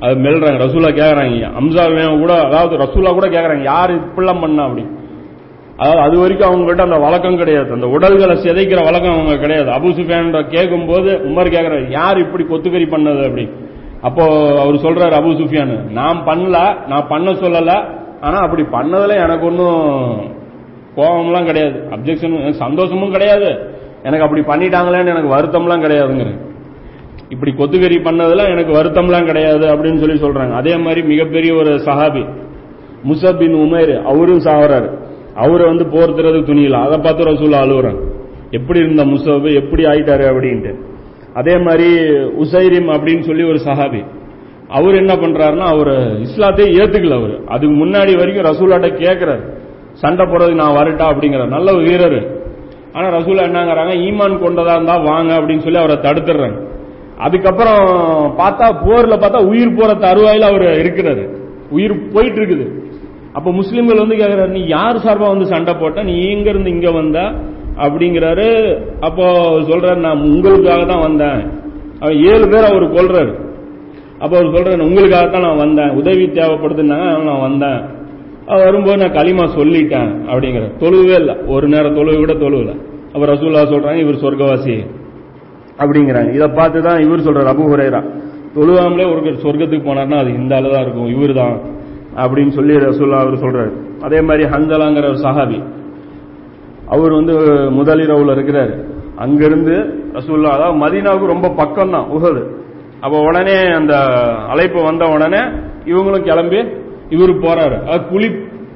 அது 0.00 0.14
மெல்றாங்க. 0.14 0.58
ரசூலா 0.64 0.90
கேக்குறாங்க. 0.98 1.50
ஹம்சாலுடைய 1.60 2.18
கூட 2.18 2.40
அதாவது 2.40 2.76
ரசூலா 2.76 3.12
கூட 3.12 3.26
கேட்குறாங்க 3.26 3.62
யார் 3.62 3.94
இப்படிலாம் 3.94 4.40
பண்ணா 4.40 4.62
அப்படி? 4.62 4.86
அதாவது 5.76 6.00
அது 6.00 6.18
வரைக்கும் 6.18 6.48
அவங்க 6.48 6.66
கிட்ட 6.66 6.82
அந்த 6.82 6.96
வழக்கம் 6.96 7.36
கிடையாது. 7.36 7.72
அந்த 7.72 7.86
உடல்களை 7.86 8.36
சிதைக்கிற 8.36 8.84
வழக்கம் 8.84 9.12
அவங்க 9.12 9.36
கிடையாது. 9.36 9.70
அபு 9.70 9.92
சுஃபியான் 9.92 10.46
கேட்கும் 10.46 10.86
போது 10.86 11.12
உமர் 11.12 11.54
கேக்குறாரு 11.54 11.90
யார் 11.90 12.18
இப்படி 12.18 12.44
கொத்துக்கறி 12.44 12.88
பண்ணது 12.88 13.24
அப்படி? 13.24 13.48
அப்போ 14.00 14.24
அவர் 14.60 14.74
சொல்றாரு 14.74 15.14
அபு 15.22 15.30
சுஃபியான் 15.40 15.90
நான் 15.90 16.22
பண்ணல 16.26 16.86
நான் 16.88 17.08
பண்ண 17.08 17.30
சொல்லல. 17.30 17.84
ஆனா 18.20 18.38
அப்படி 18.38 18.62
பண்ணதுல 18.62 19.14
எனக்கு 19.14 19.46
ஒன்றும் 19.46 20.20
கோபம்லாம் 20.96 21.44
கிடையாது. 21.44 21.88
அப்ஜெக்ஷன் 21.90 22.50
சந்தோஷமும் 22.50 23.10
கிடையாது. 23.10 23.75
எனக்கு 24.06 24.26
அப்படி 24.26 24.42
பண்ணிட்டாங்களேன்னு 24.42 25.12
எனக்கு 25.14 25.32
வருத்தம்லாம் 25.36 25.84
கிடையாதுங்கிறேன். 25.84 26.40
இப்படி 27.28 27.52
கொத்துக்கறி 27.52 27.98
பண்ணதில் 28.08 28.50
எனக்கு 28.50 28.72
வருத்தம்லாம் 28.72 29.24
கிடையாது 29.24 29.66
அப்படின்னு 29.74 30.00
சொல்லி 30.02 30.20
சொல்றாங்க. 30.20 30.52
அதே 30.52 30.76
மாதிரி 30.76 31.02
மிகப்பெரிய 31.02 31.54
ஒரு 31.54 31.72
சஹாபி 31.76 32.24
முசப் 33.04 33.38
பின் 33.38 33.54
உமேர் 33.54 34.02
அவரும் 34.02 34.38
சாவறாரு. 34.38 34.88
அவரை 35.34 35.66
வந்து 35.66 35.84
போர்த்துறது 35.84 36.38
துணியில 36.50 36.72
அதை 36.72 36.98
பார்த்து 36.98 37.24
ரசூல் 37.24 37.56
அழுகுறாங்க 37.62 38.02
எப்படி 38.50 38.78
இருந்த 38.78 39.04
முசப் 39.04 39.54
எப்படி 39.54 39.82
ஆயிட்டாரு 39.84 40.26
அப்படின்ட்டு. 40.32 40.72
அதே 41.34 41.58
மாதிரி 41.58 41.88
உசைரிம் 42.42 42.92
அப்படின்னு 42.96 43.20
சொல்லி 43.20 43.42
ஒரு 43.42 43.60
சஹாபி 43.64 44.04
அவர் 44.68 44.94
என்ன 44.94 45.14
பண்றாருன்னா 45.14 45.66
அவர் 45.74 45.92
இஸ்லாத்தையே 46.20 46.68
ஏத்துக்கல 46.78 47.14
அவர். 47.14 47.34
அதுக்கு 47.46 47.86
முன்னாடி 47.86 48.16
வரைக்கும் 48.16 48.46
ரசூலாட்ட 48.50 48.88
கேட்கிறார் 49.02 49.44
சண்டை 49.92 50.26
போடுறதுக்கு 50.26 50.54
நான் 50.54 50.76
வரட்டா 50.76 51.04
அப்படிங்கிறார். 51.12 51.48
நல்ல 51.48 51.72
வீரர். 51.72 52.35
ஆனா 52.96 53.06
ரசூலா 53.16 53.46
என்னங்கிறாங்க 53.48 53.94
ஈமான் 54.06 54.42
கொண்டதா 54.44 54.74
இருந்தா 54.76 54.96
வாங்க 55.10 55.30
அப்படின்னு 55.38 55.64
சொல்லி 55.66 55.80
அவரை 55.82 55.96
தடுத்துடுறாங்க. 56.06 56.58
அதுக்கப்புறம் 57.26 57.82
பார்த்தா 58.40 58.66
போர்ல 58.84 59.14
பார்த்தா 59.22 59.40
உயிர் 59.50 59.76
போற 59.78 59.92
தருவாயில 60.06 60.48
அவர் 60.50 60.64
இருக்கிறாரு. 60.82 61.24
உயிர் 61.76 61.94
போயிட்டு 62.14 62.40
இருக்குது 62.40 62.66
அப்ப 63.36 63.48
முஸ்லிம்கள் 63.52 64.02
வந்து 64.02 64.16
கேக்குறாரு 64.20 64.52
நீ 64.58 64.62
யார் 64.66 65.02
சார்பா 65.04 65.26
வந்து 65.32 65.46
சண்டை 65.52 65.72
போட்ட? 65.80 66.02
நீ 66.02 66.14
எங்க 66.34 66.48
இருந்து 66.50 66.70
இங்க 66.76 66.90
வந்த? 66.90 67.18
அப்படிங்கிறாரு. 67.84 68.46
அப்போ 69.06 69.24
சொல்றாரு 69.70 70.00
நான் 70.06 70.22
உங்களுக்காக 70.28 70.84
தான் 70.92 71.04
வந்தேன். 71.08 71.40
அவன் 72.00 72.18
ஏழு 72.30 72.46
பேர் 72.52 72.70
அவர் 72.70 72.86
கொள்றாரு 72.96 73.32
அப்ப 74.22 74.32
அவர் 74.38 74.54
சொல்றாரு 74.54 74.86
உங்களுக்காக 74.88 75.26
தான் 75.34 75.46
நான் 75.48 75.62
வந்தேன். 75.64 75.92
உதவி 76.00 76.26
தேவைப்படுதுன்னா 76.38 77.00
நான் 77.28 77.44
வந்தேன். 77.48 77.80
வரும்போது 78.46 78.96
நான் 79.02 79.16
களிமா 79.18 79.44
சொல்லிட்டேன் 79.58 80.10
அப்படிங்கிற 80.30 80.64
தொழுவே 80.82 81.14
இல்லை. 81.22 81.34
ஒரு 81.54 81.66
நேரம் 81.68 81.96
தொழுவு 81.98 82.18
கூட 82.24 82.34
தொழுவல. 82.44 82.72
அப்போ 83.12 83.24
ரசூல்லா 83.32 83.62
சொல்றாங்க 83.72 84.00
இவர் 84.04 84.22
சொர்க்கவாசி. 84.24 84.76
அப்படிங்கிறாங்க. 85.82 86.30
இதை 86.38 86.48
பார்த்து 86.58 86.82
தான் 86.88 87.00
இவர் 87.06 87.24
சொல்றாரு 87.26 87.50
அபு 87.54 87.64
ஹுரேரா. 87.72 88.00
தொழுவாமலே 88.56 89.06
ஒரு 89.12 89.20
சொர்க்கத்துக்கு 89.44 89.88
போனார்னா 89.88 90.18
அது 90.22 90.30
இந்த 90.40 90.52
அளவு 90.58 90.74
தான் 90.74 90.84
இருக்கும் 90.86 91.10
இவர் 91.16 91.34
தான் 91.40 91.56
அப்படின்னு 92.22 92.52
சொல்லி 92.58 92.74
ரசூல்லா 92.88 93.18
அவர் 93.24 93.42
சொல்றாரு. 93.44 93.72
அதே 94.06 94.20
மாதிரி 94.28 94.44
ஹந்தலாங்கிற 94.54 95.06
ஒரு 95.12 95.20
சஹாபி 95.26 95.58
அவர் 96.94 97.12
வந்து 97.18 97.34
முதலிரவில் 97.78 98.34
இருக்கிறாரு. 98.36 98.74
அங்கிருந்து 99.24 99.74
ரசூல்லா 100.16 100.54
அதாவது 100.56 100.78
மதீனாவுக்கு 100.84 101.34
ரொம்ப 101.34 101.48
பக்கம் 101.60 101.94
தான் 101.96 102.08
உகது. 102.16 102.42
அப்ப 103.04 103.14
உடனே 103.28 103.56
அந்த 103.80 103.94
அழைப்பு 104.52 104.80
வந்த 104.82 105.04
உடனே 105.14 105.40
இவங்களும் 105.90 106.26
கிளம்பி 106.28 106.60
இவர் 107.10 107.32
போறாரு. 107.46 107.84
அது 107.84 108.04
குளி 108.04 108.28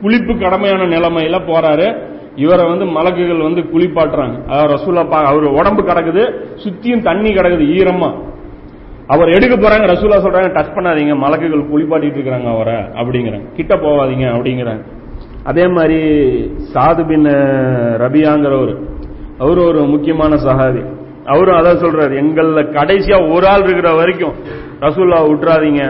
குளிப்பு 0.02 0.32
கடமையான 0.38 0.86
நிலைமையில 0.86 1.38
போறாரு. 1.50 1.88
இவரை 2.36 2.64
வந்து 2.68 2.84
மலக்குகள் 2.84 3.42
வந்து 3.42 3.62
குளிப்பாட்டுறாங்க. 3.72 4.36
அதாவது 4.48 4.74
ரசூல்லா 4.74 5.08
பா 5.08 5.18
அவர் 5.22 5.44
உடம்பு 5.44 5.82
கிடக்குது 5.82 6.22
சுத்தியும் 6.64 7.02
தண்ணி 7.02 7.30
கிடக்குது 7.30 7.64
ஈரமா. 7.78 8.10
அவர் 9.06 9.28
எடுக்க 9.28 9.54
போறாங்க 9.56 9.86
ரசூலா 9.92 10.18
சொல்றாங்க 10.24 10.50
டச் 10.56 10.74
பண்ணாதீங்க 10.76 11.14
மலக்குகள் 11.24 11.70
குளிப்பாட்டிட்டு 11.72 12.18
இருக்கிறாங்க 12.18 12.48
அவரை 12.54 12.74
அப்படிங்கிறாங்க. 12.74 13.48
கிட்ட 13.56 13.74
போவாதீங்க 13.76 14.26
அப்படிங்கிறாங்க. 14.36 14.82
அதே 15.44 15.66
மாதிரி 15.66 15.98
சாது 16.72 17.06
பின் 17.06 17.28
ரபியாங்கிறவர். 18.04 18.74
அவர் 19.38 19.58
ஒரு 19.58 19.80
முக்கியமான 19.82 20.36
சகாதி 20.36 20.82
அவரும் 21.26 21.56
அதான் 21.58 21.82
சொல்றாரு 21.84 22.14
எங்கள 22.22 22.62
கடைசியா 22.78 23.32
ஒரு 23.34 23.46
ஆள் 23.46 23.62
இருக்கிற 23.62 23.92
வரைக்கும் 23.92 24.34
ரசூல்லா 24.80 25.18
விட்டுறாதீங்க 25.28 25.82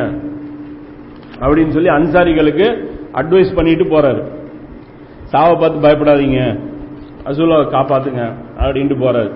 அப்படின்னு 1.41 1.69
சொல்லி 1.69 1.89
அன்சாரிகளுக்கு 1.89 2.91
அட்வைஸ் 3.15 3.55
பண்ணிட்டு 3.55 3.85
போறாரு. 3.85 4.23
சாவை 5.25 5.57
பார்த்து 5.57 5.89
பயப்படாதீங்க. 5.89 6.59
அசூலாவை 7.25 7.65
காப்பாத்துங்க 7.75 8.33
அப்படின்ட்டு 8.61 8.97
போறாரு. 9.05 9.31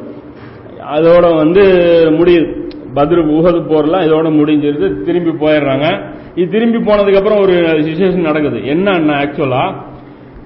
அதோட 0.94 1.36
வந்து 1.36 1.62
முடியுது 2.10 2.62
பத்ரு 2.94 3.22
உகது 3.38 3.60
போர்லாம் 3.70 4.04
இதோட 4.08 4.28
முடிஞ்சிருது. 4.38 5.02
திரும்பி 5.02 5.30
போயிடுறாங்க. 5.30 6.12
இது 6.34 6.50
திரும்பி 6.50 6.78
போனதுக்கு 6.78 7.16
அப்புறம் 7.16 7.38
ஒரு 7.38 7.52
சுச்சுவேஷன் 7.52 8.28
நடக்குது. 8.28 8.66
என்ன 8.66 8.92
ஆக்சுவலா 8.92 9.74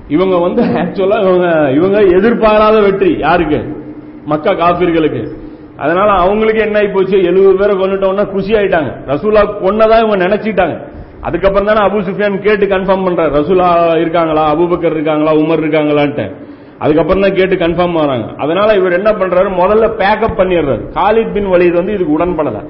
இவங்க 0.09 0.37
வந்து 0.39 0.63
ஆக்சுவலா 0.63 1.21
இவங்க 1.21 1.73
இவங்க 1.73 1.99
எதிர்பாராத 2.01 2.81
வெற்றி. 2.81 3.19
யாருக்கு? 3.19 3.77
மக்கா 4.25 4.53
காப்பீர்களுக்கு 4.53 5.37
அதனால 5.77 6.11
அவங்களுக்கு 6.11 6.63
என்ன 6.63 6.79
ஆகி 6.79 6.89
போச்சு? 6.89 7.23
எழுபது 7.23 7.57
பேரை 7.57 7.75
கொண்டுட்டோம்னா 7.77 8.31
குஷி 8.31 8.53
ஆயிட்டாங்க. 8.53 8.91
ரசூலா 9.07 9.43
கொன்னதான் 9.65 10.05
இவங்க 10.05 10.17
நினைச்சிட்டாங்க. 10.17 10.88
அதுக்கப்புறம் 11.21 11.75
தானே 11.75 11.87
அபு 11.87 12.01
சுஃபியான் 12.01 12.39
கேட்டு 12.39 12.67
கன்ஃபார்ம் 12.67 13.05
பண்ற 13.05 13.27
ரசூலா 13.27 13.97
இருக்காங்களா? 14.01 14.55
அபுபக்கர் 14.55 14.91
இருக்காங்களா? 14.91 15.33
உமர் 15.33 15.59
இருக்காங்களான்ட்டு. 15.59 16.35
அதுக்கப்புறம் 16.79 17.23
தான் 17.23 17.35
கேட்டு 17.35 17.55
கன்ஃபார்ம் 17.55 17.97
ஆறாங்க. 17.97 18.35
அதனால 18.37 18.75
இவர் 18.75 18.93
என்ன 18.93 19.11
பண்றாரு? 19.11 19.49
முதல்ல 19.49 20.03
பேக்கப் 20.03 20.39
பண்ணிடுறாரு. 20.39 20.89
காலித் 20.89 21.33
பின் 21.33 21.47
வலித் 21.47 21.73
வந்து 21.73 21.93
இதுக்கு 21.93 22.19
உடன்படல. 22.19 22.69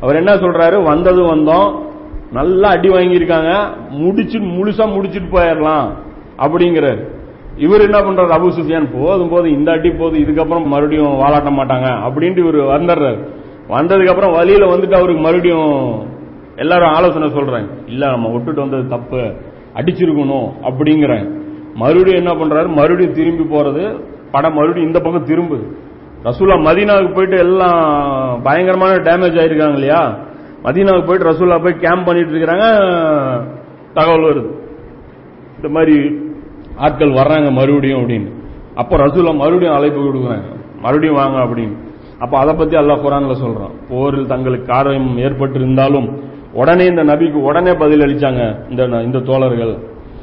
அவர் 0.00 0.16
என்ன 0.16 0.34
சொல்றாரு? 0.34 0.82
வந்தது 0.82 1.36
வந்தோம். 1.36 1.78
நல்லா 2.32 2.68
அடி 2.68 2.88
வாங்கியிருக்காங்க. 2.88 3.56
முடிச்சு 3.90 4.38
முழுசா 4.38 4.92
முடிச்சிட்டு 4.92 5.38
போயிடலாம் 5.38 5.92
அப்படிங்கிறாரு. 6.38 7.04
இவர் 7.56 7.80
என்ன 7.80 7.98
பண்றாரு? 7.98 8.28
அபு 8.28 8.50
சுஃபியான் 8.58 9.00
போதும் 9.00 9.28
போதும். 9.28 9.52
இந்த 9.52 9.72
அடி 9.72 9.90
போதும். 9.90 10.24
இதுக்கப்புறம் 10.24 10.64
மறுபடியும் 10.64 11.20
வாலாட்ட 11.20 11.60
மாட்டாங்க. 11.60 11.86
அப்படின்ட்டு 11.86 12.36
இவர் 12.36 12.54
வந்துடுறாரு. 12.54 13.28
வந்ததுக்கு 13.68 14.08
அப்புறம் 14.08 14.32
வழியில 14.32 14.66
வந்துட்டு 14.66 14.94
அவருக்கு 14.94 15.22
மறுபடியும் 15.22 16.18
எல்லாரும் 16.60 16.94
ஆலோசனை 16.94 17.28
சொல்றாங்க 17.28 17.68
இல்ல 17.86 18.06
நம்ம 18.06 18.28
விட்டுட்டு 18.28 18.60
வந்தது 18.60 18.88
தப்பு. 18.88 19.22
அடிச்சிருக்கணும் 19.74 20.48
அப்படிங்கிறாங்க 20.62 21.28
மறுபடியும் 21.74 22.20
என்ன 22.20 22.32
பண்றாரு? 22.32 22.68
மறுபடியும் 22.68 23.12
திரும்பி 23.12 23.44
போறது. 23.54 23.84
படம் 24.30 24.54
மறுபடியும் 24.54 24.86
இந்த 24.86 25.00
பக்கம் 25.00 25.26
திரும்புது. 25.26 25.64
ரசூலா 26.24 26.56
மதீனாவுக்கு 26.66 27.14
போயிட்டு 27.14 27.38
எல்லாம் 27.38 28.42
பயங்கரமான 28.42 28.92
டேமேஜ் 28.94 29.38
ஆயிருக்காங்க 29.42 29.72
இல்லையா? 29.72 30.00
மதீனாவுக்கு 30.62 31.06
போயிட்டு 31.06 31.30
ரசூலா 31.30 31.62
போய் 31.62 31.80
கேம்ப் 31.80 32.06
பண்ணிட்டு 32.06 32.32
இருக்கிறாங்க. 32.32 32.66
தகவல் 33.94 34.26
வருது. 34.26 34.50
இந்த 35.56 35.68
மாதிரி 35.68 35.96
ஆட்கள் 36.76 37.10
வர்றாங்க 37.10 37.52
மறுபடியும் 37.52 38.00
அப்படின்னு. 38.00 38.30
அப்ப 38.74 38.96
ரசூலா 38.96 39.34
மறுபடியும் 39.34 39.74
அழைப்பு 39.74 40.00
கொடுக்குறாங்க 40.00 40.48
மறுபடியும் 40.80 41.16
வாங்க 41.16 41.38
அப்படின்னு. 41.38 41.76
அப்ப 42.18 42.38
அதை 42.38 42.54
பத்தி 42.54 42.76
அல்லாஹ் 42.76 43.04
குரான்ல 43.04 43.34
சொல்றான். 43.44 43.74
போரில் 43.88 44.26
தங்களுக்கு 44.26 44.66
காரியம் 44.66 45.18
ஏற்பட்டு 45.18 45.58
இருந்தாலும் 45.60 46.08
உடனே 46.52 46.84
இந்த 46.84 47.04
நபிக்கு 47.04 47.32
உடனே 47.32 47.72
பதில் 47.74 48.00
அளிச்சாங்க 48.00 48.70
இந்த 48.70 48.84
இந்த 48.84 49.18
தோழர்கள். 49.18 49.78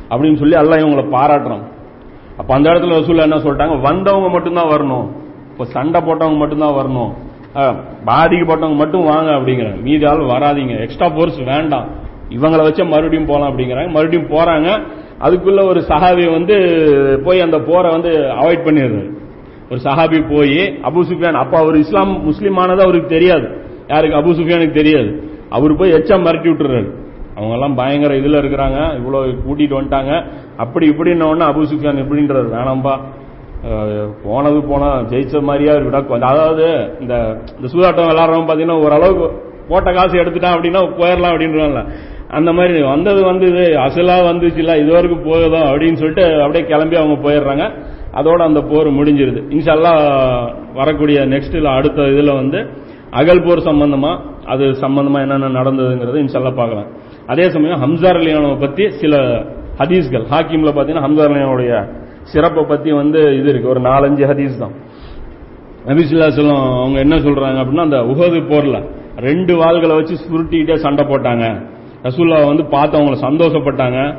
அப்படின்னு 0.10 0.36
சொல்லி 0.36 0.56
அல்லாஹ் 0.56 0.88
இவங்களை 0.88 1.06
பாராட்டுறான். 1.06 1.64
அப்ப 2.38 2.54
அந்த 2.54 2.70
இடத்துல 2.70 2.98
ரசூல்லா 2.98 3.22
என்ன 3.22 3.36
சொல்லிட்டாங்க? 3.36 3.82
வந்தவங்க 3.82 4.30
மட்டும்தான் 4.30 4.70
வரணும். 4.70 5.12
இப்ப 5.52 5.66
சண்டை 5.66 6.02
போட்டவங்க 6.02 6.38
மட்டும்தான் 6.38 6.74
வரணும். 6.74 7.14
பாதிக்கப்பட்டவங்க 8.06 8.76
மட்டும் 8.76 9.04
வாங்க 9.04 9.32
அப்படிங்கிறாங்க. 9.32 9.82
மீதி 9.82 10.06
ஆள் 10.06 10.18
வராதிங்க. 10.18 10.80
எக்ஸ்ட்ரா 10.80 11.08
போர்ஸ் 11.08 11.44
வேண்டாம். 11.44 11.88
இவங்களை 12.30 12.66
வச்சா 12.68 12.88
மறுபடியும் 12.88 13.26
போலாம் 13.26 13.58
அப்படிங்கிறாங்க. 13.58 13.92
மறுபடியும் 13.92 14.30
போறாங்க. 14.30 14.82
அதுக்குள்ள 15.22 15.68
ஒரு 15.68 15.80
சஹாபி 15.80 16.32
வந்து 16.32 16.58
போய் 17.26 17.42
அந்த 17.42 17.60
போரை 17.60 17.92
வந்து 17.92 18.10
அவாய்ட் 18.10 18.66
பண்ணிடுது 18.66 19.16
ஒரு 19.72 19.82
சஹாபி 19.84 20.36
போய் 20.36 20.58
அபு 20.84 21.12
சுஃபியான் 21.12 21.34
அப்ப 21.34 21.58
அவர் 21.58 21.76
இஸ்லாம் 21.76 22.24
முஸ்லீம் 22.24 22.58
ஆனது 22.58 22.82
அவருக்கு 22.82 23.08
தெரியாது. 23.08 23.62
யாருக்கு? 23.88 24.18
அபு 24.18 24.36
சுஃபியானுக்கு 24.36 24.72
தெரியாது. 24.72 25.27
அவர் 25.56 25.80
போய் 25.80 25.96
எச்சா 25.98 26.16
மிரட்டி 26.26 26.50
விட்டுறாரு. 26.52 26.90
அவங்க 27.38 27.54
எல்லாம் 27.58 27.76
பயங்கர 27.76 28.14
இதுல 28.20 28.40
இருக்கிறாங்க. 28.42 28.80
இவ்வளவு 29.00 29.34
கூட்டிட்டு 29.46 29.78
வந்துட்டாங்க. 29.78 30.14
அப்படி 30.64 30.86
இப்படின்ன 30.92 31.30
உடனே 31.32 31.46
அபு 31.52 31.66
சுஃபியான் 31.72 32.04
எப்படின்றாரு 32.04 32.48
வேணாம்பா. 32.58 32.96
போனது 34.24 34.60
போனா 34.70 34.90
ஜெயிச்ச 35.12 35.42
மாதிரியா 35.42 35.74
இருக்கா 35.74 36.18
அதாவது 36.32 36.66
இந்த 37.02 37.14
இந்த 37.58 37.68
சூதாட்டம் 37.74 38.10
விளாடுறவங்க 38.10 38.50
பாத்தீங்கன்னா 38.50 38.82
ஓரளவுக்கு 38.86 39.28
போட்ட 39.70 39.90
காசு 39.94 40.16
எடுத்துட்டான் 40.22 40.56
அப்படின்னா 40.56 40.82
போயிடலாம் 41.00 41.34
அப்படின்றாங்கல்ல. 41.34 41.84
அந்த 42.38 42.50
மாதிரி 42.54 42.82
வந்தது 42.84 43.22
வந்தது 43.26 43.64
அசலா 43.86 44.16
வந்துச்சுல 44.30 44.76
இது 44.82 44.92
வரைக்கும் 44.96 45.26
போகுதோ 45.28 45.60
அப்படின்னு 45.70 46.00
சொல்லிட்டு 46.02 46.26
அப்படியே 46.44 46.64
கிளம்பி 46.72 46.96
அவங்க 47.02 47.18
போயிடுறாங்க. 47.26 47.66
அதோட 48.20 48.40
அந்த 48.50 48.62
போர் 48.62 48.88
முடிஞ்சிருது. 49.00 49.42
இன்ஷால்லா 49.56 49.94
வரக்கூடிய 50.80 51.20
நெக்ஸ்ட்ல 51.34 51.72
அடுத்த 51.80 52.08
இதுல 52.14 52.34
வந்து 52.42 52.62
அகல் 53.12 53.44
போர் 53.44 53.68
சம்பந்தமா 53.70 54.20
அது 54.46 54.66
சம்பந்தமா 54.82 55.20
என்னென்ன 55.22 55.62
நடந்ததுங்கிறது 55.62 56.18
இன்ஷால்லா 56.24 56.54
பார்க்கலாம். 56.56 56.90
அதே 57.28 57.50
சமயம் 57.50 57.82
ஹம்சார் 57.84 58.20
அலியானவை 58.22 58.60
பத்தி 58.60 58.90
சில 58.90 59.16
ஹதீஸ்கள். 59.80 60.26
ஹாக்கிம்ல 60.32 60.72
பாத்தீங்கன்னா 60.78 61.06
ஹம்சார் 61.08 61.32
அலியானுடைய 61.32 61.88
சிறப்பை 62.24 62.64
பத்தி 62.64 62.92
வந்து 62.92 63.20
இது 63.40 63.50
இருக்கு. 63.50 63.70
ஒரு 63.70 63.80
நாலஞ்சு 63.80 64.24
ஹதீஸ் 64.32 64.60
தான். 64.60 64.72
நபிசுல்லா 65.88 66.30
சொல்லம் 66.38 66.64
அவங்க 66.82 67.00
என்ன 67.00 67.16
சொல்றாங்க 67.16 67.58
அப்படின்னா 67.64 67.88
அந்த 67.90 68.00
உகது 68.04 68.40
போர்ல 68.52 68.78
ரெண்டு 69.20 69.54
வாள்களை 69.56 69.94
வச்சு 69.96 70.16
சுருட்டிக்கிட்டே 70.30 70.76
சண்டை 70.76 71.06
போட்டாங்க. 71.06 71.46
ரசூல்லா 72.04 72.48
வந்து 72.48 72.66
பார்த்து 72.66 72.98
அவங்களை 73.00 73.20
சந்தோஷப்பட்டாங்க. 73.28 74.16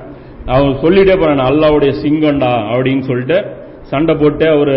அவங்க 0.47 0.73
சொல்லிட்டே 0.83 1.15
போறாங்க 1.23 1.45
அல்லாவுடைய 1.51 1.93
சிங்கண்டா 2.03 2.53
அப்படின்னு 2.73 3.01
சொல்லிட்டு 3.01 3.58
சண்டை 3.91 4.15
போட்டு 4.15 4.47
அவர் 4.55 4.75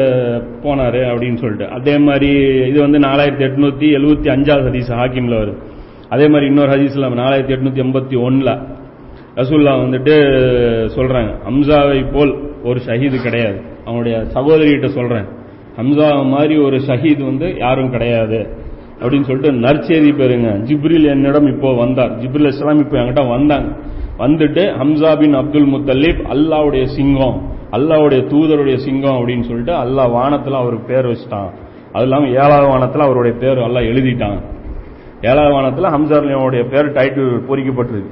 போனார் 0.64 0.99
அப்படின்னு 1.12 1.38
சொல்லிட்டு. 1.38 1.68
அதே 1.78 1.97
மாதிரி 1.97 2.30
இது 2.70 2.80
வந்து 2.80 2.99
நாலாயிரத்தி 2.99 3.43
எட்நூத்தி 3.47 3.88
எழுபத்தி 3.97 4.28
அஞ்சாவது 4.36 4.70
ஹதீஸ் 4.70 4.91
ஹாக்கிம்ல 4.99 5.36
வருது. 5.41 5.57
அதே 6.09 6.28
மாதிரி 6.28 6.45
இன்னொரு 6.45 6.72
ஹதீஸ்ல 6.72 7.09
நாலாயிரத்தி 7.22 7.53
எட்நூத்தி 7.55 7.82
எண்பத்தி 7.86 8.18
ஒன்றில் 8.24 8.53
ரசூல்லா 9.36 9.74
வந்துட்டு 9.84 10.16
சொல்றாங்க 10.95 11.32
ஹம்சாவை 11.49 11.99
போல் 12.14 12.34
ஒரு 12.64 12.80
ஷஹீது 12.88 13.18
கிடையாது. 13.22 13.59
அவனுடைய 13.86 14.16
சகோதரிகிட்ட 14.36 14.88
சொல்றேன் 14.97 15.28
ஹம்சா 15.78 16.07
மாதிரி 16.34 16.55
ஒரு 16.57 16.78
ஷஹீத் 16.88 17.24
வந்து 17.26 17.47
யாரும் 17.57 17.91
கிடையாது 17.91 18.39
அப்படின்னு 19.01 19.28
சொல்லிட்டு 19.30 19.51
நற்செய்தி 19.68 20.12
பெறுங்க. 20.22 20.49
ஜிப்ரில் 20.68 21.07
என்னிடம் 21.14 21.47
இப்போ 21.53 21.70
வந்தார். 21.76 22.12
ஜிப்ரில் 22.22 22.51
இஸ்லாம் 22.53 22.82
இப்போ 22.84 22.97
என்கிட்ட 23.01 23.24
வந்தாங்க. 23.30 23.70
வந்துட்டு 24.24 24.64
ஹம்சா 24.82 25.12
பின் 25.20 25.34
அப்துல் 25.34 25.72
முத்தலீப் 25.76 26.22
அல்லாவுடைய 26.34 26.84
சிங்கம். 26.97 27.39
அல்லாவுடைய 27.76 28.22
தூதருடைய 28.32 28.78
சிங்கம் 28.86 29.17
அப்படின்னு 29.19 29.45
சொல்லிட்டு 29.49 29.74
அல்லாஹ் 29.84 30.15
வானத்தில் 30.17 30.61
அவருக்கு 30.61 30.86
பேர் 30.93 31.09
வச்சுட்டான். 31.11 31.51
அது 31.93 32.03
இல்லாமல் 32.07 32.34
ஏழாவது 32.41 32.67
வானத்தில் 32.72 33.05
அவருடைய 33.07 33.34
பேர் 33.43 33.61
எல்லாம் 33.67 33.88
எழுதிட்டான். 33.91 34.39
ஏழாவது 35.30 35.53
வானத்தில் 35.55 35.93
ஹம்சாருடைய 35.95 36.63
பேர் 36.74 36.95
டைட்டில் 36.97 37.32
பொறிக்கப்பட்டிருக்கு. 37.49 38.11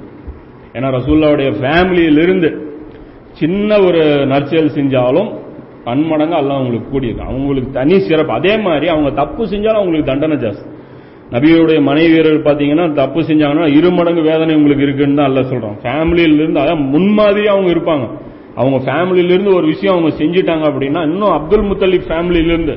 ஏன்னா 0.75 0.87
ரசூல்லாவுடைய 0.97 1.49
ஃபேமிலியிலிருந்து 1.59 2.49
சின்ன 3.39 3.79
ஒரு 3.87 4.01
நற்செயல் 4.31 4.75
செஞ்சாலும் 4.77 5.29
பன்மடங்கு 5.85 6.35
எல்லாம் 6.39 6.57
அவங்களுக்கு 6.59 6.89
கூடியிருக்கு 6.93 7.27
அவங்களுக்கு 7.31 7.69
தனி 7.77 7.95
சிறப்பு. 8.07 8.33
அதே 8.39 8.53
மாதிரி 8.65 8.87
அவங்க 8.93 9.09
தப்பு 9.21 9.43
செஞ்சாலும் 9.53 9.81
அவங்களுக்கு 9.81 10.11
தண்டனை 10.11 10.37
ஜாஸ்தி. 10.45 10.65
நபியுடைய 11.33 11.79
மனைவியர்கள் 11.89 12.45
பாத்தீங்கன்னா 12.47 12.85
தப்பு 12.99 13.19
செஞ்சாங்கன்னா 13.29 13.67
இரு 13.77 13.89
மடங்கு 13.97 14.21
வேதனை 14.29 14.53
உங்களுக்கு 14.59 14.85
இருக்குன்னு 14.87 15.19
தான் 15.19 15.29
அல்ல 15.29 15.41
சொல்றோம் 15.51 15.75
ஃபேமிலியிலிருந்து 15.83 16.61
அதான் 16.63 16.83
முன்மாதிரியா 16.95 17.51
அவங்க 17.55 17.71
இருப்பாங்க. 17.75 18.05
அவங்க 18.59 18.77
ஃபேமிலியிலிருந்து 18.85 19.51
ஒரு 19.57 19.65
விஷயம் 19.73 19.93
அவங்க 19.95 20.11
செஞ்சுட்டாங்க 20.21 20.65
அப்படின்னா 20.71 21.01
இன்னும் 21.09 21.33
அப்துல் 21.37 21.67
முத்தலிப் 21.69 22.07
ஃபேமிலியிலிருந்து 22.09 22.75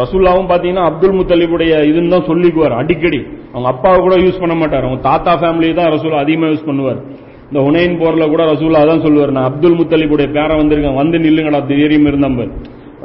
ரசூல்லாவும் 0.00 0.48
பாத்தீங்கன்னா 0.50 0.84
அப்துல் 0.90 1.16
முத்தலிபுடைய 1.18 1.72
இதுன்னு 1.90 2.12
தான் 2.14 2.28
சொல்லிக்குவார் 2.28 2.74
அடிக்கடி. 2.80 3.20
அவங்க 3.52 3.68
அப்பாவை 3.72 3.98
கூட 4.06 4.14
யூஸ் 4.22 4.40
பண்ண 4.42 4.54
மாட்டார். 4.60 4.86
அவங்க 4.86 5.00
தாத்தா 5.10 5.32
ஃபேமிலி 5.42 5.68
தான் 5.80 5.90
ரசூலா 5.94 6.22
அதிகமாக 6.24 6.50
யூஸ் 6.52 6.68
பண்ணுவார். 6.70 7.00
இந்த 7.48 7.60
உனையின் 7.68 7.98
போர்ல 8.00 8.24
கூட 8.32 8.44
ரசூலா 8.52 8.80
தான் 8.90 9.02
சொல்லுவார் 9.04 9.34
நான் 9.36 9.48
அப்துல் 9.50 9.78
முத்தலிபுடைய 9.80 10.28
பேரை 10.36 10.54
வந்திருக்கேன் 10.60 10.98
வந்து 11.00 11.16
நில்லுங்கடா 11.26 11.60
தைரியம் 11.70 12.08
இருந்தம்பர் 12.10 12.50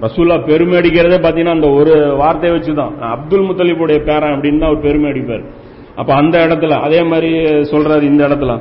ரசூலா 0.06 0.36
பெருமை 0.50 0.76
அடிக்கிறதே 0.80 1.18
பாத்தீங்கன்னா 1.26 1.56
அந்த 1.58 1.70
ஒரு 1.80 1.94
வார்த்தையை 2.22 2.54
வச்சுதான். 2.56 2.94
தான் 3.02 3.14
அப்துல் 3.18 3.48
முத்தலிபுடைய 3.50 3.98
பேரன் 4.10 4.34
அப்படின்னு 4.36 4.62
தான் 4.64 4.72
அவர் 4.72 4.86
பெருமை 4.88 5.08
அடிப்பார். 5.12 5.44
அப்ப 6.00 6.12
அந்த 6.22 6.36
இடத்துல 6.46 6.78
அதே 6.86 7.02
மாதிரி 7.12 7.30
சொல்றாரு 7.74 8.04
இந்த 8.12 8.22
இடத்துல. 8.30 8.54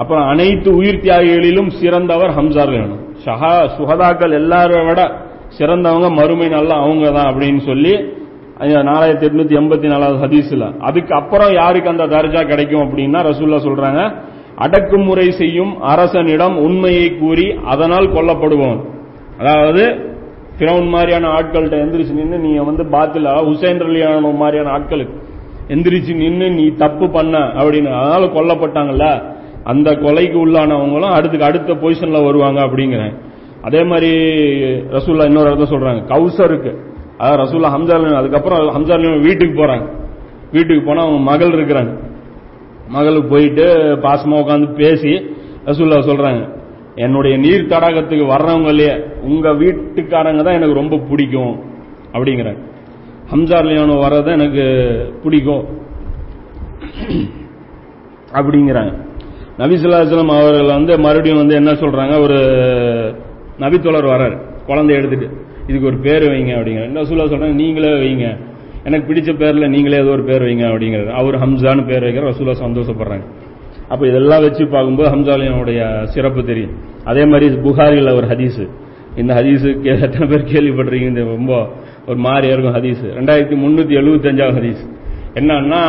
அப்புறம் 0.00 0.24
அனைத்து 0.32 0.70
உயிர் 0.80 1.02
தியாகிகளிலும் 1.04 1.70
சிறந்தவர் 1.80 2.32
ஹம்சார் 2.38 2.72
வேணும். 2.76 3.02
ஷஹா 3.24 3.54
சுகதாக்கள் 3.76 4.34
எல்லாரும் 4.40 4.88
விட 4.88 5.00
சிறந்தவங்க 5.58 6.08
மறுமை 6.18 6.48
நல்லா 6.56 6.76
அவங்க 6.84 7.06
தான் 7.16 7.28
அப்படின்னு 7.30 7.62
சொல்லி 7.70 7.94
நாலாயிரத்தி 8.88 9.26
எட்நூத்தி 9.28 9.54
எண்பத்தி 9.60 9.86
நாலாவது 9.92 10.18
ஹதீஸ்ல. 10.24 10.64
அதுக்கு 10.88 11.12
அப்புறம் 11.18 11.52
யாருக்கு 11.60 11.92
அந்த 11.92 12.06
தர்ஜா 12.14 12.40
கிடைக்கும் 12.50 12.84
அப்படின்னா 12.84 13.20
ரசூல்லா 13.28 13.58
சொல்றாங்க 13.68 14.00
அடக்குமுறை 14.64 15.26
செய்யும் 15.40 15.72
அரசனிடம் 15.92 16.56
உண்மையை 16.66 17.06
கூறி 17.20 17.46
அதனால் 17.72 18.06
கொல்லப்படுவோம். 18.16 18.80
அதாவது 19.40 19.84
பிரவுன் 20.60 20.88
மாதிரியான 20.94 21.28
ஆட்கள்கிட்ட 21.36 21.76
எந்திரிச்சு 21.84 22.14
நின்று 22.20 22.38
நீ 22.46 22.50
வந்து 22.70 22.84
பாத்துல 22.94 23.34
ஹுசைன் 23.48 23.80
ரலியான 23.86 24.32
மாதிரியான 24.42 24.72
ஆட்களுக்கு 24.76 25.16
எந்திரிச்சு 25.74 26.14
நின்று 26.22 26.46
நீ 26.58 26.66
தப்பு 26.82 27.06
பண்ண 27.16 27.36
அப்படின்னு. 27.60 27.90
அதனால 28.00 28.28
கொல்லப்பட்டாங்கல்ல. 28.36 29.06
அந்த 29.64 29.88
கொலைக்கு 30.04 30.38
உள்ளானவங்களும் 30.44 31.14
அடுத்துக்கு 31.16 31.48
அடுத்த 31.48 31.74
பொசிஷன்ல 31.82 32.20
வருவாங்க 32.26 32.60
அப்படிங்கிறேன். 32.66 33.14
அதே 33.66 33.80
மாதிரி 33.90 34.10
ரசூல்லா 34.96 35.26
இன்னொரு 35.30 35.50
இடத்த 35.50 35.66
சொல்றாங்க 35.72 36.02
கவுசருக்கு 36.12 36.70
அதாவது 37.18 37.40
ரசூல்லா 37.42 37.72
ஹம்சால் 37.74 38.06
அதுக்கப்புறம் 38.20 38.60
ஹம்சால் 38.76 39.24
வீட்டுக்கு 39.26 39.54
போறாங்க. 39.62 39.86
வீட்டுக்கு 40.52 40.84
போனா 40.86 41.02
அவங்க 41.06 41.20
மகள் 41.30 41.52
இருக்கிறாங்க. 41.58 41.92
மகளுக்கு 42.94 43.28
போயிட்டு 43.28 43.66
பாசமா 44.06 44.38
உட்காந்து 44.42 44.68
பேசி 44.80 45.12
ரசூல்லா 45.68 46.00
சொல்றாங்க 46.10 46.42
என்னுடைய 47.04 47.34
நீர் 47.38 47.68
தடாகத்துக்கு 47.72 48.24
வர்றவங்க 48.32 48.70
இல்லையே 48.74 48.94
உங்க 49.22 49.52
வீட்டுக்காரங்க 49.60 50.42
தான் 50.46 50.58
எனக்கு 50.58 50.80
ரொம்ப 50.80 50.96
பிடிக்கும் 51.10 51.54
அப்படிங்கிறாங்க. 52.14 52.62
ஹம்சார் 53.32 53.68
லியானோ 53.68 53.96
வர்றத 54.06 54.28
எனக்கு 54.38 54.64
பிடிக்கும். 55.22 55.64
அப்படிங்கிறாங்க. 58.38 58.92
நபிசுல்லாஸ்லம் 59.60 60.40
அவர்கள் 60.40 60.66
வந்து 60.66 60.98
மறுபடியும் 60.98 61.38
வந்து 61.38 61.54
என்ன 61.54 61.72
சொல்றாங்க? 61.72 62.20
ஒரு 62.20 62.34
நபித்தோழர் 63.58 64.08
வர்றாரு. 64.08 64.64
குழந்தை 64.66 64.96
எடுத்துட்டு. 64.96 65.30
இதுக்கு 65.66 65.86
ஒரு 65.86 65.98
பேர் 65.98 66.22
வைங்க 66.22 66.58
அப்படிங்கிற. 66.58 67.00
ரசூல்லா 67.00 67.28
சொல்றாங்க? 67.28 67.52
நீங்களே 67.52 67.88
வைங்க. 67.88 68.36
எனக்கு 68.84 69.12
பிடிச்ச 69.12 69.16
பேர்ல 69.16 69.68
நீங்களே 69.68 69.96
ஏதோ 69.96 70.10
ஒரு 70.10 70.24
பேர் 70.24 70.42
வைங்க 70.42 70.68
அப்படிங்கிறது. 70.68 71.10
அவர் 71.10 71.38
ஹம்சான்னு 71.38 71.86
பேர் 71.86 72.02
வைக்கிற 72.02 72.26
ரசூலா 72.26 72.54
சந்தோஷப்படுறாங்க. 72.64 73.24
அப்ப 73.88 74.06
இதெல்லாம் 74.06 74.40
வச்சு 74.40 74.68
பார்க்கும்போது 74.68 75.16
ஹம்சாலியனுடைய 75.16 76.04
சிறப்பு 76.04 76.44
தெரியும். 76.44 76.70
அதே 77.04 77.24
மாதிரி 77.24 77.56
புகாரில் 77.56 78.14
ஒரு 78.14 78.26
ஹதீஸ். 78.26 78.68
இந்த 79.16 79.34
ஹதீஸு 79.34 80.00
எத்தனை 80.02 80.28
பேர் 80.28 80.52
கேள்விப்பட்டிருக்கீங்க 80.52 81.08
இந்த 81.08 81.24
ரொம்ப 81.24 81.68
ஒரு 82.06 82.16
மாதிரியா 82.16 82.52
இருக்கும் 82.52 82.74
ஹதீஸ். 82.74 83.18
ரெண்டாயிரத்தி 83.18 83.58
முன்னூத்தி 83.58 83.96
எழுபத்தி 83.96 84.28
அஞ்சாவது 84.30 84.58
ஹதீஸ். 84.60 84.90
என்னன்னா 85.34 85.82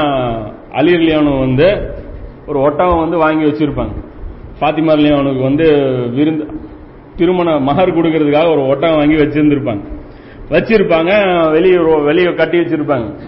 அலிர்லியானு 0.72 1.40
வந்து 1.40 2.00
ஒரு 2.48 2.60
ஒட்டகம் 2.60 3.00
வந்து 3.00 3.18
வாங்கி 3.18 3.46
வச்சிருப்பாங்க. 3.46 3.94
ஃபாத்திமா 4.60 5.14
அவனுக்கு 5.14 5.42
வந்து 5.42 5.66
விருந்து 6.10 6.46
திருமண 7.16 7.60
மகர் 7.60 7.96
கொடுக்கறதுக்காக 7.96 8.52
ஒரு 8.52 8.68
ஒட்டகம் 8.68 8.98
வாங்கி 8.98 9.16
வச்சிருந்திருப்பாங்க. 9.16 9.82
வச்சிருப்பாங்க 10.50 11.52
வெளியே 11.52 11.78
வெளியே 12.00 12.34
கட்டி 12.34 12.58
வச்சிருப்பாங்க. 12.58 13.20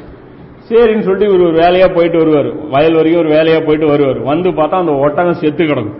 சரின்னு 0.69 0.99
சொல்லிட்டு 0.99 1.33
இவர் 1.33 1.47
ஒரு 1.47 1.57
வேலையா 1.57 1.93
போயிட்டு 1.93 2.17
வருவார். 2.17 2.67
வயல் 2.69 2.93
வரைக்கும் 2.93 3.25
ஒரு 3.25 3.35
வேலையா 3.35 3.65
போயிட்டு 3.65 3.87
வருவார். 3.87 4.17
வந்து 4.17 4.49
பார்த்தா 4.49 4.69
அந்த 4.69 4.91
ஒட்டகம் 4.91 5.33
செத்து 5.33 5.65
கிடக்கும். 5.65 5.95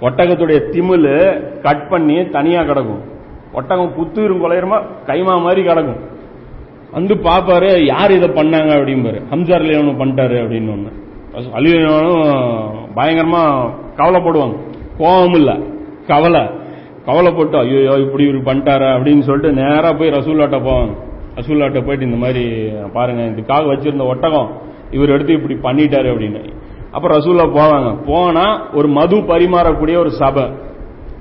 ஒட்டகத்துடைய 0.00 0.58
திமிழ் 0.70 1.60
கட் 1.60 1.88
பண்ணி 1.88 2.28
தனியா 2.28 2.62
கிடக்கும். 2.62 3.02
ஒட்டகம் 3.52 3.92
புத்துயிரும் 3.98 4.42
குலையரமா 4.42 4.82
கைமா 5.06 5.40
மாதிரி 5.40 5.62
கிடக்கும். 5.62 6.00
வந்து 6.92 7.14
பாப்பாரு 7.14 7.84
யார் 7.84 8.10
இதை 8.10 8.28
பண்ணாங்க? 8.28 8.72
அப்படிம்பாரு. 8.80 9.22
ஹம்சார் 9.30 9.88
ஒன்று 9.88 10.04
பண்ணிட்டாரு 10.04 10.36
அப்படின்னு 10.42 10.72
ஒன்று 10.72 11.01
அலியோனும் 11.36 12.24
பயங்கரமா 12.96 13.70
கவலைப்படுவாங்க 13.96 14.56
கோபம் 14.98 15.34
இல்ல 15.34 15.58
கவலை. 16.06 16.40
கவலைப்பட்டு 17.06 17.58
ஐயோ 17.58 17.94
இப்படி 17.98 18.24
இப்படி 18.24 18.58
பண்ணிட்டாரா 18.58 18.88
அப்படின்னு 18.96 19.20
சொல்லிட்டு 19.20 19.62
நேரா 19.62 19.92
போய் 19.92 20.08
ரசூல்லாட்ட 20.08 20.58
போவாங்க. 20.68 20.92
ரசூல்லாட்ட 21.36 21.84
போயிட்டு 21.84 22.04
இந்த 22.04 22.16
மாதிரி 22.16 22.68
பாருங்க 22.92 23.22
இதுக்காக 23.22 23.66
வச்சிருந்த 23.66 24.06
ஒட்டகம் 24.06 24.50
இவர் 24.90 25.08
எடுத்து 25.08 25.32
இப்படி 25.32 25.54
பண்ணிட்டாரு 25.54 26.08
அப்படின்னு. 26.12 26.48
அப்ப 26.90 27.08
ரசூல்லா 27.08 27.46
போவாங்க. 27.58 27.96
போனா 28.06 28.70
ஒரு 28.74 28.88
மது 28.88 29.16
பரிமாறக்கூடிய 29.16 29.96
ஒரு 29.96 30.10
சபை. 30.10 30.44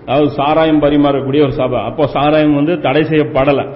அதாவது 0.06 0.30
சாராயம் 0.30 0.82
பரிமாறக்கூடிய 0.82 1.42
ஒரு 1.42 1.52
சபை. 1.52 1.80
அப்போ 1.80 2.08
சாராயம் 2.08 2.56
வந்து 2.56 2.80
தடை 2.80 3.02
செய்யப்படல. 3.02 3.76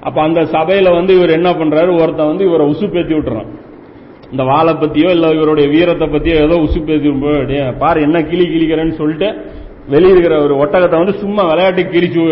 அப்ப 0.00 0.22
அந்த 0.22 0.40
சபையில 0.40 0.94
வந்து 0.94 1.16
இவர் 1.16 1.30
என்ன 1.30 1.50
பண்றாரு? 1.50 2.02
ஒருத்தன் 2.02 2.26
வந்து 2.26 2.44
இவரை 2.44 2.66
உசுப்பேத்தி 2.66 3.14
விட்டுறான். 3.16 3.46
இந்த 4.32 4.42
வாழை 4.50 4.72
பத்தியோ 4.72 5.08
இல்ல 5.16 5.26
இவருடைய 5.38 5.66
வீரத்தை 5.72 6.06
பத்தியோ 6.14 6.36
ஏதோ 6.46 6.56
உசுப்பேத்தி 6.66 7.10
பாரு 7.82 8.00
என்ன 8.02 8.22
கிளி 8.30 8.44
கிளிக்கிறேன்னு 8.52 8.94
சொல்லிட்டு 9.00 9.28
வெளியிருக்கிற 9.92 10.34
ஒரு 10.44 10.54
ஒட்டகத்தை 10.62 10.96
வந்து 11.02 11.14
சும்மா 11.22 11.42
விளையாட்டு 11.50 11.82
கிழிச்சு 11.82 12.22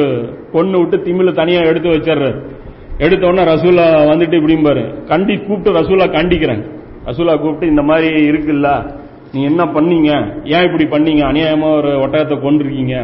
கொண்டு 0.52 0.76
விட்டு 0.78 0.96
திமிழ 1.06 1.32
தனியா 1.40 1.60
எடுத்து 1.70 1.88
வச்சிடுறாரு. 1.88 2.38
எடுத்த 2.98 3.26
உடனே 3.26 3.44
ரசூலா 3.52 3.84
வந்துட்டு 4.10 4.36
இப்படிம்பாரு 4.40 4.82
கண்டி 5.04 5.34
கூப்பிட்டு 5.36 5.76
ரசூலா 5.78 6.06
கண்டிக்கிறேன். 6.16 6.62
ரசூலா 7.08 7.34
கூப்பிட்டு 7.36 7.66
இந்த 7.66 7.82
மாதிரி 7.82 8.08
இருக்குல்ல 8.30 8.68
நீ 9.34 9.40
என்ன 9.50 9.64
பண்ணீங்க? 9.64 10.10
ஏன் 10.54 10.66
இப்படி 10.68 10.84
பண்ணீங்க? 10.94 11.22
அநியாயமா 11.30 11.68
ஒரு 11.80 11.90
ஒட்டகத்தை 12.04 12.36
கொண்டிருக்கீங்க 12.46 12.96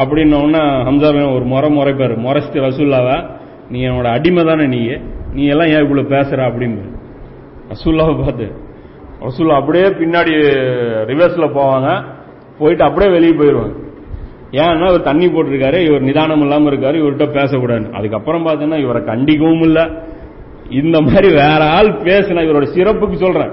அப்படின்ன 0.00 0.40
உடனே 0.40 1.24
ஒரு 1.36 1.44
முறை 1.52 1.70
முறைப்பாரு. 1.78 2.16
முறைச்சிட்டு 2.26 2.66
ரசூல்லாவை 2.68 3.16
நீ 3.70 3.78
என்னோட 3.88 4.08
அடிமை 4.16 4.44
தானே 4.44 4.66
நீ 4.74 4.80
நீ 5.32 5.44
எல்லாம் 5.54 5.72
ஏன் 5.74 5.84
இவ்வளவு 5.86 6.12
பேசுற? 6.16 6.38
அப்படின்னு 6.50 6.82
ரசூல்லாவை 7.72 8.14
பார்த்து 8.22 8.46
ரசூல்லா 9.26 9.58
அப்படியே 9.60 9.86
பின்னாடி 10.00 10.32
ரிவர்ஸ்ல 11.10 11.46
போவாங்க. 11.58 11.88
போயிட்டு 12.58 12.84
அப்படியே 12.84 13.10
வெளியே 13.12 13.34
போயிடுவாங்க 13.40 13.74
ஏன்னா 14.60 14.88
இவர் 14.90 15.08
தண்ணி 15.08 15.26
போட்டிருக்காரு 15.26 15.78
இவர் 15.88 16.04
நிதானம் 16.08 16.42
இல்லாம 16.44 16.68
இருக்காரு 16.70 16.96
இவர்கிட்ட 17.02 17.26
பேசக்கூடாது 17.38 17.86
அதுக்கப்புறம் 17.98 18.44
பார்த்தீங்கன்னா 18.46 18.82
இவரை 18.86 19.00
கண்டிக்கவும் 19.10 19.64
இல்ல. 19.68 19.80
இந்த 20.80 20.96
மாதிரி 21.00 21.28
வேற 21.34 21.62
ஆள் 21.78 21.90
பேசினா 22.08 22.44
இவரோட 22.46 22.66
சிறப்புக்கு 22.76 23.16
சொல்றேன். 23.24 23.52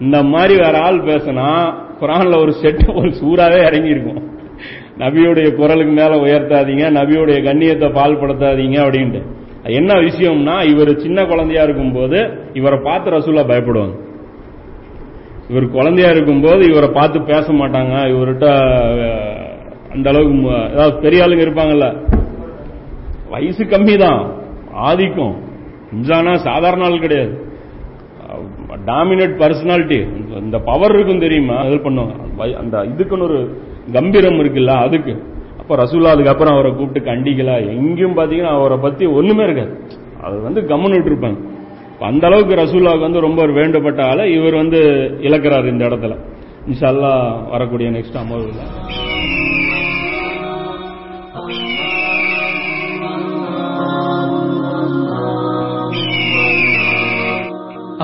இந்த 0.00 0.16
மாதிரி 0.32 0.54
வேற 0.64 0.74
ஆள் 0.86 0.98
பேசினா 1.10 1.46
குரான்ல 2.00 2.40
ஒரு 2.44 2.52
செட் 2.62 2.84
ஒரு 2.94 3.10
சூறாவே 3.20 3.60
இறங்கி 3.68 3.94
இருக்கும் 3.94 4.22
நபியுடைய 5.02 5.48
குரலுக்கு 5.54 5.92
மேல 5.92 6.12
உயர்த்தாதீங்க 6.24 6.84
நபியுடைய 6.98 7.38
கண்ணியத்தை 7.48 7.88
பால்படுத்தாதீங்க 7.98 8.78
அப்படின்ட்டு. 8.84 9.20
என்ன 9.72 9.94
விஷயம்னா 9.94 10.54
இவர் 10.70 10.98
சின்ன 10.98 11.24
குழந்தையா 11.24 11.62
இருக்கும்போது 11.62 12.18
இவரை 12.52 12.78
பார்த்து 12.82 13.10
ரசூலா 13.10 13.42
பயப்படுவாங்க. 13.50 13.96
இவர் 15.50 15.66
குழந்தையா 15.70 16.10
இருக்கும்போது 16.10 16.70
இவரை 16.70 16.90
பார்த்து 16.90 17.22
பேச 17.22 17.52
மாட்டாங்க. 17.52 17.94
இவர்கிட்ட 18.14 18.46
அந்த 19.92 20.10
அளவுக்கு 20.10 20.48
ஏதாவது 20.72 20.96
பெரிய 20.96 21.24
ஆளுங்க 21.24 21.44
இருப்பாங்கல்ல. 21.46 21.86
வயசு 23.30 23.64
கம்மி 23.64 23.98
தான் 23.98 24.32
ஆதிக்கம். 24.72 25.36
இம்சானா 25.96 26.34
சாதாரண 26.34 26.84
ஆள் 26.84 27.00
கிடையாது. 27.00 27.46
Dominate 28.86 29.38
personality. 29.40 29.98
இந்த 30.38 30.58
பவர் 30.58 30.94
இருக்கும் 30.94 31.18
தெரியுமா? 31.18 31.56
அது 31.56 31.74
பண்ணுவாங்க. 31.74 32.54
அந்த 32.54 32.78
இதுக்குன்னு 32.78 33.22
ஒரு 33.22 33.60
கம்பீரம் 33.92 34.40
இருக்குல்ல 34.40 34.74
அதுக்கு. 34.76 35.22
இப்போ 35.68 35.82
ரசூல்லா 35.82 36.12
அதுக்கப்புறம் 36.14 36.54
அவரை 36.54 36.70
கூப்பிட்டு 36.74 37.08
கண்டிக்கலாம் 37.08 37.64
எங்கேயும் 37.72 38.14
பார்த்தீங்கன்னா 38.18 38.52
அவரை 38.58 38.76
பற்றி 38.84 39.06
ஒன்றுமே 39.18 39.42
இருக்காது. 39.48 39.72
அவர் 40.22 40.38
வந்து 40.46 40.60
கம்முன்னுட்டு 40.70 41.10
இருப்பாங்க 41.10 41.38
அந்த 42.08 42.24
அளவுக்கு 42.28 42.60
ரசூல்லாவுக்கு 42.62 43.06
வந்து 43.08 43.24
ரொம்ப 43.26 43.46
வேண்டப்பட்ட 43.58 44.00
ஆளை 44.10 44.24
இவர் 44.38 44.56
வந்து 44.62 44.80
இழக்கிறார் 45.28 45.72
இந்த 45.74 45.84
இடத்துல. 45.90 46.16
இன்ஷால்லா 46.70 47.12
வரக்கூடிய 47.50 47.90
நெக்ஸ்ட் 47.98 48.20
அமர்வில். 48.24 48.64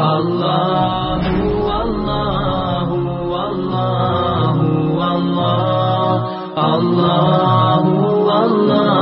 Allah 0.07 1.43
Allah, 6.75 7.85
Allah. 8.43 8.93